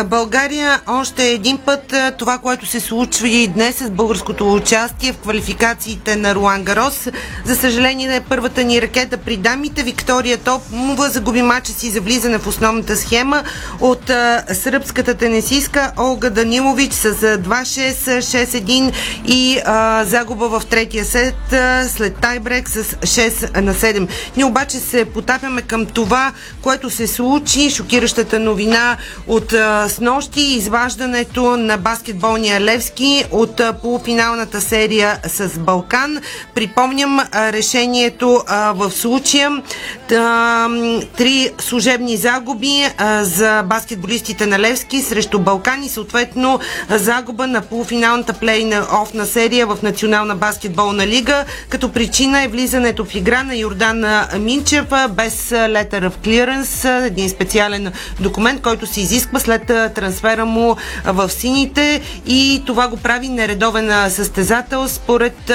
България, 0.05 0.81
още 0.87 1.27
един 1.27 1.57
път 1.57 1.93
това, 2.17 2.37
което 2.37 2.65
се 2.65 2.79
случва 2.79 3.29
и 3.29 3.47
днес 3.47 3.75
с 3.75 3.89
българското 3.89 4.53
участие 4.53 5.13
в 5.13 5.17
квалификациите 5.17 6.15
на 6.15 6.35
Руан 6.35 6.63
Гарос. 6.63 7.07
За 7.45 7.55
съжаление, 7.55 8.15
е 8.15 8.21
първата 8.21 8.63
ни 8.63 8.81
ракета 8.81 9.17
при 9.17 9.37
дамите. 9.37 9.83
Виктория 9.83 10.37
Топмова 10.37 11.09
загуби 11.09 11.41
мача 11.41 11.71
си 11.71 11.89
за 11.89 12.01
влизане 12.01 12.37
в 12.37 12.47
основната 12.47 12.95
схема 12.95 13.43
от 13.81 14.11
сръбската 14.53 15.13
тенесистка 15.13 15.91
Олга 15.97 16.29
Данилович 16.29 16.93
с 16.93 17.13
2-6, 17.13 18.19
6-1 18.19 18.93
и 19.25 19.59
а, 19.65 20.03
загуба 20.05 20.59
в 20.59 20.65
третия 20.65 21.05
сет 21.05 21.53
а, 21.53 21.85
след 21.89 22.15
тайбрек 22.15 22.69
с 22.69 22.83
6 22.83 23.61
на 23.61 23.73
7. 23.73 24.07
Ние 24.35 24.45
обаче 24.45 24.77
се 24.79 25.05
потапяме 25.05 25.61
към 25.61 25.85
това, 25.85 26.33
което 26.61 26.89
се 26.89 27.16
случи 27.17 27.69
шокиращата 27.69 28.39
новина 28.39 28.97
от 29.27 29.53
а, 29.53 29.89
снощи 29.89 30.41
изваждането 30.41 31.57
на 31.57 31.77
баскетболния 31.77 32.61
Левски 32.61 33.25
от 33.31 33.59
а, 33.59 33.73
полуфиналната 33.73 34.61
серия 34.61 35.19
с 35.27 35.59
Балкан. 35.59 36.17
Припомням 36.55 37.19
а, 37.19 37.51
решението 37.51 38.43
а, 38.47 38.73
в 38.73 38.91
случая. 38.91 39.63
А, 40.11 40.69
три 41.17 41.51
служебни 41.59 42.17
загуби 42.17 42.85
а, 42.97 43.23
за 43.23 43.63
баскетболистите 43.63 44.45
на 44.45 44.59
Левски 44.59 45.01
срещу 45.01 45.39
Балкан 45.39 45.83
и 45.83 45.89
съответно 45.89 46.59
загуба 46.89 47.47
на 47.47 47.61
полуфиналната 47.61 48.33
плей-офна 48.33 49.23
серия 49.23 49.67
в 49.67 49.77
Национална 49.83 50.35
баскетболна 50.35 51.07
лига. 51.07 51.45
Като 51.69 51.91
причина 51.91 52.43
е 52.43 52.47
влизането 52.47 53.05
в 53.05 53.15
игра 53.15 53.43
на 53.43 53.55
Йордан 53.55 54.05
Минчев 54.39 54.85
без 55.09 55.49
letter 55.49 56.09
of 56.09 56.13
clearance, 56.25 57.06
един 57.07 57.29
специален 57.29 57.91
документ, 58.19 58.61
който 58.61 58.85
се 58.85 59.01
изисква 59.01 59.39
след 59.39 59.65
трансфера 59.65 60.45
му 60.45 60.75
в 61.05 61.29
сините 61.29 62.01
и 62.25 62.63
това 62.65 62.87
го 62.87 62.97
прави 62.97 63.29
нередовен 63.29 64.09
състезател 64.09 64.87
според 64.87 65.51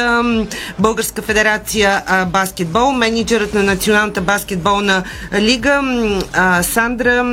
Българска 0.79 1.23
федерация 1.23 2.03
баскетбол. 2.27 2.93
Менеджерът 2.93 3.55
на 3.55 3.63
Националната 3.63 4.21
баскетболна 4.21 5.03
лига 5.35 5.83
Сандра 6.63 7.25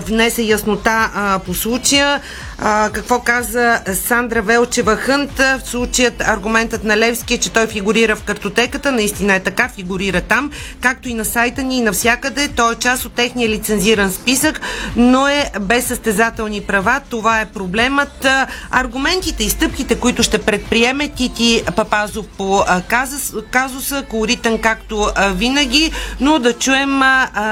внесе 0.00 0.42
яснота 0.42 1.10
по 1.46 1.54
случая. 1.54 2.20
А, 2.58 2.90
какво 2.92 3.20
каза 3.20 3.80
Сандра 3.94 4.42
Велчева 4.42 4.96
Хънт? 4.96 5.38
В 5.38 5.60
случаят 5.64 6.20
аргументът 6.20 6.84
на 6.84 6.96
Левски 6.96 7.34
е, 7.34 7.38
че 7.38 7.52
той 7.52 7.66
фигурира 7.66 8.16
в 8.16 8.22
картотеката. 8.22 8.92
Наистина 8.92 9.34
е 9.34 9.40
така, 9.40 9.68
фигурира 9.68 10.20
там. 10.20 10.50
Както 10.80 11.08
и 11.08 11.14
на 11.14 11.24
сайта 11.24 11.62
ни 11.62 11.78
и 11.78 11.80
навсякъде. 11.80 12.48
Той 12.48 12.72
е 12.72 12.76
част 12.76 13.04
от 13.04 13.12
техния 13.12 13.48
лицензиран 13.48 14.12
списък, 14.12 14.60
но 14.96 15.28
е 15.28 15.50
без 15.60 15.86
състезателни 15.86 16.60
права. 16.60 17.00
Това 17.10 17.40
е 17.40 17.46
проблемът. 17.46 18.26
Аргументите 18.70 19.44
и 19.44 19.50
стъпките, 19.50 20.00
които 20.00 20.22
ще 20.22 20.38
предприеме 20.38 21.08
Тити 21.08 21.62
Папазов 21.76 22.26
по 22.38 22.64
казус, 22.88 23.32
казуса, 23.50 24.04
колоритен 24.08 24.58
както 24.58 25.08
винаги, 25.34 25.92
но 26.20 26.38
да 26.38 26.52
чуем 26.52 27.00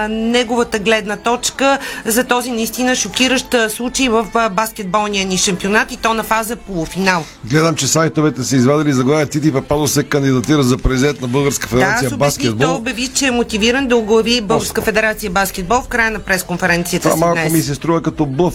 неговата 0.09 0.79
гледна 0.79 1.17
точка 1.17 1.79
за 2.05 2.25
този 2.25 2.51
наистина 2.51 2.97
шокиращ 2.97 3.55
случай 3.69 4.09
в 4.09 4.51
баскетболния 4.95 5.27
ни 5.27 5.39
шампионат 5.39 5.93
и 5.93 5.97
то 5.97 6.15
на 6.15 6.23
фаза 6.23 6.57
полуфинал. 6.57 7.25
Гледам, 7.45 7.75
че 7.75 7.87
сайтовете 7.87 8.45
са 8.45 8.57
извадили 8.57 8.93
заглавия 8.93 9.27
Тити 9.27 9.53
Пападо 9.53 9.89
се 9.89 10.05
кандидатира 10.05 10.63
за 10.63 10.79
президент 10.79 11.21
на 11.21 11.29
Българска 11.29 11.69
федерация 11.69 12.11
да, 12.11 12.17
баскетбол. 12.17 12.67
Той 12.67 12.77
обяви, 12.77 13.09
че 13.09 13.27
е 13.27 13.31
мотивиран 13.31 13.89
да 13.89 13.97
оглави 13.97 14.41
Българска 14.41 14.83
федерация 14.83 15.31
баскетбол 15.31 15.83
в 15.83 15.89
края 15.89 16.11
на 16.11 16.19
пресконференцията 16.19 17.03
Това 17.03 17.15
си 17.15 17.21
малко 17.21 17.35
днес. 17.35 17.53
ми 17.53 17.61
се 17.61 17.75
струва 17.75 18.03
като 18.03 18.27
блъв. 18.27 18.55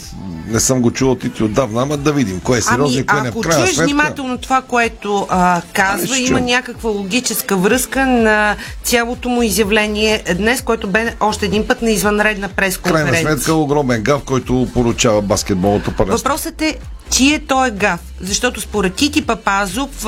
Не 0.49 0.59
съм 0.59 0.81
го 0.81 0.91
чувал 0.91 1.15
Тити 1.15 1.43
отдавна, 1.43 1.81
ама 1.81 1.97
да 1.97 2.13
видим 2.13 2.39
кое 2.39 2.57
е 2.57 2.61
сериозно 2.61 2.85
Ами, 2.85 2.97
и 2.97 3.05
кое 3.05 3.21
не 3.21 3.27
ако 3.29 3.43
чуеш 3.43 3.55
сметка. 3.55 3.83
внимателно 3.83 4.37
това, 4.37 4.61
което 4.61 5.27
а, 5.29 5.61
казва, 5.73 6.07
Ами, 6.15 6.23
ще 6.25 6.31
има 6.31 6.41
някаква 6.41 6.89
логическа 6.89 7.57
връзка 7.57 8.05
на 8.05 8.55
цялото 8.83 9.29
му 9.29 9.43
изявление 9.43 10.23
днес, 10.37 10.61
което 10.61 10.87
бе 10.87 11.15
още 11.19 11.45
един 11.45 11.67
път 11.67 11.81
на 11.81 11.91
извънредна 11.91 12.47
В 12.47 12.53
крайна 12.53 12.55
пресконференция. 12.55 13.21
сметка 13.21 13.53
огромен 13.53 14.01
гав, 14.03 14.21
който 14.23 14.67
поручава 14.73 15.21
баскетболното 15.21 15.91
първенство. 15.91 16.27
Въпросът 16.29 16.61
е, 16.61 16.77
чие 17.11 17.39
той 17.39 17.67
е 17.67 17.71
гаф? 17.71 17.99
Защото 18.21 18.61
според 18.61 18.93
Тити 18.93 19.21
Папазов 19.25 20.05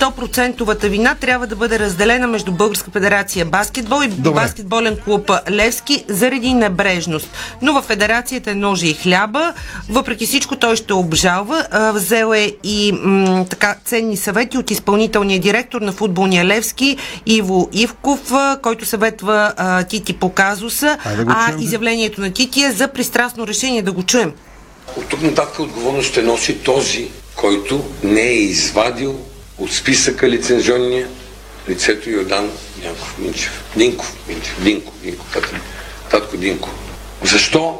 а, 0.00 0.10
100%-овата 0.10 0.88
вина 0.88 1.14
трябва 1.14 1.46
да 1.46 1.56
бъде 1.56 1.78
разделена 1.78 2.26
между 2.26 2.52
Българска 2.52 2.90
федерация 2.90 3.44
баскетбол 3.44 4.02
и 4.04 4.08
Добре. 4.08 4.40
баскетболен 4.40 4.96
клуб 5.04 5.30
Левски 5.50 6.04
заради 6.08 6.54
небрежност. 6.54 7.28
Но 7.62 7.72
в 7.72 7.82
федерацията 7.82 8.50
е 8.50 8.54
ножи 8.54 8.88
и 8.88 8.94
хляба. 8.94 9.54
Въпреки 9.88 10.26
всичко 10.26 10.56
той 10.56 10.76
ще 10.76 10.92
обжалва. 10.92 11.66
Взел 11.94 12.32
е 12.34 12.52
и 12.64 12.92
м, 12.92 13.46
така 13.50 13.76
ценни 13.84 14.16
съвети 14.16 14.58
от 14.58 14.70
изпълнителния 14.70 15.40
директор 15.40 15.80
на 15.80 15.92
футболния 15.92 16.44
Левски 16.44 16.96
Иво 17.26 17.68
Ивков, 17.72 18.32
който 18.62 18.86
съветва 18.86 19.52
а, 19.56 19.82
Тити 19.84 20.12
по 20.12 20.32
казуса. 20.32 20.98
Го 21.24 21.30
а 21.34 21.52
изявлението 21.58 22.20
на 22.20 22.32
Тити 22.32 22.62
е 22.62 22.72
за 22.72 22.88
пристрастно 22.88 23.46
решение. 23.46 23.82
Да 23.82 23.92
го 23.92 24.02
чуем. 24.02 24.32
От 24.96 25.06
тук 25.08 25.22
нататък 25.22 25.60
отговорност 25.60 26.08
ще 26.08 26.22
носи 26.22 26.58
този, 26.58 27.08
който 27.36 27.84
не 28.02 28.22
е 28.22 28.34
извадил 28.34 29.18
от 29.58 29.72
списъка 29.72 30.28
лицензионния 30.28 31.08
лицето 31.68 32.10
Йордан 32.10 32.50
Янков 32.84 33.18
Минчев. 33.18 33.62
Динков 33.76 34.16
Минчев. 34.28 34.62
Динко, 34.62 34.92
Динко, 35.02 35.26
татко, 35.32 35.54
татко 36.10 36.36
Динко. 36.36 36.70
Защо? 37.22 37.78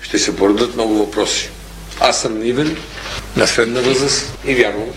Ще 0.00 0.18
се 0.18 0.36
породят 0.36 0.74
много 0.74 0.94
въпроси. 0.94 1.50
Аз 2.00 2.20
съм 2.20 2.38
наивен, 2.38 2.76
на 3.36 3.46
средна 3.46 3.80
възраст 3.80 4.32
и 4.46 4.54
вярвам, 4.54 4.88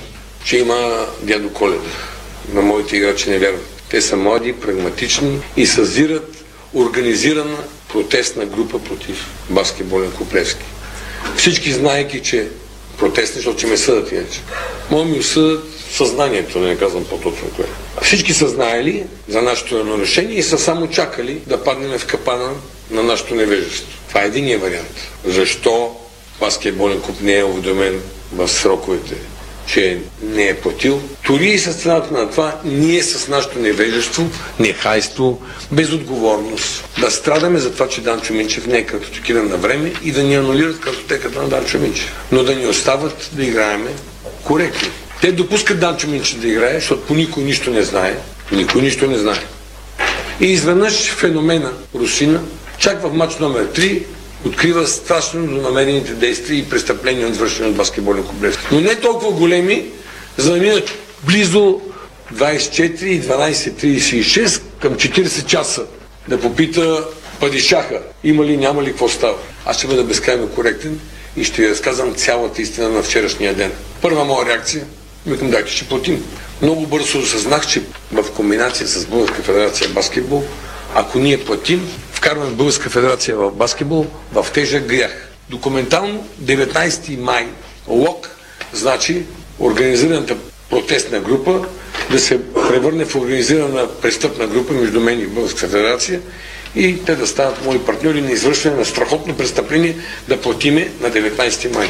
че 0.45 0.57
има 0.57 1.07
дядо 1.21 1.53
Коледа. 1.53 1.89
На 2.53 2.61
моите 2.61 2.97
играчи 2.97 3.29
не 3.29 3.37
вярвам. 3.39 3.61
Те 3.89 4.01
са 4.01 4.15
млади, 4.15 4.53
прагматични 4.53 5.39
и 5.57 5.67
съзират 5.67 6.43
организирана 6.73 7.57
протестна 7.89 8.45
група 8.45 8.79
против 8.79 9.27
баскетболен 9.49 10.11
клуб 10.11 10.33
Левски. 10.33 10.65
Всички 11.37 11.71
знаеки, 11.71 12.21
че 12.21 12.47
протестни, 12.97 13.35
защото 13.35 13.59
че 13.59 13.67
ме 13.67 13.77
съдат 13.77 14.11
иначе. 14.11 14.39
Може 14.91 15.05
ми 15.05 15.19
осъдат 15.19 15.63
съзнанието, 15.95 16.59
не 16.59 16.77
казвам 16.77 17.05
по-точно 17.05 17.49
кое. 17.55 17.65
Всички 18.01 18.33
са 18.33 18.47
знаели 18.47 19.03
за 19.27 19.41
нашето 19.41 19.77
едно 19.77 19.97
решение 19.97 20.37
и 20.37 20.43
са 20.43 20.57
само 20.57 20.87
чакали 20.87 21.41
да 21.47 21.63
паднем 21.63 21.99
в 21.99 22.05
капана 22.05 22.51
на 22.91 23.03
нашето 23.03 23.35
невежество. 23.35 23.97
Това 24.07 24.23
е 24.23 24.25
единия 24.25 24.59
вариант. 24.59 24.97
Защо 25.25 25.95
баскетболен 26.39 27.01
клуб 27.01 27.21
не 27.21 27.37
е 27.37 27.43
уведомен 27.43 28.01
в 28.33 28.47
сроковете, 28.47 29.15
че 29.67 29.99
не 30.21 30.47
е 30.47 30.55
платил. 30.55 31.01
Дори 31.27 31.47
и 31.47 31.59
с 31.59 31.73
цената 31.73 32.13
на 32.13 32.31
това, 32.31 32.59
ние 32.65 33.03
с 33.03 33.27
нашето 33.27 33.59
невежество, 33.59 34.29
нехайство, 34.59 35.41
безотговорност, 35.71 36.85
да 36.99 37.11
страдаме 37.11 37.59
за 37.59 37.73
това, 37.73 37.87
че 37.87 38.01
Данчо 38.01 38.33
Минчев 38.33 38.67
не 38.67 38.77
е 38.77 38.85
картотекиран 38.85 39.47
на 39.47 39.57
време 39.57 39.93
и 40.03 40.11
да 40.11 40.23
ни 40.23 40.35
анулират 40.35 40.79
картотеката 40.79 41.41
на 41.41 41.49
Данчо 41.49 41.79
Минчев. 41.79 42.15
Но 42.31 42.43
да 42.43 42.55
ни 42.55 42.67
остават 42.67 43.29
да 43.33 43.43
играеме 43.43 43.89
коректно. 44.43 44.89
Те 45.25 45.31
допускат 45.31 45.79
Данчо 45.79 46.07
Минчев 46.07 46.39
да 46.39 46.47
играе, 46.47 46.73
защото 46.73 47.01
по 47.01 47.13
никой 47.13 47.43
нищо 47.43 47.71
не 47.71 47.83
знае. 47.83 48.17
Никой 48.51 48.81
нищо 48.81 49.07
не 49.07 49.17
знае. 49.17 49.39
И 50.39 50.45
изведнъж 50.45 51.11
феномена 51.11 51.71
Русина, 51.95 52.41
чак 52.77 53.01
в 53.01 53.13
матч 53.13 53.37
номер 53.37 53.67
3, 53.67 54.03
открива 54.45 54.87
страшно 54.87 55.41
намерените 55.41 56.13
действия 56.13 56.59
и 56.59 56.69
престъпления, 56.69 57.29
извършени 57.29 57.69
от 57.69 57.75
баскетболен 57.75 58.23
комплекс. 58.23 58.57
Но 58.71 58.79
не 58.79 58.95
толкова 58.95 59.31
големи, 59.31 59.85
за 60.37 60.53
да 60.53 60.59
минат 60.59 60.91
близо 61.23 61.81
24 62.33 63.03
и 63.03 63.21
12.36 63.21 64.61
към 64.81 64.93
40 64.93 65.45
часа 65.45 65.83
да 66.27 66.39
попита 66.39 67.05
падишаха, 67.39 68.01
има 68.23 68.45
ли, 68.45 68.57
няма 68.57 68.83
ли, 68.83 68.89
какво 68.89 69.09
става. 69.09 69.37
Аз 69.65 69.77
ще 69.77 69.87
бъда 69.87 70.03
безкрайно 70.03 70.47
коректен 70.47 70.99
и 71.37 71.43
ще 71.43 71.61
ви 71.61 71.69
разказвам 71.69 72.13
цялата 72.15 72.61
истина 72.61 72.89
на 72.89 73.03
вчерашния 73.03 73.53
ден. 73.53 73.71
Първа 74.01 74.25
моя 74.25 74.45
реакция, 74.45 74.85
викам, 75.27 75.49
дайте 75.49 75.71
ще 75.71 75.87
платим. 75.87 76.23
Много 76.61 76.87
бързо 76.87 77.19
осъзнах, 77.19 77.67
че 77.67 77.81
в 78.11 78.31
комбинация 78.31 78.87
с 78.87 79.05
Българска 79.05 79.43
федерация 79.43 79.89
баскетбол, 79.89 80.43
ако 80.95 81.19
ние 81.19 81.45
платим, 81.45 81.89
вкарваме 82.11 82.51
Българска 82.51 82.89
федерация 82.89 83.37
в 83.37 83.51
баскетбол 83.51 84.05
в 84.33 84.47
тежък 84.53 84.85
грях. 84.85 85.29
Документално 85.49 86.27
19 86.43 87.19
май 87.19 87.47
ЛОК 87.87 88.29
значи 88.73 89.23
организираната 89.59 90.35
протестна 90.69 91.19
група 91.19 91.65
да 92.11 92.19
се 92.19 92.53
превърне 92.53 93.05
в 93.05 93.15
организирана 93.15 93.87
престъпна 94.01 94.47
група 94.47 94.73
между 94.73 94.99
мен 94.99 95.21
и 95.21 95.27
Българска 95.27 95.59
федерация 95.67 96.21
и 96.75 97.05
те 97.05 97.15
да 97.15 97.27
станат 97.27 97.65
мои 97.65 97.79
партньори 97.79 98.21
на 98.21 98.31
извършване 98.31 98.77
на 98.77 98.85
страхотно 98.85 99.37
престъпление 99.37 99.95
да 100.27 100.41
платиме 100.41 100.91
на 101.01 101.11
19 101.11 101.75
май. 101.75 101.89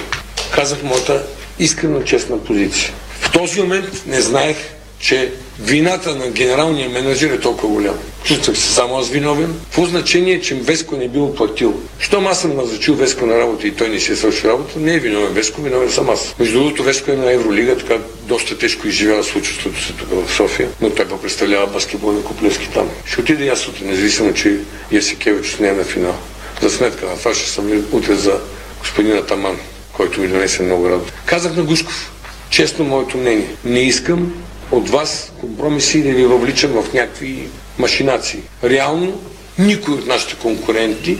Казах 0.55 0.83
моята 0.83 1.23
искрена 1.59 2.03
честна 2.03 2.43
позиция. 2.43 2.93
В 3.20 3.32
този 3.32 3.61
момент 3.61 4.03
не 4.07 4.22
знаех, 4.22 4.57
че 4.99 5.32
вината 5.59 6.16
на 6.16 6.30
генералния 6.30 6.89
менеджер 6.89 7.30
е 7.30 7.39
толкова 7.39 7.74
голяма. 7.74 7.97
Чувствах 8.24 8.57
се 8.57 8.74
само 8.74 8.97
аз 8.97 9.09
виновен. 9.09 9.55
В 9.72 9.86
значение, 9.86 10.41
че 10.41 10.55
Веско 10.55 10.95
не 10.95 11.07
бил 11.07 11.36
платил. 11.36 11.82
Щом 11.99 12.28
аз 12.28 12.41
съм 12.41 12.55
назначил 12.55 12.95
Веско 12.95 13.26
на 13.26 13.39
работа 13.39 13.68
и 13.68 13.72
той 13.72 13.89
не 13.89 13.99
си 13.99 14.11
е 14.11 14.16
свършил 14.16 14.47
работа, 14.47 14.80
не 14.80 14.93
е 14.93 14.99
виновен 14.99 15.34
Веско, 15.34 15.61
виновен 15.61 15.91
съм 15.91 16.09
аз. 16.09 16.36
Между 16.39 16.59
другото, 16.59 16.84
Веско 16.84 17.11
е 17.11 17.16
на 17.16 17.32
Евролига, 17.32 17.78
така 17.78 17.97
доста 18.24 18.57
тежко 18.57 18.88
изживява 18.88 19.24
случващото 19.24 19.82
се 19.82 19.93
тук 19.93 20.09
в 20.09 20.34
София, 20.36 20.70
но 20.82 20.89
той 20.89 21.07
пък 21.07 21.22
представлява 21.22 21.68
баскетболни 21.68 22.24
куплевски 22.24 22.70
там. 22.74 22.89
Ще 23.05 23.22
отида 23.22 23.43
и 23.43 23.49
аз 23.49 23.68
утре, 23.68 23.86
независимо, 23.86 24.34
че 24.34 24.59
Ясикевич 24.91 25.55
не 25.59 25.68
е 25.68 25.74
на 25.74 25.84
финал. 25.84 26.16
За 26.61 26.70
сметка 26.70 27.05
на 27.05 27.18
това 27.18 27.34
ще 27.34 27.49
съм 27.49 27.84
утре 27.91 28.16
за 28.16 28.39
господина 28.80 29.26
Таман, 29.26 29.57
който 29.93 30.22
ми 30.22 30.28
донесе 30.28 30.63
много 30.63 30.89
радост. 30.89 31.13
Казах 31.26 31.55
на 31.55 31.63
Гушков, 31.63 32.11
честно 32.49 32.85
моето 32.85 33.17
мнение, 33.17 33.55
не 33.63 33.79
искам 33.79 34.33
от 34.71 34.89
вас 34.89 35.31
компромиси 35.39 36.03
да 36.03 36.09
ви 36.09 36.25
въвличам 36.25 36.71
в 36.71 36.93
някакви 36.93 37.47
машинации. 37.77 38.39
Реално, 38.63 39.21
никой 39.59 39.93
от 39.93 40.07
нашите 40.07 40.35
конкуренти 40.35 41.17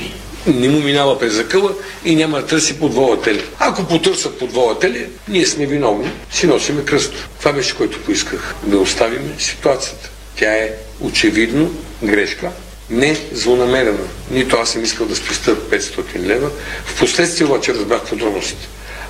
не 0.48 0.70
му 0.70 0.80
минава 0.80 1.20
през 1.20 1.34
закъла 1.34 1.72
и 2.06 2.16
няма 2.16 2.42
да 2.42 2.46
търси 2.46 2.80
подволатели. 2.80 3.44
Ако 3.60 3.84
потърсят 3.84 4.40
подволатели, 4.40 5.08
ние 5.28 5.46
сме 5.46 5.66
виновни, 5.66 6.12
си 6.32 6.48
носиме 6.48 6.86
кръст. 6.86 7.14
Това 7.40 7.54
беше, 7.54 7.76
което 7.76 8.04
поисках. 8.04 8.56
Да 8.64 8.78
оставим 8.78 9.34
ситуацията. 9.40 10.10
Тя 10.36 10.52
е 10.54 10.72
очевидно 11.02 11.72
грешка, 12.04 12.52
не 12.90 13.18
злонамерена. 13.32 14.08
Нито 14.32 14.56
аз 14.56 14.70
съм 14.70 14.84
искал 14.84 15.08
да 15.08 15.16
спестя 15.16 15.56
500 15.56 16.20
лева. 16.20 16.50
В 16.86 17.00
последствие 17.00 17.48
обаче 17.48 17.74
разбрах 17.74 18.10
подробностите. 18.10 18.68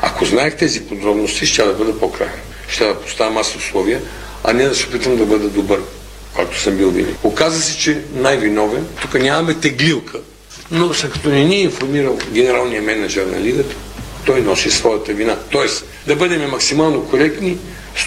Ако 0.08 0.26
знаех 0.26 0.56
тези 0.56 0.82
подробности, 0.82 1.45
ще 1.45 1.64
да 1.64 1.74
бъда 1.74 1.99
по-крайен. 1.99 2.34
Ще 2.68 2.86
да 2.86 3.01
поставям 3.01 3.38
аз 3.38 3.56
условия, 3.56 4.01
а 4.43 4.53
не 4.53 4.68
да 4.68 4.76
се 4.76 4.88
опитам 4.88 5.18
да 5.18 5.26
бъда 5.26 5.49
добър, 5.49 5.82
както 6.36 6.60
съм 6.60 6.78
бил 6.78 6.89
винаги. 6.89 7.16
Оказа 7.24 7.62
се, 7.62 7.78
че 7.78 8.01
най-виновен, 8.14 8.88
тук 9.01 9.14
нямаме 9.14 9.53
теглилка, 9.53 10.20
но 10.72 10.93
след 10.93 11.12
като 11.12 11.30
не 11.30 11.43
ни 11.43 11.56
е 11.56 11.62
информирал 11.62 12.18
генералния 12.32 12.82
менеджер 12.82 13.26
на 13.26 13.41
лигата, 13.41 13.76
той 14.26 14.41
носи 14.41 14.72
своята 14.72 15.14
вина. 15.14 15.38
Тоест, 15.49 15.86
да 16.08 16.16
бъдем 16.16 16.49
максимално 16.49 17.06
коректни, 17.06 17.58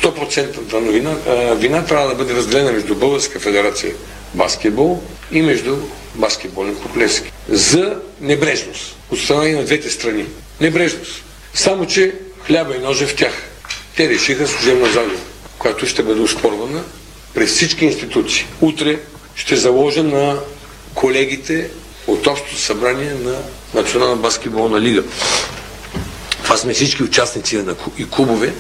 100% 0.02 0.72
на 0.72 0.92
вина, 0.92 1.16
вина 1.54 1.84
трябва 1.84 2.08
да 2.08 2.14
бъде 2.14 2.34
разделена 2.34 2.72
между 2.72 2.94
Българска 2.94 3.40
федерация 3.40 3.92
баскетбол 4.34 5.02
и 5.32 5.42
между 5.42 5.76
баскетболен 6.14 6.76
клуб. 6.76 7.10
За 7.48 7.96
небрежност. 8.20 8.96
От 9.10 9.30
на 9.30 9.64
двете 9.64 9.90
страни. 9.90 10.24
Небрежност. 10.60 11.24
Само, 11.58 11.86
че 11.86 12.12
хляба 12.46 12.76
и 12.76 12.78
ножа 12.78 13.06
в 13.06 13.16
тях. 13.16 13.32
Те 13.96 14.08
решиха 14.08 14.48
служебна 14.48 14.92
загуба, 14.92 15.16
която 15.58 15.86
ще 15.86 16.02
бъде 16.02 16.20
успорвана 16.20 16.82
през 17.34 17.50
всички 17.50 17.84
институции. 17.84 18.46
Утре 18.60 18.98
ще 19.34 19.56
заложа 19.56 20.02
на 20.02 20.38
колегите 20.94 21.70
от 22.06 22.26
Общото 22.26 22.58
събрание 22.58 23.14
на 23.14 23.38
Национална 23.74 24.16
баскетболна 24.16 24.80
лига. 24.80 25.02
Това 26.42 26.56
сме 26.56 26.74
всички 26.74 27.02
участници 27.02 27.64
и 27.98 28.10
клубове, 28.10 28.52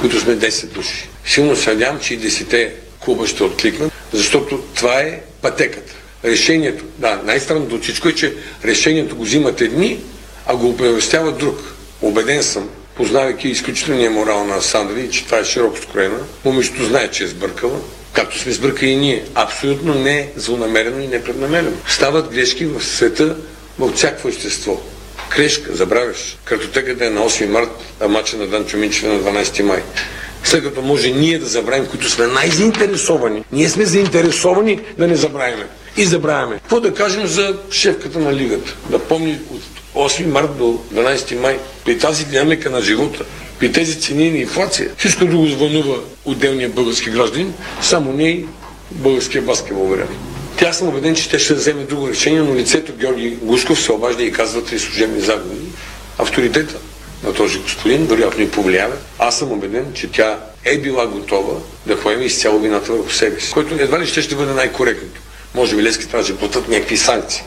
които 0.00 0.20
сме 0.20 0.36
10 0.36 0.66
души. 0.66 1.08
Силно 1.26 1.56
се 1.56 1.70
надявам, 1.70 2.00
че 2.00 2.14
и 2.14 2.20
10 2.20 2.70
клуба 3.00 3.26
ще 3.26 3.44
откликнат, 3.44 3.92
защото 4.12 4.58
това 4.74 5.00
е 5.00 5.20
пътеката. 5.42 5.92
Решението, 6.24 6.84
да, 6.98 7.20
най-странното 7.24 7.74
от 7.74 7.82
всичко 7.82 8.08
е, 8.08 8.14
че 8.14 8.34
решението 8.64 9.16
го 9.16 9.24
взимат 9.24 9.60
едни, 9.60 9.98
а 10.46 10.56
го 10.56 10.68
оповестява 10.68 11.32
друг. 11.32 11.73
Обеден 12.04 12.42
съм, 12.42 12.68
познавайки 12.96 13.48
изключителния 13.48 14.10
морал 14.10 14.44
на 14.44 14.62
Сандри, 14.62 15.10
че 15.10 15.24
това 15.24 15.38
е 15.38 15.44
широко 15.44 15.76
скроена, 15.76 16.18
момичето 16.44 16.84
знае, 16.84 17.10
че 17.10 17.24
е 17.24 17.26
сбъркала, 17.26 17.80
както 18.12 18.38
сме 18.38 18.52
сбъркали 18.52 18.90
и 18.90 18.96
ние. 18.96 19.24
Абсолютно 19.34 19.94
не 19.94 20.28
злонамерено 20.36 21.00
и 21.00 21.06
непреднамерено. 21.06 21.76
Стават 21.88 22.32
грешки 22.32 22.66
в 22.66 22.84
света 22.84 23.36
от 23.80 23.96
всяко 23.96 24.28
естество. 24.28 24.82
Крешка, 25.28 25.74
забравяш. 25.74 26.38
Картотеката 26.44 27.06
е 27.06 27.10
на 27.10 27.20
8 27.20 27.46
март, 27.46 27.70
а 28.00 28.08
мача 28.08 28.36
на 28.36 28.46
Данчо 28.46 28.76
Минчев 28.76 29.02
на 29.02 29.20
12 29.20 29.62
май. 29.62 29.82
След 30.44 30.64
като 30.64 30.82
може 30.82 31.10
ние 31.10 31.38
да 31.38 31.46
забравим, 31.46 31.86
които 31.86 32.10
сме 32.10 32.26
най-заинтересовани. 32.26 33.44
Ние 33.52 33.68
сме 33.68 33.84
заинтересовани 33.84 34.80
да 34.98 35.06
не 35.06 35.16
забравяме. 35.16 35.66
И 35.96 36.04
забравяме. 36.04 36.54
Какво 36.54 36.80
да 36.80 36.94
кажем 36.94 37.26
за 37.26 37.56
шефката 37.70 38.18
на 38.18 38.34
лигата? 38.34 38.76
Да 38.90 38.98
помни 38.98 39.38
от 39.50 39.62
8 39.94 40.26
март 40.26 40.56
до 40.58 40.82
12 40.94 41.38
май, 41.38 41.58
при 41.84 41.98
тази 41.98 42.24
динамика 42.24 42.70
на 42.70 42.82
живота, 42.82 43.24
при 43.58 43.72
тези 43.72 44.00
цени 44.00 44.30
на 44.30 44.38
инфлация, 44.38 44.90
всичко 44.98 45.24
друго 45.24 45.46
звънува 45.46 45.98
отделния 46.24 46.68
български 46.68 47.10
гражданин, 47.10 47.54
само 47.82 48.12
не 48.12 48.28
и 48.28 48.46
българския 48.90 49.42
баскетбол, 49.42 49.86
вероятно. 49.86 50.16
Тя 50.58 50.72
съм 50.72 50.88
убеден, 50.88 51.14
че 51.14 51.28
те 51.28 51.38
ще 51.38 51.54
вземе 51.54 51.82
друго 51.82 52.08
решение, 52.08 52.40
но 52.40 52.54
лицето 52.54 52.92
Георги 52.92 53.38
Гушков 53.42 53.80
се 53.80 53.92
обажда 53.92 54.22
и 54.22 54.32
казва 54.32 54.64
три 54.64 54.78
служебни 54.78 55.20
загуби. 55.20 55.56
Авторитета 56.18 56.74
на 57.24 57.32
този 57.32 57.58
господин 57.58 58.06
вероятно 58.06 58.42
и 58.42 58.50
повлиява. 58.50 58.94
Аз 59.18 59.38
съм 59.38 59.52
убеден, 59.52 59.92
че 59.94 60.10
тя 60.10 60.38
е 60.64 60.78
била 60.78 61.06
готова 61.06 61.54
да 61.86 62.00
поеме 62.00 62.24
изцяло 62.24 62.58
вината 62.58 62.92
върху 62.92 63.10
себе 63.10 63.40
си, 63.40 63.52
което 63.52 63.74
едва 63.74 64.00
ли 64.00 64.06
ще, 64.06 64.22
ще 64.22 64.34
бъде 64.34 64.52
най-коректното. 64.52 65.20
Може 65.54 65.76
би 65.76 65.82
Лески 65.82 66.08
трябва 66.08 66.26
да 66.26 66.36
платят 66.38 66.68
някакви 66.68 66.96
санкции. 66.96 67.42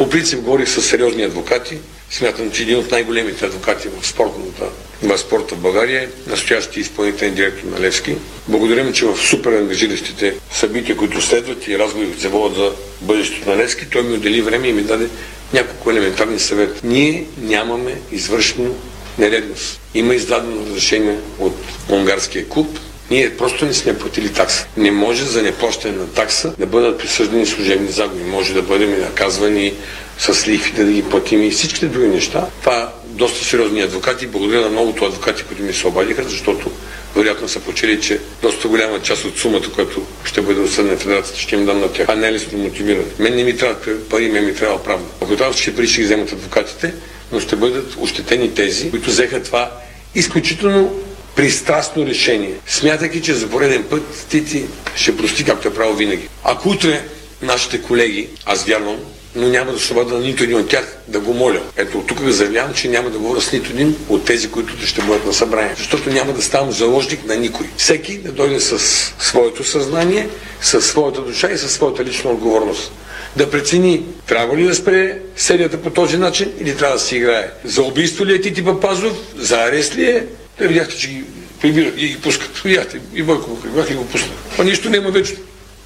По 0.00 0.08
принцип 0.08 0.40
говорих 0.40 0.68
с 0.68 0.82
сериозни 0.82 1.22
адвокати. 1.22 1.78
Смятам, 2.10 2.50
че 2.50 2.62
един 2.62 2.78
от 2.78 2.90
най-големите 2.90 3.46
адвокати 3.46 3.88
в 3.88 4.06
спортната 4.06 4.64
в 5.02 5.18
спорта 5.18 5.54
в 5.54 5.58
България 5.58 6.02
е 6.02 6.30
настоящия 6.30 6.80
изпълнителен 6.80 7.34
директор 7.34 7.68
на 7.68 7.80
Левски. 7.80 8.16
Благодарим, 8.48 8.92
че 8.92 9.06
в 9.06 9.16
супер 9.16 9.52
ангажиращите 9.52 10.34
събития, 10.52 10.96
които 10.96 11.20
следват 11.20 11.68
и 11.68 11.78
разговори 11.78 12.20
се 12.20 12.28
водят 12.28 12.56
за 12.56 12.72
бъдещето 13.00 13.50
на 13.50 13.56
Левски, 13.56 13.86
той 13.90 14.02
ми 14.02 14.14
отдели 14.14 14.42
време 14.42 14.68
и 14.68 14.72
ми 14.72 14.82
даде 14.82 15.08
няколко 15.52 15.90
елементарни 15.90 16.38
съвет. 16.38 16.80
Ние 16.84 17.26
нямаме 17.42 18.00
извършено 18.12 18.74
нередност. 19.18 19.80
Има 19.94 20.14
издадено 20.14 20.66
разрешение 20.66 21.18
от 21.38 21.56
унгарския 21.90 22.48
клуб. 22.48 22.78
Ние 23.10 23.36
просто 23.36 23.64
не 23.64 23.74
сме 23.74 23.98
платили 23.98 24.32
такса. 24.32 24.66
Не 24.76 24.90
може 24.90 25.24
за 25.24 25.42
неплащане 25.42 25.96
на 25.96 26.06
такса 26.06 26.54
да 26.58 26.66
бъдат 26.66 26.98
присъждани 26.98 27.46
служебни 27.46 27.90
загуби. 27.90 28.24
Може 28.24 28.54
да 28.54 28.62
бъдем 28.62 29.00
наказвани 29.00 29.74
с 30.18 30.48
лихвите 30.48 30.84
да 30.84 30.92
ги 30.92 31.02
платим 31.02 31.42
и 31.42 31.50
всичките 31.50 31.86
други 31.86 32.06
неща. 32.06 32.46
Това 32.60 32.92
доста 33.04 33.44
сериозни 33.44 33.80
адвокати. 33.82 34.26
Благодаря 34.26 34.60
на 34.60 34.68
многото 34.68 35.04
адвокати, 35.04 35.42
които 35.44 35.62
ми 35.62 35.72
се 35.72 35.86
обадиха, 35.86 36.22
защото 36.24 36.70
вероятно 37.16 37.48
са 37.48 37.60
почели, 37.60 38.00
че 38.00 38.20
доста 38.42 38.68
голяма 38.68 39.02
част 39.02 39.24
от 39.24 39.38
сумата, 39.38 39.72
която 39.74 40.06
ще 40.24 40.40
бъде 40.40 40.60
осъдна 40.60 40.96
федерацията, 40.96 41.40
ще 41.40 41.54
им 41.54 41.66
дам 41.66 41.80
на 41.80 41.92
тях. 41.92 42.06
А 42.08 42.14
не 42.14 42.32
лесно 42.32 42.58
мотивирани. 42.58 43.04
Мен 43.18 43.36
не 43.36 43.44
ми 43.44 43.56
трябва 43.56 43.76
пари, 44.10 44.28
мен 44.28 44.44
ми 44.44 44.54
трябва 44.54 44.82
правда. 44.84 45.04
Ако 45.20 45.36
трябва 45.36 45.52
всички 45.52 45.76
пари 45.76 45.86
ще 45.88 46.02
вземат 46.02 46.32
адвокатите, 46.32 46.94
но 47.32 47.40
ще 47.40 47.56
бъдат 47.56 47.96
ощетени 48.00 48.54
тези, 48.54 48.90
които 48.90 49.10
взеха 49.10 49.42
това 49.42 49.70
изключително 50.14 51.00
пристрастно 51.40 52.06
решение, 52.06 52.54
смятайки, 52.66 53.22
че 53.22 53.34
за 53.34 53.48
пореден 53.48 53.84
път 53.90 54.26
Тити 54.28 54.64
ще 54.94 55.16
прости, 55.16 55.44
както 55.44 55.68
е 55.68 55.74
правил 55.74 55.94
винаги. 55.94 56.28
Ако 56.44 56.68
утре 56.68 57.02
нашите 57.42 57.82
колеги, 57.82 58.28
аз 58.46 58.64
вярвам, 58.64 58.96
но 59.34 59.48
няма 59.48 59.72
да 59.72 59.80
се 59.80 59.94
на 59.94 60.18
нито 60.18 60.44
един 60.44 60.56
от 60.56 60.68
тях 60.68 60.96
да 61.08 61.20
го 61.20 61.34
моля. 61.34 61.60
Ето 61.76 61.98
от 61.98 62.06
тук 62.06 62.20
заявявам, 62.20 62.74
че 62.74 62.88
няма 62.88 63.10
да 63.10 63.18
говоря 63.18 63.40
с 63.40 63.52
нито 63.52 63.70
един 63.70 63.96
от 64.08 64.24
тези, 64.24 64.50
които 64.50 64.86
ще 64.86 65.02
бъдат 65.02 65.26
на 65.26 65.32
събрание. 65.32 65.74
Защото 65.78 66.10
няма 66.10 66.32
да 66.32 66.42
ставам 66.42 66.72
заложник 66.72 67.26
на 67.26 67.36
никой. 67.36 67.66
Всеки 67.76 68.18
да 68.18 68.32
дойде 68.32 68.60
с 68.60 68.78
своето 69.18 69.64
съзнание, 69.64 70.28
с 70.60 70.82
своята 70.82 71.20
душа 71.20 71.50
и 71.50 71.58
със 71.58 71.72
своята 71.72 72.04
лична 72.04 72.30
отговорност. 72.30 72.92
Да 73.36 73.50
прецени, 73.50 74.02
трябва 74.26 74.56
ли 74.56 74.64
да 74.64 74.74
спре 74.74 75.18
серията 75.36 75.82
по 75.82 75.90
този 75.90 76.16
начин 76.16 76.52
или 76.60 76.76
трябва 76.76 76.96
да 76.96 77.00
си 77.00 77.16
играе. 77.16 77.50
За 77.64 77.82
убийство 77.82 78.26
ли 78.26 78.34
е 78.34 78.40
Тити 78.40 78.64
Папазов, 78.64 79.12
за 79.36 79.56
арест 79.56 79.96
ли 79.96 80.04
е, 80.04 80.26
те 80.60 80.68
видяхте, 80.68 80.96
че 80.96 81.08
ги 81.08 81.24
прибират 81.60 81.94
и 81.96 82.08
ги 82.08 82.20
пускат. 82.20 82.58
Видяхте, 82.64 83.00
и 83.14 83.22
Бойко 83.22 83.50
го 83.50 83.60
прибрах 83.60 83.90
и 83.90 83.94
го 83.94 84.06
пуснах. 84.06 84.30
А 84.58 84.64
нищо 84.64 84.90
няма 84.90 85.10
вечно. 85.10 85.36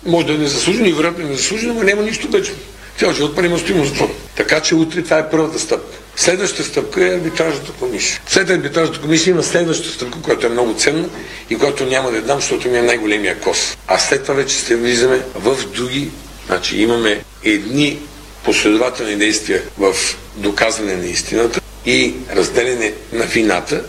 Може 0.07 0.27
да 0.27 0.33
е 0.33 0.39
незаслужено 0.39 0.87
и 0.87 0.93
вероятно 0.93 1.25
е 1.25 1.29
незаслужено, 1.29 1.75
но 1.75 1.83
няма 1.83 2.03
нищо 2.03 2.29
вечно. 2.29 2.55
Цял 2.99 3.13
живот 3.13 3.37
па 3.37 3.59
стоимо 3.59 3.85
затвор. 3.85 4.11
Така 4.37 4.61
че 4.61 4.75
утре 4.75 5.03
това 5.03 5.19
е 5.19 5.31
първата 5.31 5.59
стъпка. 5.59 5.99
Следващата 6.17 6.65
стъпка 6.65 7.07
е 7.07 7.15
арбитражната 7.15 7.73
комисия. 7.73 8.21
След 8.27 8.51
арбитражната 8.51 9.01
комисия 9.01 9.31
има 9.31 9.43
следващата 9.43 9.95
стъпка, 9.95 10.23
която 10.23 10.47
е 10.47 10.51
много 10.51 10.75
ценна 10.75 11.09
и 11.51 11.57
която 11.57 11.87
няма 11.87 12.11
да 12.11 12.17
я 12.17 12.23
дам, 12.23 12.41
защото 12.41 12.69
ми 12.69 12.79
е 12.79 12.83
най-големия 12.83 13.41
кос. 13.41 13.77
А 13.87 13.99
след 13.99 14.23
това 14.23 14.35
вече 14.35 14.59
ще 14.59 14.77
влизаме 14.77 15.21
в 15.35 15.57
други. 15.75 16.11
Значи 16.47 16.83
имаме 16.83 17.25
едни 17.45 17.99
последователни 18.45 19.17
действия 19.17 19.63
в 19.79 19.95
доказване 20.37 20.97
на 20.97 21.07
истината 21.07 21.61
и 21.87 22.15
разделяне 22.37 22.95
на 23.13 23.25
вината, 23.25 23.85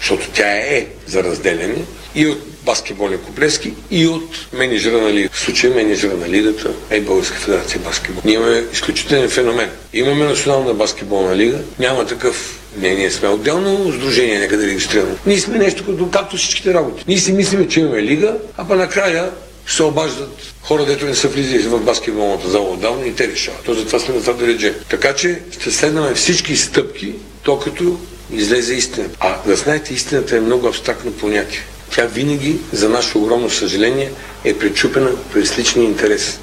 защото 0.00 0.28
тя 0.34 0.50
е 0.50 0.86
за 1.06 1.24
разделяне 1.24 1.84
и 2.14 2.26
от 2.26 2.38
баскетболен 2.64 3.18
Коплески 3.18 3.72
и 3.90 4.06
от 4.06 4.46
менеджера 4.52 5.00
на 5.00 5.12
лигата. 5.12 5.36
В 5.36 5.40
случая 5.40 5.74
менеджера 5.74 6.16
на 6.16 6.28
лигата 6.28 6.70
е 6.90 7.00
Българска 7.00 7.38
федерация 7.38 7.80
баскетбол. 7.80 8.22
Ние 8.24 8.34
имаме 8.34 8.64
изключителен 8.72 9.28
феномен. 9.28 9.70
Имаме 9.92 10.24
национална 10.24 10.74
баскетболна 10.74 11.36
лига, 11.36 11.58
няма 11.78 12.06
такъв 12.06 12.56
не, 12.76 12.94
ние 12.94 13.10
сме 13.10 13.28
отделно 13.28 13.92
сдружение, 13.92 14.38
нека 14.38 14.56
да 14.56 14.66
регистрираме. 14.66 15.14
Ние 15.26 15.38
сме 15.38 15.58
нещо 15.58 15.86
като 15.86 16.10
както 16.10 16.36
всичките 16.36 16.74
работи. 16.74 17.04
Ние 17.08 17.18
си 17.18 17.32
мислиме, 17.32 17.68
че 17.68 17.80
имаме 17.80 18.02
лига, 18.02 18.34
а 18.56 18.68
па 18.68 18.76
накрая 18.76 19.30
се 19.66 19.82
обаждат 19.82 20.54
хора, 20.62 20.84
дето 20.84 21.06
не 21.06 21.14
са 21.14 21.28
влизали 21.28 21.62
в 21.62 21.80
баскетболната 21.80 22.48
зала 22.48 22.70
отдавна 22.70 23.06
и 23.06 23.14
те 23.14 23.28
решават. 23.28 23.62
То 23.64 23.74
затова 23.74 23.98
сме 23.98 24.14
на 24.14 24.20
това 24.20 24.32
да 24.32 24.46
реже. 24.46 24.74
Така 24.88 25.12
че 25.12 25.40
ще 25.60 25.70
следваме 25.70 26.14
всички 26.14 26.56
стъпки, 26.56 27.12
докато 27.44 27.98
излезе 28.32 28.74
истината. 28.74 29.16
А 29.20 29.36
да 29.46 29.56
знаете, 29.56 29.94
истината 29.94 30.36
е 30.36 30.40
много 30.40 30.66
абстрактно 30.66 31.12
понятие. 31.12 31.60
Тя 31.94 32.06
винаги, 32.06 32.58
за 32.72 32.88
наше 32.88 33.18
огромно 33.18 33.50
съжаление, 33.50 34.12
е 34.44 34.58
пречупена 34.58 35.10
през 35.32 35.58
личния 35.58 35.84
интерес. 35.84 36.40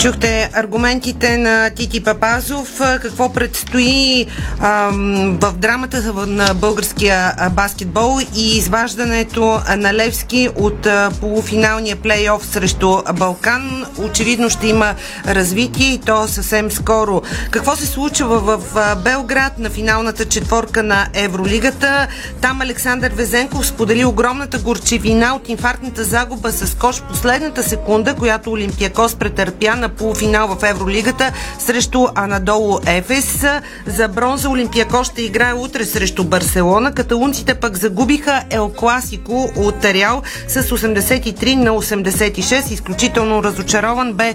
Чухте 0.00 0.50
аргументите 0.54 1.38
на 1.38 1.70
Тити 1.70 2.04
Папазов, 2.04 2.80
какво 3.02 3.32
предстои 3.32 4.26
ам, 4.60 5.38
в 5.42 5.52
драмата 5.56 6.12
на 6.26 6.54
българския 6.54 7.32
баскетбол 7.50 8.18
и 8.36 8.56
изваждането 8.56 9.60
на 9.76 9.94
Левски 9.94 10.48
от 10.56 10.86
полуфиналния 11.20 11.96
плейоф 11.96 12.46
срещу 12.46 13.02
Балкан. 13.14 13.86
Очевидно 13.98 14.50
ще 14.50 14.68
има 14.68 14.94
развитие 15.26 15.92
и 15.92 15.98
то 15.98 16.28
съвсем 16.28 16.70
скоро. 16.70 17.22
Какво 17.50 17.76
се 17.76 17.86
случва 17.86 18.38
в 18.38 18.60
Белград 19.04 19.58
на 19.58 19.70
финалната 19.70 20.24
четворка 20.24 20.82
на 20.82 21.06
Евролигата? 21.14 22.08
Там 22.40 22.60
Александър 22.60 23.12
Везенков 23.12 23.66
сподели 23.66 24.04
огромната 24.04 24.58
горчевина 24.58 25.34
от 25.36 25.48
инфарктната 25.48 26.04
загуба 26.04 26.52
с 26.52 26.74
кош 26.74 27.02
последната 27.02 27.62
секунда, 27.62 28.14
която 28.14 28.50
Олимпиакос 28.50 29.14
претърпя 29.14 29.76
на 29.76 29.88
полуфинал 29.98 30.48
в 30.48 30.64
Евролигата 30.64 31.32
срещу 31.58 32.06
Анадолу 32.14 32.78
Ефес. 32.86 33.44
За 33.86 34.08
бронза 34.08 34.48
Олимпияко 34.48 35.04
ще 35.04 35.22
играе 35.22 35.54
утре 35.54 35.84
срещу 35.84 36.24
Барселона. 36.24 36.94
Каталунците 36.94 37.54
пък 37.54 37.76
загубиха 37.76 38.42
Ел 38.50 38.68
Класико 38.68 39.52
от 39.56 39.84
Реал 39.84 40.22
с 40.48 40.62
83 40.62 41.54
на 41.54 41.70
86. 41.70 42.72
Изключително 42.72 43.42
разочарован 43.42 44.12
бе 44.12 44.34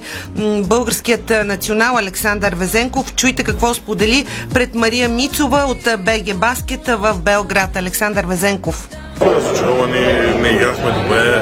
българският 0.63 1.29
национал 1.45 1.97
Александър 1.97 2.55
Везенков. 2.55 3.13
Чуйте 3.15 3.43
какво 3.43 3.73
сподели 3.73 4.25
пред 4.53 4.75
Мария 4.75 5.09
Мицова 5.09 5.57
от 5.67 5.99
БГ 5.99 6.35
Баскет 6.35 6.87
в 6.87 7.15
Белград. 7.23 7.75
Александър 7.75 8.25
Везенков. 8.25 8.89
Разочаровани, 9.21 10.30
не 10.41 10.49
играхме 10.49 10.91
добре, 10.91 11.41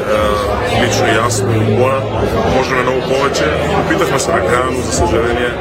лично 0.81 1.07
и 1.07 1.17
аз, 1.25 1.39
отбора. 1.41 2.01
Можем 2.55 2.81
много 2.81 3.01
повече. 3.01 3.43
Опитахме 3.85 4.19
се 4.19 4.31
накрая, 4.31 4.65
но 4.71 4.81
за 4.81 4.91
съжаление, 4.91 5.51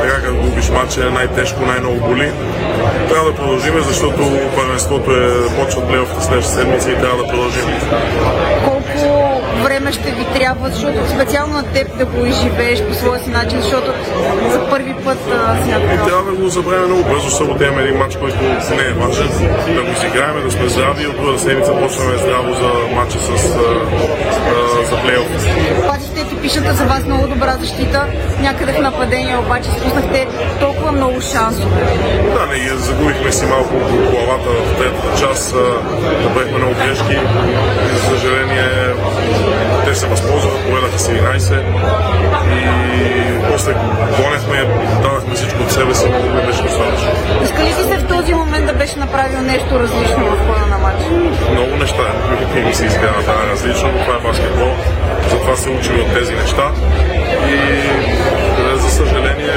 така 0.00 0.22
като 0.22 0.34
губиш 0.34 0.68
матча 0.68 1.06
е 1.06 1.10
най-тежко, 1.10 1.66
най-много 1.66 2.00
боли. 2.00 2.32
Трябва 3.08 3.30
да 3.30 3.36
продължим, 3.36 3.74
защото 3.86 4.38
първенството 4.56 5.10
е 5.10 5.56
почва 5.60 5.88
плейофите 5.88 6.24
следващата 6.24 6.58
седмица 6.58 6.90
и 6.90 6.96
трябва 6.96 7.22
да 7.22 7.28
продължим. 7.28 7.64
Колко 8.64 8.98
време 9.64 9.92
ще 9.92 10.10
ви 10.10 10.24
трябва, 10.34 10.70
защото 10.70 11.08
специално 11.08 11.54
на 11.54 11.62
теб 11.62 11.98
да 11.98 12.04
го 12.04 12.26
изживееш 12.26 12.82
по 12.82 12.94
своя 12.94 13.20
си 13.20 13.30
начин, 13.30 13.60
защото 13.60 13.92
за 14.52 14.70
първи 14.70 14.94
път 15.04 15.18
смятам. 15.64 16.06
Трябва 16.06 16.30
да 16.30 16.36
го 16.36 16.48
забравим 16.48 16.86
много 16.86 17.04
бързо, 17.10 17.30
събота 17.30 17.64
имаме 17.64 17.82
един 17.82 17.98
матч, 17.98 18.16
който 18.16 18.36
не 18.76 18.84
е 18.90 18.92
важен, 18.92 19.28
да 19.74 19.82
го 19.82 19.92
изиграем, 19.92 20.44
да 20.44 20.50
сме 20.50 20.68
здрави, 20.68 21.06
от 21.06 21.16
друга 21.16 21.38
седмица 21.38 21.72
почваме 21.72 22.18
здраво 22.18 22.54
за 22.54 22.94
матча 22.96 23.18
с, 23.18 23.28
а, 23.28 23.60
а, 24.50 24.84
за 24.90 24.96
плейоф. 25.02 25.28
Пазихте 25.86 26.28
типичната 26.28 26.74
за 26.74 26.84
вас 26.84 27.04
много 27.04 27.26
добра 27.26 27.52
защита, 27.52 28.06
някъде 28.40 28.72
в 28.72 28.80
нападение, 28.80 29.36
обаче 29.36 29.68
спуснахте 29.70 30.26
толкова 30.60 30.92
много 30.92 31.20
шансове. 31.20 31.82
Да, 32.34 32.46
не, 32.46 32.76
загубихме 32.76 33.32
си 33.32 33.46
малко 33.46 33.74
главата 34.10 34.50
в 34.50 34.76
третата 34.78 35.20
част, 35.20 35.54
направихме 36.24 36.58
много 36.58 36.74
грешки 36.74 37.12
и 37.84 37.96
за 37.96 38.18
съжаление 38.18 38.94
се 39.96 40.06
възползваха, 40.06 40.58
поведаха 40.68 40.98
се 40.98 41.12
11 41.12 41.60
и 42.52 43.50
после 43.50 43.74
гонехме, 44.16 44.64
дадахме 45.02 45.34
всичко 45.34 45.62
от 45.62 45.72
себе 45.72 45.94
си, 45.94 46.06
но 46.08 46.34
не 46.34 46.46
беше 46.46 46.62
достатъчно. 46.62 47.10
Иска 47.44 47.64
ли 47.64 47.72
си 47.72 47.82
се 47.82 47.98
в 47.98 48.06
този 48.08 48.34
момент 48.34 48.66
да 48.66 48.72
беше 48.72 48.98
направил 48.98 49.40
нещо 49.40 49.80
различно 49.80 50.24
в 50.26 50.46
хода 50.46 50.66
на 50.66 50.78
матча? 50.78 51.10
Много 51.52 51.76
неща, 51.76 52.02
никакви 52.30 52.64
ми 52.64 52.74
се 52.74 52.86
иска 52.86 53.00
да 53.00 53.12
направя 53.12 53.50
различно, 53.50 53.92
но 53.92 54.04
това 54.04 54.16
е 54.16 54.20
баскетбол, 54.28 54.72
затова 55.30 55.56
се 55.56 55.70
учим 55.70 56.00
от 56.00 56.14
тези 56.14 56.34
неща 56.34 56.70
и 57.48 57.58
за 58.76 58.90
съжаление 58.90 59.54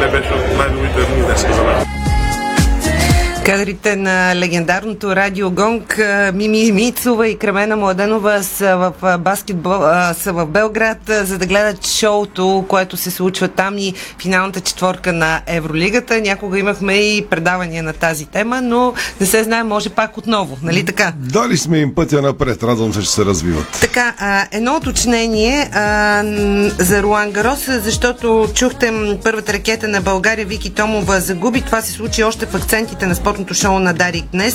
не 0.00 0.06
беше 0.06 0.34
най-добрите 0.58 1.04
дни 1.04 1.22
днес 1.22 1.40
за 1.40 1.62
мен. 1.62 1.83
Кадрите 3.44 3.96
на 3.96 4.36
легендарното 4.36 5.16
радио 5.16 5.50
Гонг 5.50 6.00
Мими 6.34 6.72
Мицова 6.72 7.28
и 7.28 7.38
Кремена 7.38 7.76
Младенова 7.76 8.42
са 8.42 8.76
в 8.76 9.18
баскетбол, 9.18 9.80
са 10.14 10.32
в 10.32 10.46
Белград, 10.46 10.98
за 11.06 11.38
да 11.38 11.46
гледат 11.46 11.86
шоуто, 11.86 12.64
което 12.68 12.96
се 12.96 13.10
случва 13.10 13.48
там 13.48 13.78
и 13.78 13.94
финалната 14.22 14.60
четворка 14.60 15.12
на 15.12 15.40
Евролигата. 15.46 16.20
Някога 16.20 16.58
имахме 16.58 16.94
и 16.94 17.26
предавания 17.30 17.82
на 17.82 17.92
тази 17.92 18.24
тема, 18.24 18.60
но 18.62 18.94
не 19.20 19.26
се 19.26 19.44
знае, 19.44 19.62
може 19.62 19.90
пак 19.90 20.18
отново, 20.18 20.58
нали 20.62 20.84
така? 20.84 21.12
Дали 21.16 21.56
сме 21.56 21.78
им 21.78 21.94
пътя 21.94 22.22
напред, 22.22 22.62
радвам 22.62 22.94
се, 22.94 23.00
че 23.02 23.10
се 23.10 23.24
развиват. 23.24 23.78
Така, 23.80 24.14
едно 24.52 24.76
уточнение 24.76 25.70
за 26.78 27.02
Руан 27.02 27.30
Гарос, 27.30 27.64
защото 27.68 28.48
чухте 28.54 28.92
първата 29.24 29.52
ракета 29.52 29.88
на 29.88 30.00
България 30.00 30.46
Вики 30.46 30.70
Томова 30.70 31.20
загуби. 31.20 31.60
Това 31.60 31.82
се 31.82 31.92
случи 31.92 32.24
още 32.24 32.46
в 32.46 32.54
акцентите 32.54 33.06
на 33.06 33.14
спорт 33.14 33.33
спортното 33.34 33.54
шоу 33.54 33.78
на 33.78 33.94
Дарик 33.94 34.24
днес. 34.32 34.54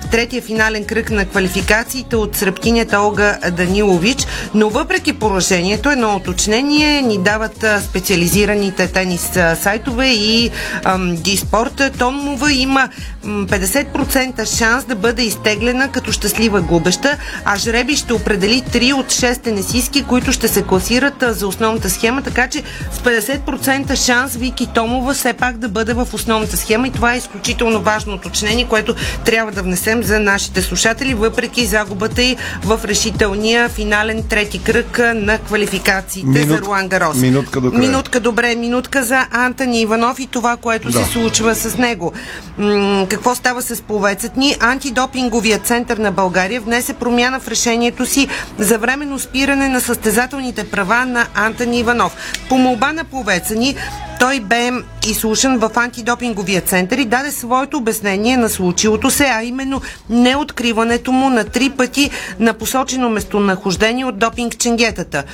В 0.00 0.10
третия 0.10 0.42
финален 0.42 0.84
кръг 0.84 1.10
на 1.10 1.24
квалификациите 1.24 2.16
от 2.16 2.36
сръбкинята 2.36 3.00
Олга 3.00 3.38
Данилович. 3.50 4.26
Но 4.54 4.70
въпреки 4.70 5.12
поражението, 5.12 5.90
едно 5.90 6.16
уточнение 6.16 7.02
ни 7.02 7.18
дават 7.18 7.64
специализираните 7.88 8.86
тенис 8.88 9.30
сайтове 9.62 10.08
и 10.08 10.50
Диспорт. 10.98 11.82
Томова 11.98 12.52
има 12.52 12.88
50% 13.24 14.58
шанс 14.58 14.84
да 14.84 14.94
бъде 14.94 15.22
изтеглена 15.22 15.88
като 15.88 16.12
щастлива 16.12 16.60
губеща, 16.60 17.16
а 17.44 17.56
жреби 17.56 17.96
ще 17.96 18.12
определи 18.12 18.62
3 18.62 18.92
от 18.92 19.06
6 19.06 19.42
тенесистки, 19.42 20.04
които 20.04 20.32
ще 20.32 20.48
се 20.48 20.62
класират 20.62 21.24
за 21.28 21.46
основната 21.46 21.90
схема, 21.90 22.22
така 22.22 22.48
че 22.48 22.62
с 22.92 22.98
50% 22.98 23.94
шанс 24.06 24.36
Вики 24.36 24.66
Томова 24.74 25.14
все 25.14 25.32
пак 25.32 25.58
да 25.58 25.68
бъде 25.68 25.92
в 25.92 26.08
основната 26.12 26.56
схема 26.56 26.86
и 26.86 26.90
това 26.90 27.14
е 27.14 27.18
изключително 27.18 27.80
важно 27.80 28.11
уточнение, 28.12 28.66
което 28.68 28.94
трябва 29.24 29.52
да 29.52 29.62
внесем 29.62 30.02
за 30.02 30.20
нашите 30.20 30.62
слушатели, 30.62 31.14
въпреки 31.14 31.66
загубата 31.66 32.22
и 32.22 32.36
в 32.64 32.80
решителния 32.84 33.68
финален 33.68 34.22
трети 34.28 34.58
кръг 34.58 35.00
на 35.14 35.38
квалификациите 35.38 36.28
Минут, 36.28 36.48
за 36.48 36.58
Руан 36.58 36.88
Гарос. 36.88 37.16
Минутка 37.16 37.60
до 37.60 37.70
края. 37.70 37.80
Минутка 37.80 38.20
добре, 38.20 38.54
минутка 38.54 39.04
за 39.04 39.26
Антони 39.30 39.80
Иванов 39.80 40.18
и 40.18 40.26
това, 40.26 40.56
което 40.56 40.90
да. 40.90 41.04
се 41.04 41.12
случва 41.12 41.54
с 41.54 41.78
него. 41.78 42.12
М- 42.58 43.06
какво 43.10 43.34
става 43.34 43.62
с 43.62 43.82
повецът 43.82 44.36
ни? 44.36 44.56
Антидопинговия 44.60 45.58
център 45.58 45.96
на 45.96 46.12
България 46.12 46.60
внесе 46.60 46.92
промяна 46.92 47.40
в 47.40 47.48
решението 47.48 48.06
си 48.06 48.28
за 48.58 48.78
временно 48.78 49.18
спиране 49.18 49.68
на 49.68 49.80
състезателните 49.80 50.70
права 50.70 51.06
на 51.06 51.26
Антони 51.34 51.78
Иванов. 51.78 52.16
По 52.48 52.58
молба 52.58 52.92
на 52.92 53.04
повеца 53.04 53.54
ни, 53.54 53.76
той 54.22 54.40
бе 54.40 54.70
изслушан 55.08 55.58
в 55.58 55.70
антидопинговия 55.76 56.60
център 56.60 56.98
и 56.98 57.04
даде 57.04 57.30
своето 57.30 57.76
обяснение 57.76 58.36
на 58.36 58.48
случилото 58.48 59.10
се, 59.10 59.24
а 59.24 59.42
именно 59.42 59.80
неоткриването 60.10 61.12
му 61.12 61.30
на 61.30 61.44
три 61.44 61.70
пъти 61.70 62.10
на 62.38 62.54
посочено 62.54 63.08
местонахождение 63.08 64.04
от 64.04 64.18
допинг 64.18 64.58
ченгетата. 64.58 65.24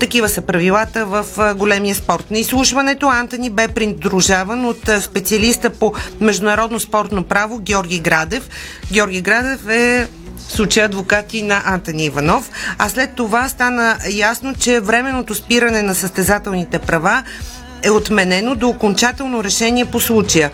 Такива 0.00 0.28
са 0.28 0.40
правилата 0.40 1.06
в 1.06 1.24
големия 1.56 1.94
спорт. 1.94 2.30
На 2.30 2.38
изслушването 2.38 3.06
Антони 3.06 3.50
бе 3.50 3.68
придружаван 3.68 4.64
от 4.64 4.90
специалиста 5.00 5.70
по 5.70 5.92
международно 6.20 6.80
спортно 6.80 7.22
право 7.22 7.58
Георги 7.58 7.98
Градев. 7.98 8.48
Георги 8.92 9.20
Градев 9.20 9.68
е 9.68 10.08
случая 10.48 10.86
адвокати 10.86 11.42
на 11.42 11.62
Антони 11.64 12.04
Иванов. 12.04 12.50
А 12.78 12.88
след 12.88 13.14
това 13.14 13.48
стана 13.48 13.96
ясно, 14.10 14.54
че 14.54 14.80
временното 14.80 15.34
спиране 15.34 15.82
на 15.82 15.94
състезателните 15.94 16.78
права 16.78 17.22
е 17.84 17.90
отменено 17.90 18.54
до 18.54 18.68
окончателно 18.68 19.44
решение 19.44 19.84
по 19.84 20.00
случая. 20.00 20.50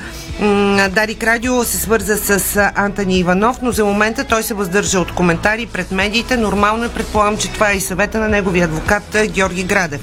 Дарик 0.91 1.25
Радио 1.25 1.65
се 1.65 1.77
свърза 1.77 2.17
с 2.17 2.57
Антони 2.75 3.19
Иванов, 3.19 3.63
но 3.63 3.73
за 3.73 3.85
момента 3.85 4.25
той 4.25 4.43
се 4.43 4.55
въздържа 4.55 5.01
от 5.01 5.13
коментари 5.13 5.67
пред 5.67 5.91
медиите. 5.91 6.37
Нормално 6.37 6.85
е, 6.85 6.89
предполагам, 6.89 7.37
че 7.37 7.53
това 7.53 7.71
е 7.71 7.77
и 7.77 7.81
съвета 7.81 8.19
на 8.19 8.29
неговия 8.29 8.65
адвокат 8.65 9.17
Георги 9.27 9.63
Градев. 9.63 10.01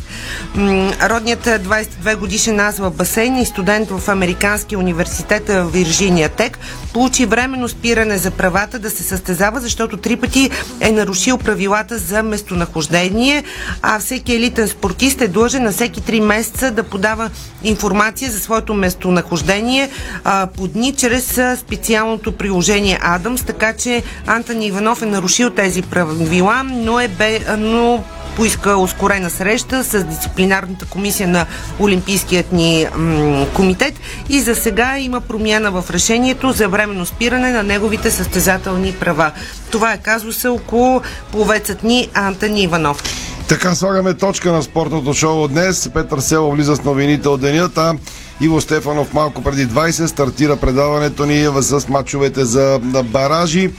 Родният 1.09 1.45
22 1.45 2.15
годишен 2.15 2.57
в 2.79 2.91
басейн 2.91 3.37
и 3.37 3.45
студент 3.45 3.89
в 3.89 4.09
Американския 4.09 4.79
университет 4.79 5.51
Вирджиния 5.71 6.29
Тек 6.29 6.59
получи 6.93 7.25
временно 7.25 7.67
спиране 7.67 8.17
за 8.17 8.31
правата 8.31 8.79
да 8.79 8.89
се 8.89 9.03
състезава, 9.03 9.59
защото 9.59 9.97
три 9.97 10.15
пъти 10.15 10.49
е 10.79 10.91
нарушил 10.91 11.37
правилата 11.37 11.97
за 11.97 12.23
местонахождение, 12.23 13.43
а 13.81 13.99
всеки 13.99 14.35
елитен 14.35 14.67
спортист 14.67 15.21
е 15.21 15.27
длъжен 15.27 15.63
на 15.63 15.71
всеки 15.71 16.01
три 16.01 16.21
месеца 16.21 16.71
да 16.71 16.83
подава 16.83 17.16
информация 17.63 18.31
за 18.31 18.39
своето 18.39 18.73
местонахождение 18.73 19.89
а, 20.23 20.47
по 20.47 20.67
дни 20.67 20.93
чрез 20.93 21.39
специалното 21.59 22.31
приложение 22.31 22.99
Адамс, 23.01 23.43
така 23.43 23.73
че 23.73 24.03
Антони 24.25 24.67
Иванов 24.67 25.01
е 25.01 25.05
нарушил 25.05 25.49
тези 25.49 25.81
правила, 25.81 26.63
но 26.63 26.99
е 26.99 27.07
бе, 27.07 27.39
но 27.57 28.03
поиска 28.37 28.77
ускорена 28.77 29.29
среща 29.29 29.83
с 29.83 30.03
дисциплинарната 30.03 30.85
комисия 30.85 31.27
на 31.27 31.45
Олимпийският 31.79 32.51
ни 32.51 32.87
м- 32.95 33.45
комитет 33.53 33.93
и 34.29 34.39
за 34.39 34.55
сега 34.55 34.99
има 34.99 35.21
промяна 35.21 35.71
в 35.71 35.85
решението 35.89 36.51
за 36.51 36.67
временно 36.67 37.05
спиране 37.05 37.51
на 37.51 37.63
неговите 37.63 38.11
състезателни 38.11 38.91
права. 38.91 39.31
Това 39.71 39.93
е 39.93 39.97
казуса 39.97 40.51
около 40.51 41.01
повецът 41.31 41.83
ни 41.83 42.09
Антони 42.13 42.63
Иванов. 42.63 43.26
Така 43.47 43.75
слагаме 43.75 44.13
точка 44.13 44.51
на 44.51 44.63
спортното 44.63 45.13
шоу 45.13 45.47
днес. 45.47 45.89
Петър 45.93 46.19
Село 46.19 46.51
влиза 46.51 46.75
с 46.75 46.83
новините 46.83 47.29
от 47.29 47.41
денята. 47.41 47.95
Иво 48.41 48.61
Стефанов 48.61 49.13
малко 49.13 49.43
преди 49.43 49.67
20 49.67 50.05
стартира 50.05 50.57
предаването 50.57 51.25
ни 51.25 51.47
с 51.61 51.87
матчовете 51.89 52.45
за 52.45 52.79
баражи. 53.03 53.71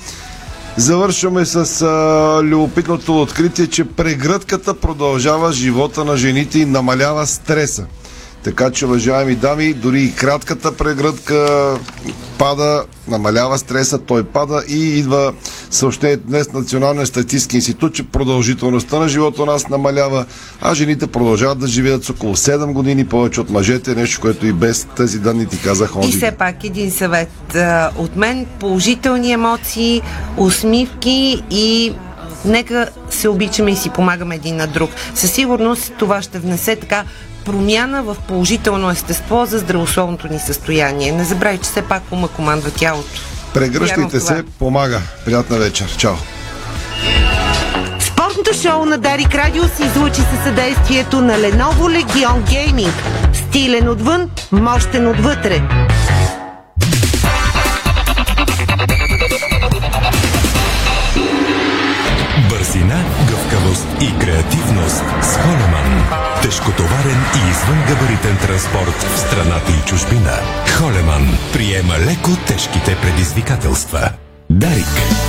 Завършваме 0.77 1.45
с 1.45 1.83
а, 1.83 2.43
любопитното 2.43 3.23
откритие, 3.23 3.67
че 3.67 3.85
прегръдката 3.85 4.75
продължава 4.75 5.53
живота 5.53 6.05
на 6.05 6.17
жените 6.17 6.59
и 6.59 6.65
намалява 6.65 7.27
стреса. 7.27 7.87
Така 8.43 8.71
че, 8.71 8.87
уважаеми 8.87 9.35
дами, 9.35 9.75
дори 9.75 10.03
и 10.03 10.15
кратката 10.15 10.77
прегръдка 10.77 11.75
пада, 12.39 12.85
намалява 13.09 13.59
стреса, 13.59 13.99
той 13.99 14.25
пада 14.25 14.63
и 14.69 14.99
идва 14.99 15.33
съобщение 15.71 16.17
днес 16.17 16.53
Националния 16.53 17.07
статистически 17.07 17.57
институт, 17.57 17.95
че 17.95 18.03
продължителността 18.03 18.99
на 18.99 19.09
живота 19.09 19.43
у 19.43 19.47
нас 19.47 19.69
намалява, 19.69 20.27
а 20.61 20.75
жените 20.75 21.07
продължават 21.07 21.59
да 21.59 21.67
живеят 21.67 22.05
с 22.05 22.11
около 22.11 22.37
7 22.37 22.73
години 22.73 23.07
повече 23.07 23.41
от 23.41 23.51
мъжете, 23.51 23.95
нещо, 23.95 24.21
което 24.21 24.47
и 24.47 24.53
без 24.53 24.87
тези 24.97 25.19
данни 25.19 25.47
ти 25.47 25.63
казах. 25.63 25.91
И 26.03 26.13
все 26.13 26.31
пак 26.31 26.65
един 26.65 26.91
съвет 26.91 27.57
от 27.97 28.17
мен, 28.17 28.47
положителни 28.61 29.33
емоции, 29.33 30.03
усмивки 30.37 31.43
и 31.51 31.93
нека 32.45 32.89
се 33.11 33.29
обичаме 33.29 33.71
и 33.71 33.77
си 33.77 33.91
помагаме 33.91 34.35
един 34.35 34.57
на 34.57 34.67
друг. 34.67 34.91
Със 35.15 35.33
сигурност 35.33 35.93
това 35.99 36.23
ще 36.23 36.39
внесе 36.39 36.77
така 36.77 37.05
промяна 37.49 38.03
в 38.03 38.17
положително 38.29 38.91
естество 38.91 39.47
за 39.47 39.59
здравословното 39.59 40.29
ни 40.29 40.39
състояние. 40.39 41.13
Не 41.13 41.25
забравяй, 41.25 41.59
че 41.59 41.63
все 41.63 41.83
пак 41.83 42.03
ума 42.11 42.29
командва 42.29 42.71
тялото. 42.71 43.21
Прегръщайте 43.55 44.21
се, 44.21 44.45
помага. 44.59 45.01
Приятна 45.25 45.59
вечер. 45.59 45.97
Чао! 45.97 46.15
Спортното 48.01 48.55
шоу 48.63 48.85
на 48.85 48.99
Дарик 48.99 49.35
Радио 49.35 49.63
се 49.65 49.85
излучи 49.85 50.21
със 50.21 50.45
съдействието 50.45 51.21
на 51.21 51.33
Lenovo 51.33 52.03
Legion 52.03 52.43
Gaming. 52.43 52.93
Стилен 53.33 53.89
отвън, 53.89 54.31
мощен 54.53 55.09
отвътре. 55.09 55.63
Креативност 64.21 65.05
с 65.23 65.37
Холеман. 65.37 66.05
Тежкотоварен 66.43 67.21
и 67.37 67.51
извънгабаритен 67.51 68.37
транспорт 68.37 69.03
в 69.03 69.19
страната 69.19 69.73
и 69.73 69.89
чужбина. 69.89 70.33
Холеман 70.79 71.39
приема 71.53 71.95
леко 71.99 72.31
тежките 72.47 72.97
предизвикателства. 73.03 74.11
Дарик. 74.51 75.28